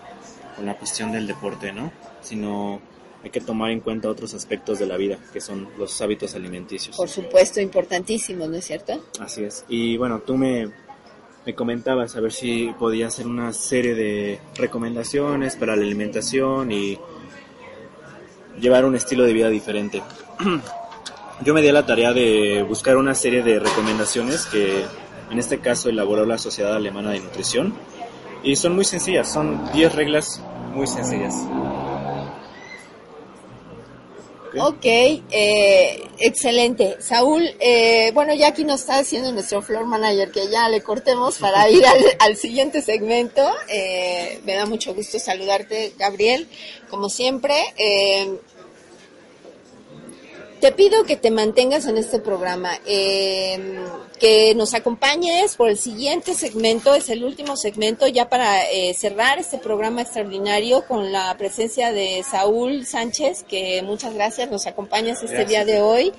con 0.57 0.65
la 0.65 0.75
cuestión 0.79 1.13
del 1.13 1.27
deporte, 1.27 1.71
¿no? 1.73 1.93
Sino 2.23 2.81
hay 3.23 3.31
que 3.31 3.41
tomar 3.41 3.71
en 3.71 3.81
cuenta 3.81 4.09
otros 4.09 4.35
aspectos 4.35 4.79
de 4.79 4.87
la 4.87 4.97
vida, 4.97 5.19
que 5.33 5.41
son 5.41 5.69
los 5.79 6.01
hábitos 6.01 6.35
alimenticios. 6.35 6.97
Por 6.97 7.09
supuesto, 7.09 7.61
importantísimos, 7.61 8.49
¿no 8.49 8.57
es 8.57 8.65
cierto? 8.65 9.01
Así 9.21 9.45
es. 9.45 9.65
Y 9.69 9.97
bueno, 9.97 10.21
tú 10.21 10.37
me, 10.37 10.69
me 11.45 11.55
comentabas 11.55 12.17
a 12.17 12.21
ver 12.21 12.33
si 12.33 12.73
podía 12.79 13.09
hacer 13.09 13.27
una 13.27 13.53
serie 13.53 13.95
de 13.95 14.41
recomendaciones 14.55 15.57
para 15.57 15.75
la 15.75 15.83
alimentación 15.83 16.71
y 16.71 16.99
llevar 18.61 18.85
un 18.85 18.95
estilo 18.95 19.25
de 19.25 19.33
vida 19.33 19.49
diferente. 19.49 20.03
Yo 21.45 21.55
me 21.55 21.63
di 21.63 21.69
a 21.69 21.73
la 21.73 21.85
tarea 21.85 22.13
de 22.13 22.63
buscar 22.63 22.97
una 22.97 23.15
serie 23.15 23.43
de 23.43 23.59
recomendaciones 23.59 24.47
que 24.47 24.85
en 25.31 25.39
este 25.39 25.59
caso 25.59 25.89
elaboró 25.89 26.25
la 26.27 26.39
Sociedad 26.39 26.75
Alemana 26.75 27.11
de 27.11 27.21
Nutrición 27.21 27.75
y 28.45 28.55
son 28.57 28.75
muy 28.75 28.85
sencillas, 28.85 29.33
son 29.33 29.73
10 29.73 29.95
reglas 29.95 30.43
muy 30.75 30.87
sencillas. 30.87 31.35
Ok, 34.59 34.85
eh, 34.85 36.03
excelente. 36.19 36.97
Saúl, 37.01 37.43
eh, 37.59 38.11
bueno, 38.13 38.35
ya 38.35 38.49
aquí 38.49 38.65
nos 38.65 38.81
está 38.81 38.99
haciendo 38.99 39.33
nuestro 39.33 39.63
floor 39.63 39.87
manager 39.87 40.31
que 40.31 40.49
ya 40.49 40.69
le 40.69 40.83
cortemos 40.83 41.39
para 41.39 41.69
ir 41.71 41.85
al, 41.87 42.05
al 42.19 42.37
siguiente 42.37 42.83
segmento. 42.83 43.43
Eh, 43.69 44.41
me 44.45 44.55
da 44.55 44.67
mucho 44.67 44.95
gusto 44.95 45.19
saludarte, 45.19 45.95
Gabriel, 45.99 46.49
como 46.91 47.09
siempre. 47.09 47.55
Te 50.63 50.71
pido 50.71 51.03
que 51.03 51.17
te 51.17 51.33
mantengas 51.33 51.87
en 51.89 51.99
este 51.99 52.21
programa, 52.21 52.71
eh, 52.87 53.81
que 54.21 54.55
nos 54.55 54.75
acompañes 54.75 55.57
por 55.57 55.69
el 55.69 55.77
siguiente 55.77 56.35
segmento, 56.35 56.95
es 56.95 57.09
el 57.09 57.25
último 57.25 57.57
segmento 57.57 58.07
ya 58.07 58.29
para 58.29 58.71
eh, 58.71 58.95
cerrar 58.95 59.41
este 59.41 59.59
programa 59.59 60.03
extraordinario 60.03 60.87
con 60.87 61.11
la 61.11 61.37
presencia 61.37 61.93
de 61.93 62.23
Saúl 62.23 62.87
Sánchez, 62.87 63.43
que 63.43 63.83
muchas 63.83 64.15
gracias, 64.15 64.53
nos 64.53 64.69
acompañas 64.69 65.25
este 65.25 65.35
Gracias. 65.35 65.49
día 65.49 65.65
de 65.65 65.81
hoy, 65.81 66.13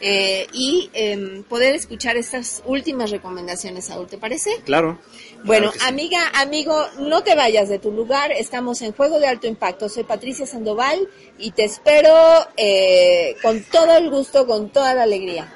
eh, 0.00 0.46
y 0.52 0.90
em, 0.92 1.42
poder 1.42 1.74
escuchar 1.74 2.16
estas 2.16 2.62
últimas 2.66 3.10
recomendaciones, 3.10 3.86
Saúl, 3.86 4.06
¿te 4.06 4.16
parece? 4.16 4.50
Claro. 4.64 4.96
Bueno, 5.44 5.70
Claro 5.70 5.72
que 5.72 5.78
sí. 5.78 5.86
amiga, 5.86 6.30
amigo, 6.34 6.86
no 6.98 7.22
te 7.22 7.34
vayas 7.34 7.68
de 7.68 7.78
tu 7.78 7.90
lugar. 7.92 8.32
Estamos 8.32 8.82
en 8.82 8.92
Juego 8.92 9.18
de 9.18 9.26
Alto 9.28 9.46
Impacto. 9.46 9.88
Soy 9.88 10.04
Patricia 10.04 10.46
Sandoval 10.46 11.08
y 11.38 11.52
te 11.52 11.64
espero 11.64 12.14
eh, 12.56 13.36
con 13.42 13.62
todo 13.64 13.96
el 13.96 14.10
gusto, 14.10 14.46
con 14.46 14.70
toda 14.70 14.94
la 14.94 15.04
alegría. 15.04 15.52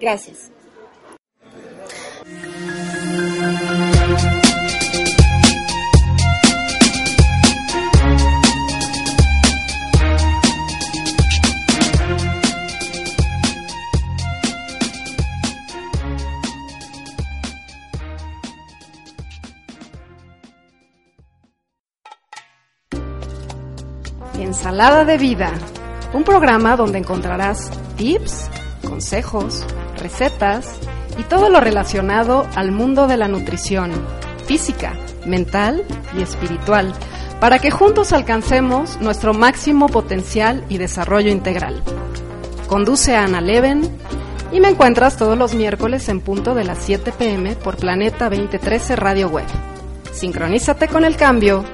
Gracias. 0.00 0.50
Ensalada 24.42 25.04
de 25.04 25.18
Vida, 25.18 25.52
un 26.12 26.24
programa 26.24 26.76
donde 26.76 26.98
encontrarás 26.98 27.70
tips, 27.96 28.48
consejos, 28.86 29.64
recetas 29.98 30.76
y 31.18 31.22
todo 31.24 31.48
lo 31.48 31.60
relacionado 31.60 32.46
al 32.54 32.72
mundo 32.72 33.06
de 33.06 33.16
la 33.16 33.28
nutrición, 33.28 33.90
física, 34.46 34.94
mental 35.26 35.84
y 36.16 36.22
espiritual, 36.22 36.94
para 37.40 37.58
que 37.58 37.70
juntos 37.70 38.12
alcancemos 38.12 39.00
nuestro 39.00 39.34
máximo 39.34 39.88
potencial 39.88 40.64
y 40.68 40.78
desarrollo 40.78 41.30
integral. 41.30 41.82
Conduce 42.66 43.16
a 43.16 43.24
Ana 43.24 43.40
Leven 43.40 43.82
y 44.52 44.60
me 44.60 44.68
encuentras 44.68 45.16
todos 45.16 45.36
los 45.36 45.54
miércoles 45.54 46.08
en 46.08 46.20
punto 46.20 46.54
de 46.54 46.64
las 46.64 46.78
7 46.78 47.12
pm 47.16 47.56
por 47.56 47.76
Planeta 47.76 48.28
2013 48.28 48.96
Radio 48.96 49.28
Web. 49.28 49.46
Sincronízate 50.12 50.88
con 50.88 51.04
el 51.04 51.16
cambio 51.16 51.64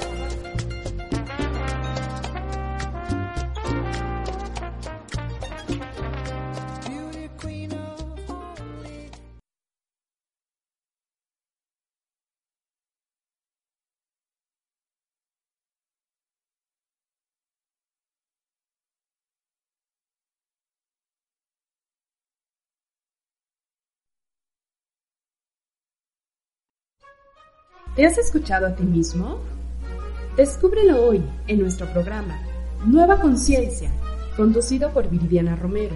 ¿Te 27.96 28.04
has 28.04 28.18
escuchado 28.18 28.66
a 28.66 28.74
ti 28.74 28.82
mismo? 28.82 29.38
Descúbrelo 30.36 31.00
hoy 31.00 31.22
en 31.46 31.60
nuestro 31.60 31.86
programa 31.92 32.42
Nueva 32.84 33.20
Conciencia, 33.20 33.88
conducido 34.36 34.90
por 34.90 35.08
Viridiana 35.08 35.54
Romero, 35.54 35.94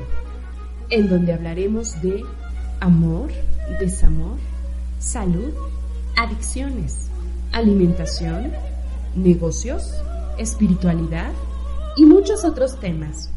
en 0.91 1.09
donde 1.09 1.33
hablaremos 1.33 2.01
de 2.01 2.23
amor, 2.79 3.31
desamor, 3.81 4.37
salud, 5.01 5.53
adicciones, 6.17 7.09
alimentación, 7.51 8.53
negocios, 9.17 9.93
espiritualidad 10.39 11.33
y 11.97 12.07
muchos 12.07 12.45
otros 12.45 12.79
temas. 12.79 13.33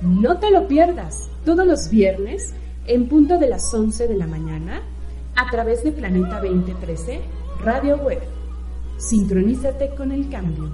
No 0.00 0.38
te 0.38 0.50
lo 0.50 0.68
pierdas 0.68 1.28
todos 1.44 1.66
los 1.66 1.90
viernes 1.90 2.54
en 2.86 3.10
punto 3.10 3.38
de 3.38 3.48
las 3.48 3.74
11 3.74 4.08
de 4.08 4.16
la 4.16 4.26
mañana 4.26 4.80
a 5.36 5.50
través 5.50 5.84
de 5.84 5.92
Planeta 5.92 6.40
2013 6.40 7.43
Radio 7.64 7.96
Web. 7.96 8.20
Sincronízate 8.98 9.94
con 9.94 10.12
el 10.12 10.28
cambio. 10.28 10.70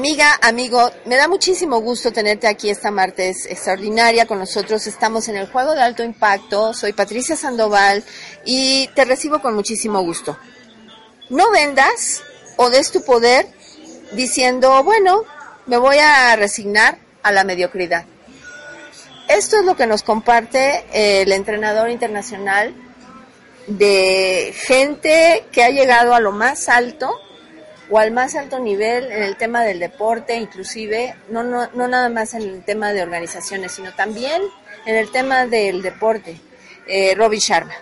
Amiga, 0.00 0.38
amigo, 0.40 0.90
me 1.04 1.16
da 1.16 1.28
muchísimo 1.28 1.78
gusto 1.82 2.10
tenerte 2.10 2.46
aquí 2.46 2.70
esta 2.70 2.90
martes 2.90 3.44
extraordinaria 3.44 4.24
con 4.24 4.38
nosotros. 4.38 4.86
Estamos 4.86 5.28
en 5.28 5.36
el 5.36 5.46
Juego 5.46 5.74
de 5.74 5.82
Alto 5.82 6.02
Impacto. 6.02 6.72
Soy 6.72 6.94
Patricia 6.94 7.36
Sandoval 7.36 8.02
y 8.46 8.88
te 8.94 9.04
recibo 9.04 9.42
con 9.42 9.54
muchísimo 9.54 10.00
gusto. 10.00 10.38
No 11.28 11.50
vendas 11.50 12.22
o 12.56 12.70
des 12.70 12.90
tu 12.90 13.04
poder 13.04 13.46
diciendo, 14.12 14.82
bueno, 14.84 15.24
me 15.66 15.76
voy 15.76 15.98
a 15.98 16.34
resignar 16.34 16.96
a 17.22 17.30
la 17.30 17.44
mediocridad. 17.44 18.06
Esto 19.28 19.58
es 19.58 19.66
lo 19.66 19.76
que 19.76 19.86
nos 19.86 20.02
comparte 20.02 20.82
el 20.94 21.30
entrenador 21.30 21.90
internacional 21.90 22.74
de 23.66 24.54
gente 24.56 25.44
que 25.52 25.62
ha 25.62 25.68
llegado 25.68 26.14
a 26.14 26.20
lo 26.20 26.32
más 26.32 26.70
alto 26.70 27.20
o 27.90 27.98
al 27.98 28.12
más 28.12 28.36
alto 28.36 28.58
nivel 28.58 29.10
en 29.10 29.22
el 29.22 29.36
tema 29.36 29.62
del 29.64 29.80
deporte, 29.80 30.36
inclusive, 30.36 31.14
no, 31.28 31.42
no, 31.42 31.68
no 31.74 31.88
nada 31.88 32.08
más 32.08 32.34
en 32.34 32.42
el 32.42 32.64
tema 32.64 32.92
de 32.92 33.02
organizaciones, 33.02 33.72
sino 33.72 33.92
también 33.92 34.42
en 34.86 34.96
el 34.96 35.10
tema 35.10 35.46
del 35.46 35.82
deporte, 35.82 36.40
eh, 36.86 37.16
Sharma. 37.38 37.74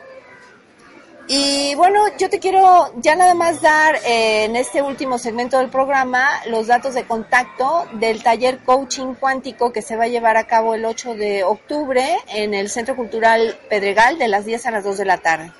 Y 1.30 1.74
bueno, 1.74 2.04
yo 2.18 2.30
te 2.30 2.38
quiero 2.38 2.90
ya 3.02 3.14
nada 3.14 3.34
más 3.34 3.60
dar 3.60 3.96
eh, 3.96 4.44
en 4.44 4.56
este 4.56 4.80
último 4.80 5.18
segmento 5.18 5.58
del 5.58 5.68
programa 5.68 6.26
los 6.46 6.68
datos 6.68 6.94
de 6.94 7.04
contacto 7.04 7.86
del 7.92 8.22
taller 8.22 8.60
Coaching 8.60 9.12
Cuántico 9.12 9.70
que 9.70 9.82
se 9.82 9.96
va 9.96 10.04
a 10.04 10.08
llevar 10.08 10.38
a 10.38 10.46
cabo 10.46 10.74
el 10.74 10.86
8 10.86 11.16
de 11.16 11.44
octubre 11.44 12.16
en 12.28 12.54
el 12.54 12.70
Centro 12.70 12.96
Cultural 12.96 13.58
Pedregal 13.68 14.18
de 14.18 14.28
las 14.28 14.46
10 14.46 14.64
a 14.64 14.70
las 14.70 14.84
2 14.84 14.96
de 14.96 15.04
la 15.04 15.18
tarde. 15.18 15.52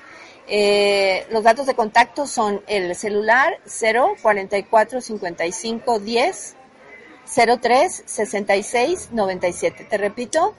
Eh, 0.51 1.27
los 1.29 1.43
datos 1.43 1.67
de 1.67 1.75
contacto 1.75 2.25
son 2.25 2.61
el 2.65 2.95
celular 2.95 3.59
0 3.65 4.15
44 4.19 4.99
55 4.99 5.99
10 5.99 6.55
03 7.61 8.03
66 8.05 9.09
97. 9.11 9.83
Te 9.83 9.97
repito, 9.99 10.55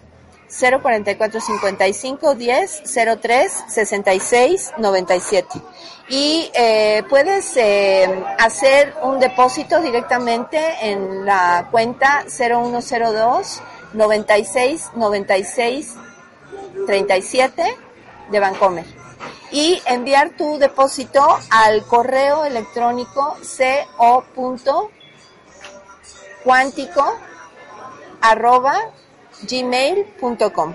0 0.46 0.80
44 0.82 1.40
55 1.40 2.34
10 2.36 2.82
03 3.20 3.64
66 3.66 4.72
97. 4.78 5.60
Y 6.08 6.50
eh, 6.54 7.02
puedes 7.08 7.56
eh, 7.56 8.24
hacer 8.38 8.94
un 9.02 9.18
depósito 9.18 9.80
directamente 9.80 10.60
en 10.82 11.24
la 11.24 11.66
cuenta 11.72 12.24
0102 12.28 13.60
96 13.94 14.90
96 14.94 15.94
37 16.86 17.76
de 18.30 18.40
Bancomer 18.40 18.99
y 19.50 19.80
enviar 19.86 20.30
tu 20.36 20.58
depósito 20.58 21.38
al 21.50 21.84
correo 21.84 22.44
electrónico 22.44 23.36
co.cuántico 26.34 27.04
arroba 28.20 28.78
gmail.com. 29.42 30.74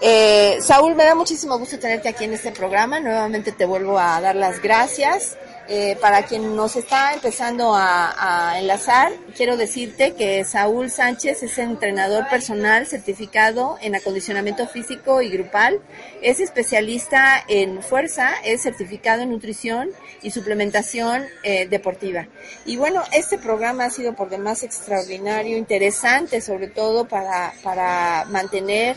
Eh, 0.00 0.58
Saúl, 0.60 0.94
me 0.94 1.04
da 1.04 1.14
muchísimo 1.14 1.58
gusto 1.58 1.78
tenerte 1.78 2.08
aquí 2.08 2.24
en 2.24 2.34
este 2.34 2.52
programa. 2.52 3.00
Nuevamente 3.00 3.52
te 3.52 3.64
vuelvo 3.64 3.98
a 3.98 4.20
dar 4.20 4.36
las 4.36 4.62
gracias. 4.62 5.36
Eh, 5.70 5.98
para 6.00 6.22
quien 6.22 6.56
nos 6.56 6.76
está 6.76 7.12
empezando 7.12 7.74
a, 7.74 8.54
enlazar, 8.58 9.12
quiero 9.36 9.58
decirte 9.58 10.14
que 10.14 10.42
Saúl 10.44 10.90
Sánchez 10.90 11.42
es 11.42 11.58
entrenador 11.58 12.26
personal 12.28 12.86
certificado 12.86 13.76
en 13.82 13.94
acondicionamiento 13.94 14.66
físico 14.66 15.20
y 15.20 15.28
grupal, 15.28 15.80
es 16.22 16.40
especialista 16.40 17.44
en 17.48 17.82
fuerza, 17.82 18.30
es 18.44 18.62
certificado 18.62 19.20
en 19.22 19.30
nutrición 19.30 19.90
y 20.22 20.30
suplementación 20.30 21.26
eh, 21.42 21.68
deportiva. 21.68 22.28
Y 22.64 22.76
bueno, 22.76 23.02
este 23.12 23.36
programa 23.36 23.84
ha 23.84 23.90
sido 23.90 24.14
por 24.14 24.30
demás 24.30 24.62
extraordinario, 24.62 25.58
interesante 25.58 26.40
sobre 26.40 26.68
todo 26.68 27.06
para, 27.06 27.52
para 27.62 28.24
mantener 28.30 28.96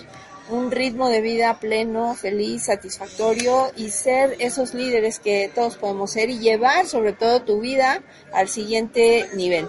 un 0.49 0.71
ritmo 0.71 1.09
de 1.09 1.21
vida 1.21 1.59
pleno, 1.59 2.13
feliz, 2.15 2.63
satisfactorio 2.63 3.71
y 3.75 3.89
ser 3.89 4.35
esos 4.39 4.73
líderes 4.73 5.19
que 5.19 5.51
todos 5.53 5.77
podemos 5.77 6.11
ser 6.11 6.29
y 6.29 6.39
llevar 6.39 6.87
sobre 6.87 7.13
todo 7.13 7.41
tu 7.41 7.59
vida 7.61 8.03
al 8.33 8.49
siguiente 8.49 9.29
nivel. 9.35 9.67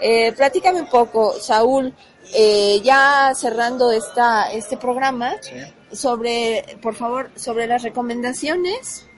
Eh, 0.00 0.32
platícame 0.32 0.82
un 0.82 0.88
poco, 0.88 1.34
Saúl, 1.40 1.94
eh, 2.34 2.80
ya 2.82 3.32
cerrando 3.34 3.90
esta, 3.90 4.52
este 4.52 4.76
programa, 4.76 5.34
sobre, 5.92 6.78
por 6.82 6.94
favor, 6.94 7.30
sobre 7.36 7.66
las 7.66 7.82
recomendaciones 7.82 9.08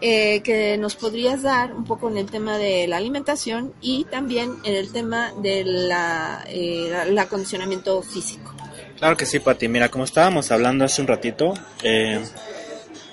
eh, 0.00 0.40
que 0.42 0.76
nos 0.76 0.96
podrías 0.96 1.42
dar 1.42 1.72
un 1.72 1.84
poco 1.84 2.10
en 2.10 2.18
el 2.18 2.30
tema 2.30 2.58
de 2.58 2.86
la 2.86 2.98
alimentación 2.98 3.72
y 3.80 4.04
también 4.04 4.56
en 4.64 4.74
el 4.74 4.92
tema 4.92 5.32
del 5.40 5.90
eh, 6.48 7.18
acondicionamiento 7.18 8.02
físico. 8.02 8.52
Claro 9.04 9.18
que 9.18 9.26
sí, 9.26 9.38
Pati. 9.38 9.68
Mira, 9.68 9.90
como 9.90 10.04
estábamos 10.04 10.50
hablando 10.50 10.86
hace 10.86 11.02
un 11.02 11.08
ratito, 11.08 11.52
eh, 11.82 12.24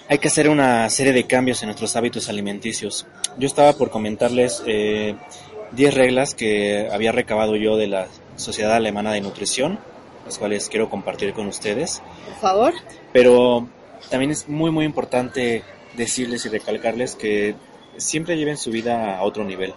hay 0.08 0.20
que 0.20 0.30
hacer 0.30 0.48
una 0.48 0.90
serie 0.90 1.12
de 1.12 1.26
cambios 1.26 1.62
en 1.64 1.68
nuestros 1.68 1.98
hábitos 1.98 2.30
alimenticios. 2.30 3.06
Yo 3.38 3.46
estaba 3.46 3.74
por 3.74 3.90
comentarles 3.90 4.64
10 4.64 4.68
eh, 4.68 5.16
reglas 5.92 6.34
que 6.34 6.88
había 6.90 7.12
recabado 7.12 7.58
yo 7.58 7.76
de 7.76 7.88
la 7.88 8.08
Sociedad 8.38 8.74
Alemana 8.74 9.12
de 9.12 9.20
Nutrición, 9.20 9.80
las 10.24 10.38
cuales 10.38 10.70
quiero 10.70 10.90
compartir 10.90 11.34
con 11.34 11.48
ustedes. 11.48 12.02
Por 12.26 12.40
favor. 12.40 12.74
Pero 13.12 13.68
también 14.10 14.32
es 14.32 14.48
muy, 14.48 14.72
muy 14.72 14.86
importante 14.86 15.62
decirles 15.98 16.46
y 16.46 16.48
recalcarles 16.48 17.18
que 17.18 17.54
siempre 17.98 18.38
lleven 18.38 18.56
su 18.56 18.72
vida 18.72 19.18
a 19.18 19.24
otro 19.24 19.44
nivel, 19.44 19.74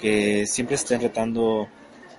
que 0.00 0.44
siempre 0.48 0.74
estén 0.74 1.00
retando 1.00 1.68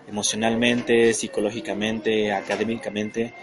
emocionalmente, 0.07 1.13
psicológicamente, 1.13 2.31
académicamente, 2.31 3.33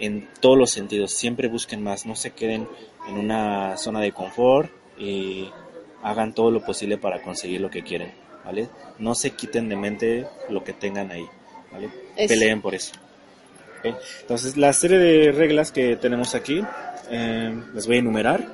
en 0.00 0.28
todos 0.40 0.58
los 0.58 0.70
sentidos. 0.70 1.12
Siempre 1.12 1.48
busquen 1.48 1.82
más, 1.82 2.06
no 2.06 2.14
se 2.14 2.30
queden 2.30 2.68
en 3.08 3.18
una 3.18 3.76
zona 3.76 4.00
de 4.00 4.12
confort 4.12 4.70
y 4.98 5.50
hagan 6.02 6.34
todo 6.34 6.50
lo 6.50 6.64
posible 6.64 6.98
para 6.98 7.22
conseguir 7.22 7.60
lo 7.60 7.70
que 7.70 7.82
quieren, 7.82 8.12
¿vale? 8.44 8.68
No 8.98 9.14
se 9.14 9.30
quiten 9.30 9.68
de 9.68 9.76
mente 9.76 10.26
lo 10.48 10.62
que 10.64 10.72
tengan 10.72 11.10
ahí, 11.10 11.26
¿vale? 11.72 11.88
Peleen 12.16 12.60
por 12.60 12.74
eso. 12.74 12.92
Entonces, 14.20 14.56
la 14.56 14.72
serie 14.72 14.98
de 14.98 15.32
reglas 15.32 15.70
que 15.70 15.96
tenemos 15.96 16.34
aquí, 16.34 16.62
eh, 17.10 17.62
las 17.74 17.86
voy 17.86 17.96
a 17.96 17.98
enumerar. 18.00 18.44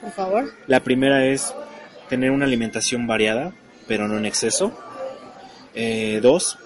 Por 0.00 0.10
favor. 0.10 0.52
La 0.66 0.80
primera 0.80 1.24
es 1.26 1.54
tener 2.08 2.30
una 2.30 2.44
alimentación 2.44 3.06
variada, 3.06 3.54
pero 3.86 4.08
no 4.08 4.18
en 4.18 4.26
exceso. 4.26 4.76
Eh, 5.74 6.20
dos, 6.22 6.58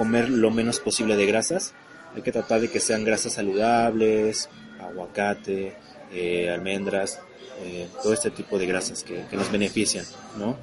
comer 0.00 0.30
lo 0.30 0.50
menos 0.50 0.80
posible 0.80 1.14
de 1.14 1.26
grasas. 1.26 1.74
Hay 2.16 2.22
que 2.22 2.32
tratar 2.32 2.62
de 2.62 2.70
que 2.70 2.80
sean 2.80 3.04
grasas 3.04 3.34
saludables, 3.34 4.48
aguacate, 4.80 5.74
eh, 6.10 6.48
almendras, 6.48 7.20
eh, 7.62 7.86
todo 8.02 8.14
este 8.14 8.30
tipo 8.30 8.58
de 8.58 8.64
grasas 8.64 9.04
que, 9.04 9.22
nos 9.32 9.52
benefician, 9.52 10.06
¿no? 10.38 10.56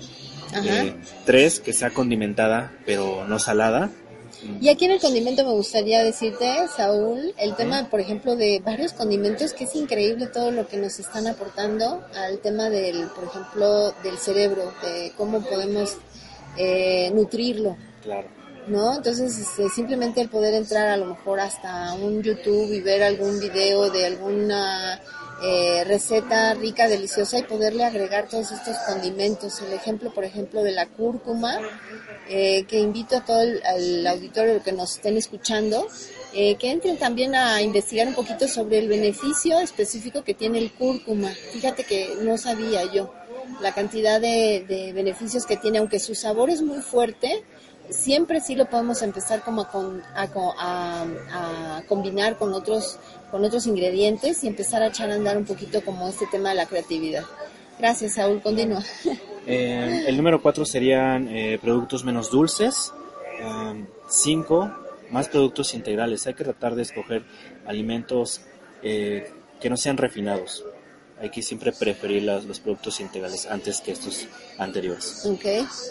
Eh, 0.66 0.96
tres, 1.24 1.60
que 1.60 1.72
sea 1.72 1.92
condimentada, 1.92 2.76
pero 2.84 3.28
no 3.28 3.38
salada. 3.38 3.92
Y 4.60 4.70
aquí 4.70 4.86
en 4.86 4.92
el 4.94 5.00
condimento 5.00 5.44
me 5.44 5.52
gustaría 5.52 6.04
decirte, 6.04 6.68
Saúl, 6.76 7.36
el 7.38 7.56
tema, 7.56 7.92
por 7.92 8.00
ejemplo, 8.00 8.36
de 8.36 8.60
varios 8.66 8.94
condimentos, 8.94 9.54
que 9.54 9.66
es 9.66 9.76
increíble 9.76 10.26
todo 10.26 10.50
lo 10.50 10.68
que 10.68 10.78
nos 10.78 10.98
están 10.98 11.28
aportando 11.28 12.04
al 12.16 12.40
tema 12.40 12.72
del, 12.72 13.06
por 13.10 13.26
ejemplo, 13.26 13.92
del 14.02 14.18
cerebro, 14.18 14.74
de 14.82 15.14
cómo 15.16 15.42
podemos 15.44 15.96
nutrirlo. 17.14 17.78
Claro. 18.02 18.37
¿No? 18.68 18.96
Entonces, 18.96 19.38
este, 19.38 19.70
simplemente 19.70 20.22
el 20.22 20.30
poder 20.30 20.54
entrar 20.54 20.90
a 20.90 20.98
lo 20.98 21.06
mejor 21.06 21.40
hasta 21.40 21.94
un 21.94 22.22
YouTube 22.22 22.72
y 22.74 22.82
ver 22.82 23.04
algún 23.04 23.40
video 23.40 23.90
de 23.90 24.06
alguna 24.06 25.02
eh, 25.42 25.84
receta 25.86 26.54
rica, 26.56 26.88
deliciosa 26.88 27.38
y 27.38 27.44
poderle 27.44 27.86
agregar 27.86 28.28
todos 28.28 28.52
estos 28.52 28.76
condimentos. 28.88 29.62
El 29.62 29.74
ejemplo, 29.74 30.14
por 30.14 30.24
ejemplo, 30.24 30.64
de 30.64 30.72
la 30.72 30.88
cúrcuma, 30.88 31.60
eh, 32.28 32.66
que 32.66 32.80
invito 32.80 33.18
a 33.18 33.26
todo 33.26 33.42
el 33.42 34.08
auditorio 34.08 34.64
que 34.64 34.72
nos 34.72 34.96
estén 34.96 35.16
escuchando, 35.16 35.88
eh, 36.34 36.56
que 36.56 36.72
entren 36.72 36.98
también 36.98 37.36
a 37.36 37.62
investigar 37.62 38.08
un 38.08 38.16
poquito 38.16 38.48
sobre 38.48 38.80
el 38.80 38.88
beneficio 38.88 39.60
específico 39.60 40.24
que 40.24 40.34
tiene 40.34 40.58
el 40.58 40.72
cúrcuma. 40.72 41.30
Fíjate 41.30 41.84
que 41.84 42.18
no 42.22 42.38
sabía 42.38 42.92
yo 42.92 43.14
la 43.62 43.74
cantidad 43.74 44.20
de, 44.20 44.66
de 44.68 44.92
beneficios 44.94 45.46
que 45.46 45.58
tiene, 45.58 45.78
aunque 45.78 46.00
su 46.00 46.16
sabor 46.16 46.50
es 46.50 46.62
muy 46.62 46.82
fuerte, 46.82 47.44
siempre 47.90 48.42
sí 48.42 48.56
lo 48.56 48.66
podemos 48.66 49.02
empezar 49.02 49.44
como 49.44 49.68
a, 50.16 51.06
a, 51.32 51.82
combinar 51.88 52.38
con 52.38 52.54
otros, 52.54 53.00
con 53.32 53.44
otros 53.44 53.68
ingredientes 53.68 54.44
y 54.44 54.48
empezar 54.48 54.82
a 54.82 54.88
echar 54.88 55.10
a 55.12 55.16
andar 55.16 55.38
un 55.38 55.46
poquito 55.46 55.82
como 55.84 56.08
este 56.08 56.26
tema 56.28 56.50
de 56.50 56.56
la 56.56 56.66
creatividad. 56.66 57.24
Gracias, 57.80 58.16
Saúl. 58.16 58.42
Continúa. 58.42 58.84
Eh, 59.50 60.04
el 60.06 60.18
número 60.18 60.42
cuatro 60.42 60.66
serían 60.66 61.30
eh, 61.30 61.58
productos 61.62 62.04
menos 62.04 62.30
dulces. 62.30 62.92
Eh, 63.40 63.86
cinco, 64.10 64.70
más 65.10 65.30
productos 65.30 65.74
integrales. 65.74 66.28
Hay 66.28 66.34
que 66.34 66.44
tratar 66.44 66.76
de 66.76 66.82
escoger 66.82 67.24
alimentos 67.66 68.42
que 68.82 69.70
no 69.70 69.78
sean 69.78 69.96
refinados. 69.96 70.66
Hay 71.20 71.30
que 71.32 71.42
siempre 71.42 71.72
preferir 71.72 72.24
los 72.24 72.60
productos 72.60 73.00
integrales 73.00 73.48
antes 73.48 73.82
que 73.82 73.92
estos 73.92 74.28
anteriores. 74.60 75.26
Ok, 75.26 75.46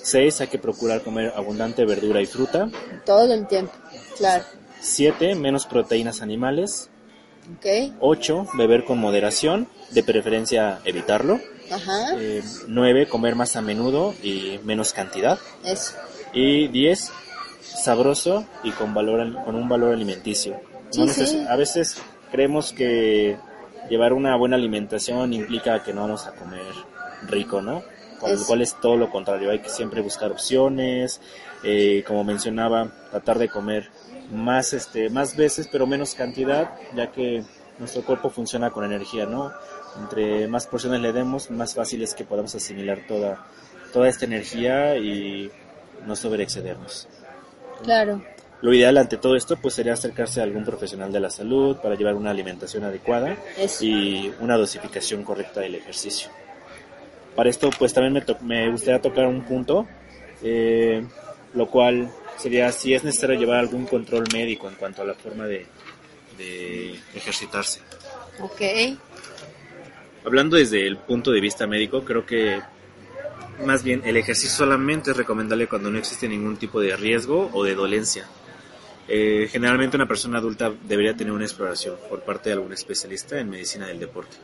6. 0.04 0.40
Hay 0.42 0.46
que 0.46 0.58
procurar 0.58 1.02
comer 1.02 1.32
abundante 1.34 1.84
verdura 1.84 2.20
y 2.20 2.26
fruta. 2.26 2.68
todo 3.04 3.32
el 3.32 3.46
tiempo, 3.48 3.72
claro. 4.16 4.44
7. 4.80 5.34
Menos 5.34 5.66
proteínas 5.66 6.22
animales. 6.22 6.90
Ok, 7.58 7.92
8. 8.00 8.46
Beber 8.54 8.84
con 8.84 8.98
moderación, 8.98 9.66
de 9.90 10.02
preferencia 10.04 10.80
evitarlo. 10.84 11.40
ajá, 11.72 12.16
9. 12.68 13.08
Comer 13.08 13.34
más 13.34 13.56
a 13.56 13.62
menudo 13.62 14.14
y 14.22 14.60
menos 14.64 14.92
cantidad. 14.92 15.38
eso. 15.64 15.92
Y 16.32 16.68
10. 16.68 17.10
Sabroso 17.82 18.46
y 18.62 18.70
con, 18.70 18.94
valor, 18.94 19.20
al- 19.20 19.44
con 19.44 19.54
un 19.54 19.68
valor 19.68 19.92
alimenticio. 19.92 20.60
Sí, 20.90 21.00
No 21.00 21.08
sí. 21.12 21.44
A 21.48 21.56
veces 21.56 21.96
creemos 22.30 22.72
que 22.72 23.36
llevar 23.89 24.12
una 24.12 24.37
buena 24.37 24.57
alimentación 24.57 25.32
implica 25.32 25.82
que 25.82 25.93
no 25.93 26.03
vamos 26.03 26.26
a 26.26 26.32
comer 26.32 26.72
rico, 27.26 27.61
¿no? 27.61 27.82
Con 28.20 28.34
lo 28.34 28.45
cual 28.45 28.62
es 28.62 28.74
todo 28.80 28.97
lo 28.97 29.11
contrario. 29.11 29.51
Hay 29.51 29.61
que 29.61 29.68
siempre 29.68 30.01
buscar 30.01 30.32
opciones, 30.32 31.20
eh, 31.62 32.03
como 32.07 32.24
mencionaba, 32.24 32.89
tratar 33.11 33.39
de 33.39 33.49
comer 33.49 33.91
más, 34.32 34.72
este, 34.72 35.11
más 35.11 35.37
veces, 35.37 35.68
pero 35.70 35.87
menos 35.87 36.14
cantidad, 36.14 36.70
ya 36.95 37.12
que 37.12 37.45
nuestro 37.78 38.03
cuerpo 38.03 38.30
funciona 38.30 38.70
con 38.70 38.84
energía, 38.84 39.26
¿no? 39.26 39.53
Entre 40.01 40.49
más 40.49 40.66
porciones 40.66 41.01
le 41.01 41.12
demos, 41.12 41.51
más 41.51 41.74
fácil 41.74 42.03
es 42.03 42.14
que 42.14 42.24
podamos 42.24 42.55
asimilar 42.55 43.01
toda, 43.07 43.47
toda 43.93 44.09
esta 44.09 44.24
energía 44.24 44.97
y 44.97 45.51
no 46.07 46.16
sobreexcedernos. 46.16 47.09
Claro, 47.82 48.22
Lo 48.62 48.72
ideal 48.72 48.96
ante 48.96 49.16
todo 49.18 49.36
esto 49.36 49.57
pues 49.57 49.74
sería 49.74 49.92
acercarse 49.92 50.40
a 50.40 50.44
algún 50.44 50.64
profesional 50.64 51.12
de 51.12 51.20
la 51.20 51.30
salud 51.30 51.76
para 51.76 51.94
llevar 51.94 52.14
una 52.14 52.30
alimentación 52.30 52.84
adecuada 52.84 53.36
Eso. 53.59 53.84
y 53.84 54.32
una 54.40 54.57
dosificación 54.57 55.22
correcta 55.24 55.61
del 55.61 55.74
ejercicio. 55.74 56.30
Para 57.34 57.50
esto 57.50 57.68
pues 57.78 57.92
también 57.92 58.14
me, 58.14 58.22
to- 58.22 58.38
me 58.40 58.70
gustaría 58.70 59.00
tocar 59.00 59.26
un 59.26 59.42
punto, 59.44 59.86
eh, 60.42 61.04
lo 61.52 61.66
cual 61.66 62.11
sería 62.38 62.72
si 62.72 62.94
es 62.94 63.04
necesario 63.04 63.38
llevar 63.38 63.59
algún 63.59 63.84
control 63.86 64.24
médico 64.32 64.68
en 64.68 64.74
cuanto 64.76 65.02
a 65.02 65.04
la 65.04 65.14
forma 65.14 65.46
de, 65.46 65.66
de 66.38 66.98
ejercitarse. 67.14 67.80
ok, 68.40 68.96
Hablando 70.24 70.57
desde 70.57 70.86
el 70.86 70.96
punto 70.96 71.30
de 71.30 71.40
vista 71.40 71.66
médico, 71.66 72.02
creo 72.04 72.26
que 72.26 72.61
más 73.64 73.82
bien 73.84 74.02
el 74.04 74.16
ejercicio 74.16 74.50
solamente 74.57 75.12
es 75.12 75.16
recomendable 75.16 75.68
cuando 75.68 75.90
no 75.90 75.98
existe 75.98 76.26
ningún 76.26 76.57
tipo 76.57 76.80
de 76.80 76.96
riesgo 76.96 77.48
o 77.52 77.62
de 77.62 77.74
dolencia. 77.74 78.26
Eh, 79.09 79.48
generalmente 79.50 79.96
una 79.96 80.07
persona 80.07 80.38
adulta 80.38 80.72
debería 80.84 81.14
tener 81.14 81.32
una 81.32 81.44
exploración 81.44 81.96
por 82.09 82.22
parte 82.22 82.48
de 82.48 82.54
algún 82.54 82.72
especialista 82.72 83.38
en 83.38 83.50
medicina 83.50 83.86
del 83.86 84.00
deporte. 84.00 84.36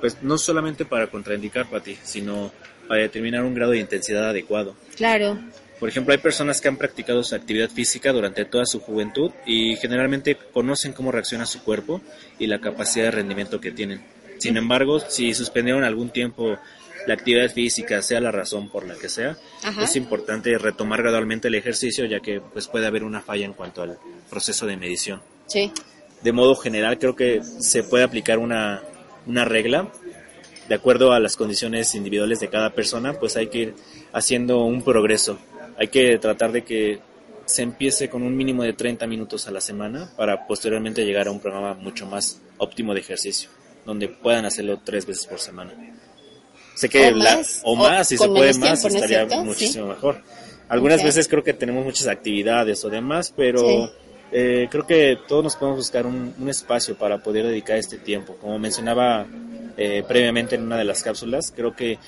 Pues 0.00 0.22
no 0.22 0.38
solamente 0.38 0.84
para 0.84 1.06
contraindicar, 1.06 1.68
Pati, 1.68 1.96
sino 2.02 2.52
para 2.88 3.02
determinar 3.02 3.44
un 3.44 3.54
grado 3.54 3.72
de 3.72 3.78
intensidad 3.78 4.28
adecuado. 4.28 4.74
claro, 4.96 5.38
Por 5.78 5.88
ejemplo, 5.88 6.12
hay 6.12 6.18
personas 6.18 6.60
que 6.60 6.68
han 6.68 6.76
practicado 6.76 7.22
su 7.22 7.34
actividad 7.34 7.70
física 7.70 8.12
durante 8.12 8.44
toda 8.44 8.66
su 8.66 8.80
juventud 8.80 9.30
y 9.46 9.76
generalmente 9.76 10.36
conocen 10.52 10.92
cómo 10.92 11.10
reacciona 11.12 11.46
su 11.46 11.62
cuerpo 11.62 12.02
y 12.38 12.46
la 12.46 12.60
capacidad 12.60 13.06
de 13.06 13.10
rendimiento 13.12 13.60
que 13.60 13.70
tienen. 13.70 14.02
Sin 14.38 14.56
embargo, 14.56 15.00
si 15.00 15.34
suspendieron 15.34 15.84
algún 15.84 16.10
tiempo 16.10 16.58
la 17.06 17.14
actividad 17.14 17.50
física, 17.50 18.02
sea 18.02 18.20
la 18.20 18.30
razón 18.30 18.68
por 18.68 18.86
la 18.86 18.94
que 18.94 19.08
sea, 19.08 19.36
Ajá. 19.62 19.84
es 19.84 19.96
importante 19.96 20.56
retomar 20.58 21.02
gradualmente 21.02 21.48
el 21.48 21.54
ejercicio 21.54 22.04
ya 22.04 22.20
que 22.20 22.40
pues 22.40 22.68
puede 22.68 22.86
haber 22.86 23.04
una 23.04 23.20
falla 23.20 23.44
en 23.44 23.52
cuanto 23.52 23.82
al 23.82 23.98
proceso 24.28 24.66
de 24.66 24.76
medición. 24.76 25.20
sí, 25.46 25.72
De 26.22 26.32
modo 26.32 26.54
general, 26.54 26.98
creo 26.98 27.16
que 27.16 27.42
se 27.42 27.82
puede 27.82 28.04
aplicar 28.04 28.38
una, 28.38 28.82
una 29.26 29.44
regla 29.44 29.90
de 30.68 30.76
acuerdo 30.76 31.12
a 31.12 31.18
las 31.18 31.36
condiciones 31.36 31.96
individuales 31.96 32.38
de 32.38 32.48
cada 32.48 32.70
persona, 32.70 33.14
pues 33.14 33.36
hay 33.36 33.48
que 33.48 33.58
ir 33.58 33.74
haciendo 34.12 34.64
un 34.64 34.82
progreso. 34.82 35.36
Hay 35.76 35.88
que 35.88 36.16
tratar 36.18 36.52
de 36.52 36.62
que 36.62 37.00
se 37.44 37.62
empiece 37.62 38.08
con 38.08 38.22
un 38.22 38.36
mínimo 38.36 38.62
de 38.62 38.72
30 38.72 39.08
minutos 39.08 39.48
a 39.48 39.50
la 39.50 39.60
semana 39.60 40.12
para 40.16 40.46
posteriormente 40.46 41.04
llegar 41.04 41.26
a 41.26 41.32
un 41.32 41.40
programa 41.40 41.74
mucho 41.74 42.06
más 42.06 42.40
óptimo 42.58 42.94
de 42.94 43.00
ejercicio, 43.00 43.50
donde 43.84 44.08
puedan 44.08 44.44
hacerlo 44.44 44.78
tres 44.84 45.06
veces 45.06 45.26
por 45.26 45.40
semana. 45.40 45.72
Sé 46.80 46.88
que 46.88 47.08
O 47.08 47.10
la- 47.10 47.36
más, 47.36 47.60
o 47.62 47.76
más, 47.76 48.08
si 48.08 48.16
se 48.16 48.26
puede 48.26 48.54
más, 48.54 48.60
tiempo, 48.60 48.82
¿no 48.82 48.88
es 48.88 48.94
estaría 48.94 49.42
muchísimo 49.44 49.86
mejor. 49.88 50.22
Algunas 50.68 51.02
veces 51.02 51.28
creo 51.28 51.44
que 51.44 51.52
tenemos 51.52 51.84
muchas 51.84 52.06
actividades 52.06 52.82
o 52.84 52.88
demás, 52.88 53.34
pero 53.36 53.58
Sí. 53.60 53.90
eh, 54.32 54.68
creo 54.70 54.86
que 54.86 55.18
todos 55.28 55.44
nos 55.44 55.56
podemos 55.56 55.78
buscar 55.80 56.06
un, 56.06 56.32
un 56.38 56.48
espacio 56.48 56.96
para 56.96 57.18
poder 57.22 57.46
dedicar 57.46 57.76
este 57.76 57.98
tiempo. 57.98 58.36
Como 58.40 58.58
mencionaba 58.58 59.26
eh, 59.76 60.02
previamente 60.06 60.54
en 60.56 60.62
una 60.62 60.76
de 60.78 60.84
las 60.84 61.02
cápsulas, 61.02 61.52
creo 61.54 61.74
que 61.76 61.98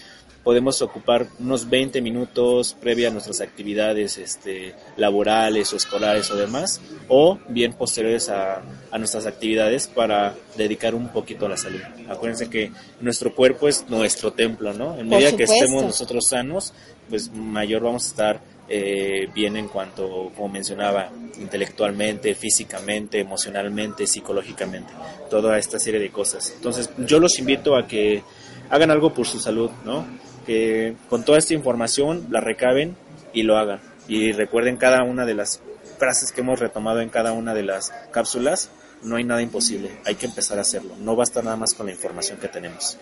podemos 0.43 0.82
ocupar 0.82 1.26
unos 1.38 1.68
20 1.68 2.01
minutos 2.01 2.76
previa 2.80 3.09
a 3.09 3.11
nuestras 3.11 3.40
actividades 3.40 4.18
este, 4.18 4.74
laborales 4.97 5.72
o 5.72 5.76
escolares 5.76 6.30
o 6.30 6.36
demás, 6.36 6.80
o 7.09 7.38
bien 7.49 7.72
posteriores 7.72 8.28
a, 8.28 8.62
a 8.90 8.99
nuestras 8.99 9.26
actividades 9.26 9.86
para 9.86 10.34
dedicar 10.57 10.95
un 10.95 11.09
poquito 11.09 11.47
a 11.47 11.49
la 11.49 11.57
salud. 11.57 11.80
Acuérdense 12.09 12.51
que 12.51 12.72
nuestro 13.01 13.34
cuerpo 13.34 13.68
es 13.68 13.88
nuestro 13.88 14.32
templo, 14.32 14.72
¿no? 14.72 14.99
En 14.99 15.09
medida 15.09 15.36
que 15.36 15.45
estemos 15.45 15.82
nosotros 15.82 16.26
sanos, 16.28 16.72
pues 17.09 17.30
mayor 17.32 17.82
vamos 17.82 18.05
a 18.05 18.09
estar 18.09 18.40
eh, 18.68 19.28
bien 19.34 19.57
en 19.57 19.68
cuanto, 19.68 20.32
como 20.36 20.49
mencionaba, 20.49 21.11
intelectualmente, 21.38 22.34
físicamente, 22.34 23.20
emocionalmente, 23.20 24.07
psicológicamente, 24.07 24.93
toda 25.28 25.59
esta 25.59 25.78
serie 25.78 26.01
de 26.01 26.11
cosas. 26.11 26.53
Entonces, 26.57 26.90
yo 26.99 27.18
los 27.18 27.38
invito 27.38 27.76
a 27.76 27.86
que 27.86 28.22
hagan 28.70 28.90
algo 28.90 29.12
por 29.12 29.26
su 29.26 29.38
salud, 29.38 29.70
¿no? 29.84 30.07
Que 30.47 30.95
con 31.09 31.24
toda 31.24 31.38
esta 31.38 31.55
información 31.55 32.26
la 32.30 32.40
recaben 32.40 32.97
y 33.32 33.43
lo 33.43 33.57
hagan. 33.57 33.80
Y 34.09 34.32
recuerden 34.32 34.76
cada 34.76 35.05
una 35.05 35.24
de 35.26 35.34
las 35.34 35.61
frases 35.99 36.32
que 36.32 36.40
hemos 36.40 36.59
retomado 36.59 37.01
en 37.01 37.09
cada 37.09 37.32
una 37.32 37.55
de 37.55 37.62
las 37.62 37.93
cápsulas, 38.11 38.70
no 39.03 39.16
hay 39.16 39.24
nada 39.24 39.43
imposible, 39.43 39.90
hay 40.05 40.16
que 40.16 40.26
empezar 40.26 40.59
a 40.59 40.62
hacerlo, 40.62 40.95
no 40.99 41.16
basta 41.16 41.43
nada 41.43 41.57
más 41.57 41.74
con 41.74 41.86
la 41.86 41.93
información 41.93 42.38
que 42.38 42.49
tenemos. 42.49 42.99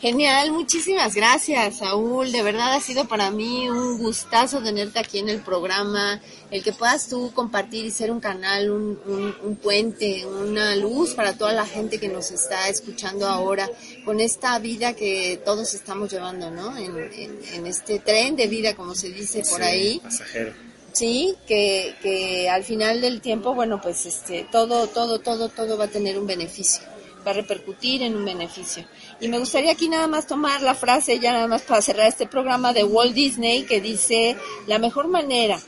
Genial, 0.00 0.50
muchísimas 0.52 1.14
gracias, 1.14 1.76
Saúl. 1.78 2.32
De 2.32 2.42
verdad 2.42 2.72
ha 2.72 2.80
sido 2.80 3.06
para 3.06 3.30
mí 3.30 3.68
un 3.68 3.98
gustazo 3.98 4.62
tenerte 4.62 4.98
aquí 4.98 5.18
en 5.18 5.28
el 5.28 5.40
programa, 5.42 6.22
el 6.50 6.62
que 6.64 6.72
puedas 6.72 7.08
tú 7.10 7.30
compartir 7.34 7.84
y 7.84 7.90
ser 7.90 8.10
un 8.10 8.18
canal, 8.18 8.70
un, 8.70 8.98
un- 9.04 9.36
un 9.42 9.56
puente, 9.56 10.24
una 10.24 10.74
luz 10.74 11.12
para 11.12 11.36
toda 11.36 11.52
la 11.52 11.66
gente 11.66 12.00
que 12.00 12.08
nos 12.08 12.30
está 12.30 12.70
escuchando 12.70 13.26
ahora, 13.28 13.68
con 14.06 14.20
esta 14.20 14.58
vida 14.58 14.94
que 14.94 15.38
todos 15.44 15.74
estamos 15.74 16.10
llevando, 16.10 16.50
¿no? 16.50 16.74
En, 16.78 16.96
en- 17.12 17.38
en 17.52 17.66
este 17.66 17.98
tren 17.98 18.36
de 18.36 18.46
vida, 18.46 18.74
como 18.74 18.94
se 18.94 19.10
dice 19.10 19.40
por 19.50 19.58
Sí, 19.58 19.62
ahí. 19.62 20.00
Pasajero. 20.02 20.54
Sí, 20.92 21.34
que, 21.46 21.94
que 22.00 22.48
al 22.48 22.64
final 22.64 23.02
del 23.02 23.20
tiempo, 23.20 23.54
bueno, 23.54 23.82
pues 23.82 24.06
este, 24.06 24.46
todo, 24.50 24.86
todo, 24.86 25.18
todo, 25.20 25.50
todo 25.50 25.76
va 25.76 25.84
a 25.84 25.88
tener 25.88 26.18
un 26.18 26.26
beneficio, 26.26 26.82
va 27.24 27.32
a 27.32 27.34
repercutir 27.34 28.02
en 28.02 28.16
un 28.16 28.24
beneficio. 28.24 28.86
Y 29.20 29.28
me 29.28 29.38
gustaría 29.38 29.72
aquí 29.72 29.88
nada 29.88 30.06
más 30.06 30.26
tomar 30.26 30.62
la 30.62 30.74
frase, 30.74 31.18
ya 31.18 31.32
nada 31.32 31.46
más 31.46 31.62
para 31.62 31.82
cerrar 31.82 32.06
este 32.08 32.26
programa 32.26 32.72
de 32.72 32.84
Walt 32.84 33.12
Disney, 33.14 33.64
que 33.64 33.80
dice, 33.80 34.36
la 34.66 34.78
mejor 34.78 35.08
manera 35.08 35.60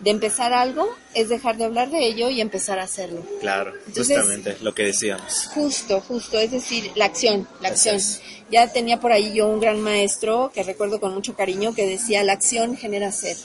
de 0.00 0.10
empezar 0.10 0.52
algo 0.52 0.88
es 1.14 1.28
dejar 1.28 1.56
de 1.56 1.64
hablar 1.64 1.90
de 1.90 2.04
ello 2.06 2.28
y 2.28 2.40
empezar 2.40 2.78
a 2.78 2.82
hacerlo. 2.82 3.22
Claro, 3.40 3.72
Entonces- 3.86 4.18
justamente 4.18 4.56
lo 4.60 4.74
que 4.74 4.84
decíamos. 4.84 5.46
Justo, 5.54 6.00
justo, 6.00 6.38
es 6.38 6.50
decir, 6.50 6.90
la 6.96 7.06
acción, 7.06 7.48
la 7.60 7.68
acción. 7.70 7.98
Ya 8.50 8.72
tenía 8.72 9.00
por 9.00 9.12
ahí 9.12 9.32
yo 9.34 9.46
un 9.48 9.60
gran 9.60 9.80
maestro 9.80 10.50
que 10.54 10.62
recuerdo 10.62 11.00
con 11.00 11.14
mucho 11.14 11.34
cariño 11.34 11.74
que 11.74 11.86
decía, 11.86 12.22
la 12.24 12.34
acción 12.34 12.76
genera 12.76 13.10
ser. 13.12 13.36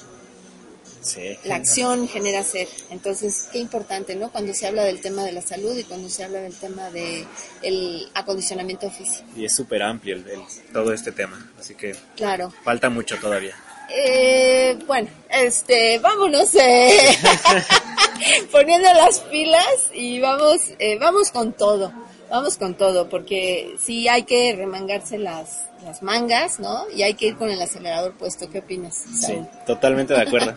Sí. 1.01 1.37
La 1.45 1.55
acción 1.55 2.07
genera 2.07 2.43
ser. 2.43 2.67
Entonces, 2.91 3.47
qué 3.51 3.57
importante, 3.57 4.15
¿no? 4.15 4.31
Cuando 4.31 4.53
se 4.53 4.67
habla 4.67 4.83
del 4.83 5.01
tema 5.01 5.23
de 5.23 5.31
la 5.31 5.41
salud 5.41 5.75
y 5.75 5.83
cuando 5.83 6.07
se 6.09 6.23
habla 6.23 6.39
del 6.41 6.53
tema 6.53 6.89
de 6.91 7.25
el 7.63 8.07
acondicionamiento 8.13 8.89
físico. 8.91 9.27
Y 9.35 9.45
es 9.45 9.55
súper 9.55 9.81
amplio 9.81 10.15
el- 10.15 10.27
el- 10.29 10.41
todo 10.71 10.93
este 10.93 11.11
tema, 11.11 11.51
así 11.59 11.73
que 11.75 11.95
Claro. 12.15 12.53
falta 12.63 12.89
mucho 12.89 13.17
todavía. 13.19 13.55
Eh, 13.93 14.77
bueno, 14.87 15.09
este, 15.29 15.99
vámonos 15.99 16.53
eh, 16.55 17.17
poniendo 18.51 18.93
las 18.93 19.19
pilas 19.21 19.65
y 19.93 20.19
vamos, 20.19 20.57
eh, 20.79 20.97
vamos 20.99 21.31
con 21.31 21.53
todo, 21.53 21.91
vamos 22.31 22.57
con 22.57 22.75
todo, 22.75 23.07
porque 23.09 23.75
sí 23.77 24.07
hay 24.07 24.23
que 24.23 24.55
remangarse 24.55 25.17
las, 25.19 25.69
las 25.83 26.01
mangas, 26.01 26.59
¿no? 26.59 26.89
Y 26.89 27.03
hay 27.03 27.13
que 27.13 27.27
ir 27.27 27.37
con 27.37 27.49
el 27.51 27.61
acelerador 27.61 28.17
puesto. 28.17 28.49
¿Qué 28.49 28.59
opinas? 28.59 28.95
Sí, 28.95 29.37
totalmente 29.67 30.13
de 30.15 30.21
acuerdo. 30.21 30.53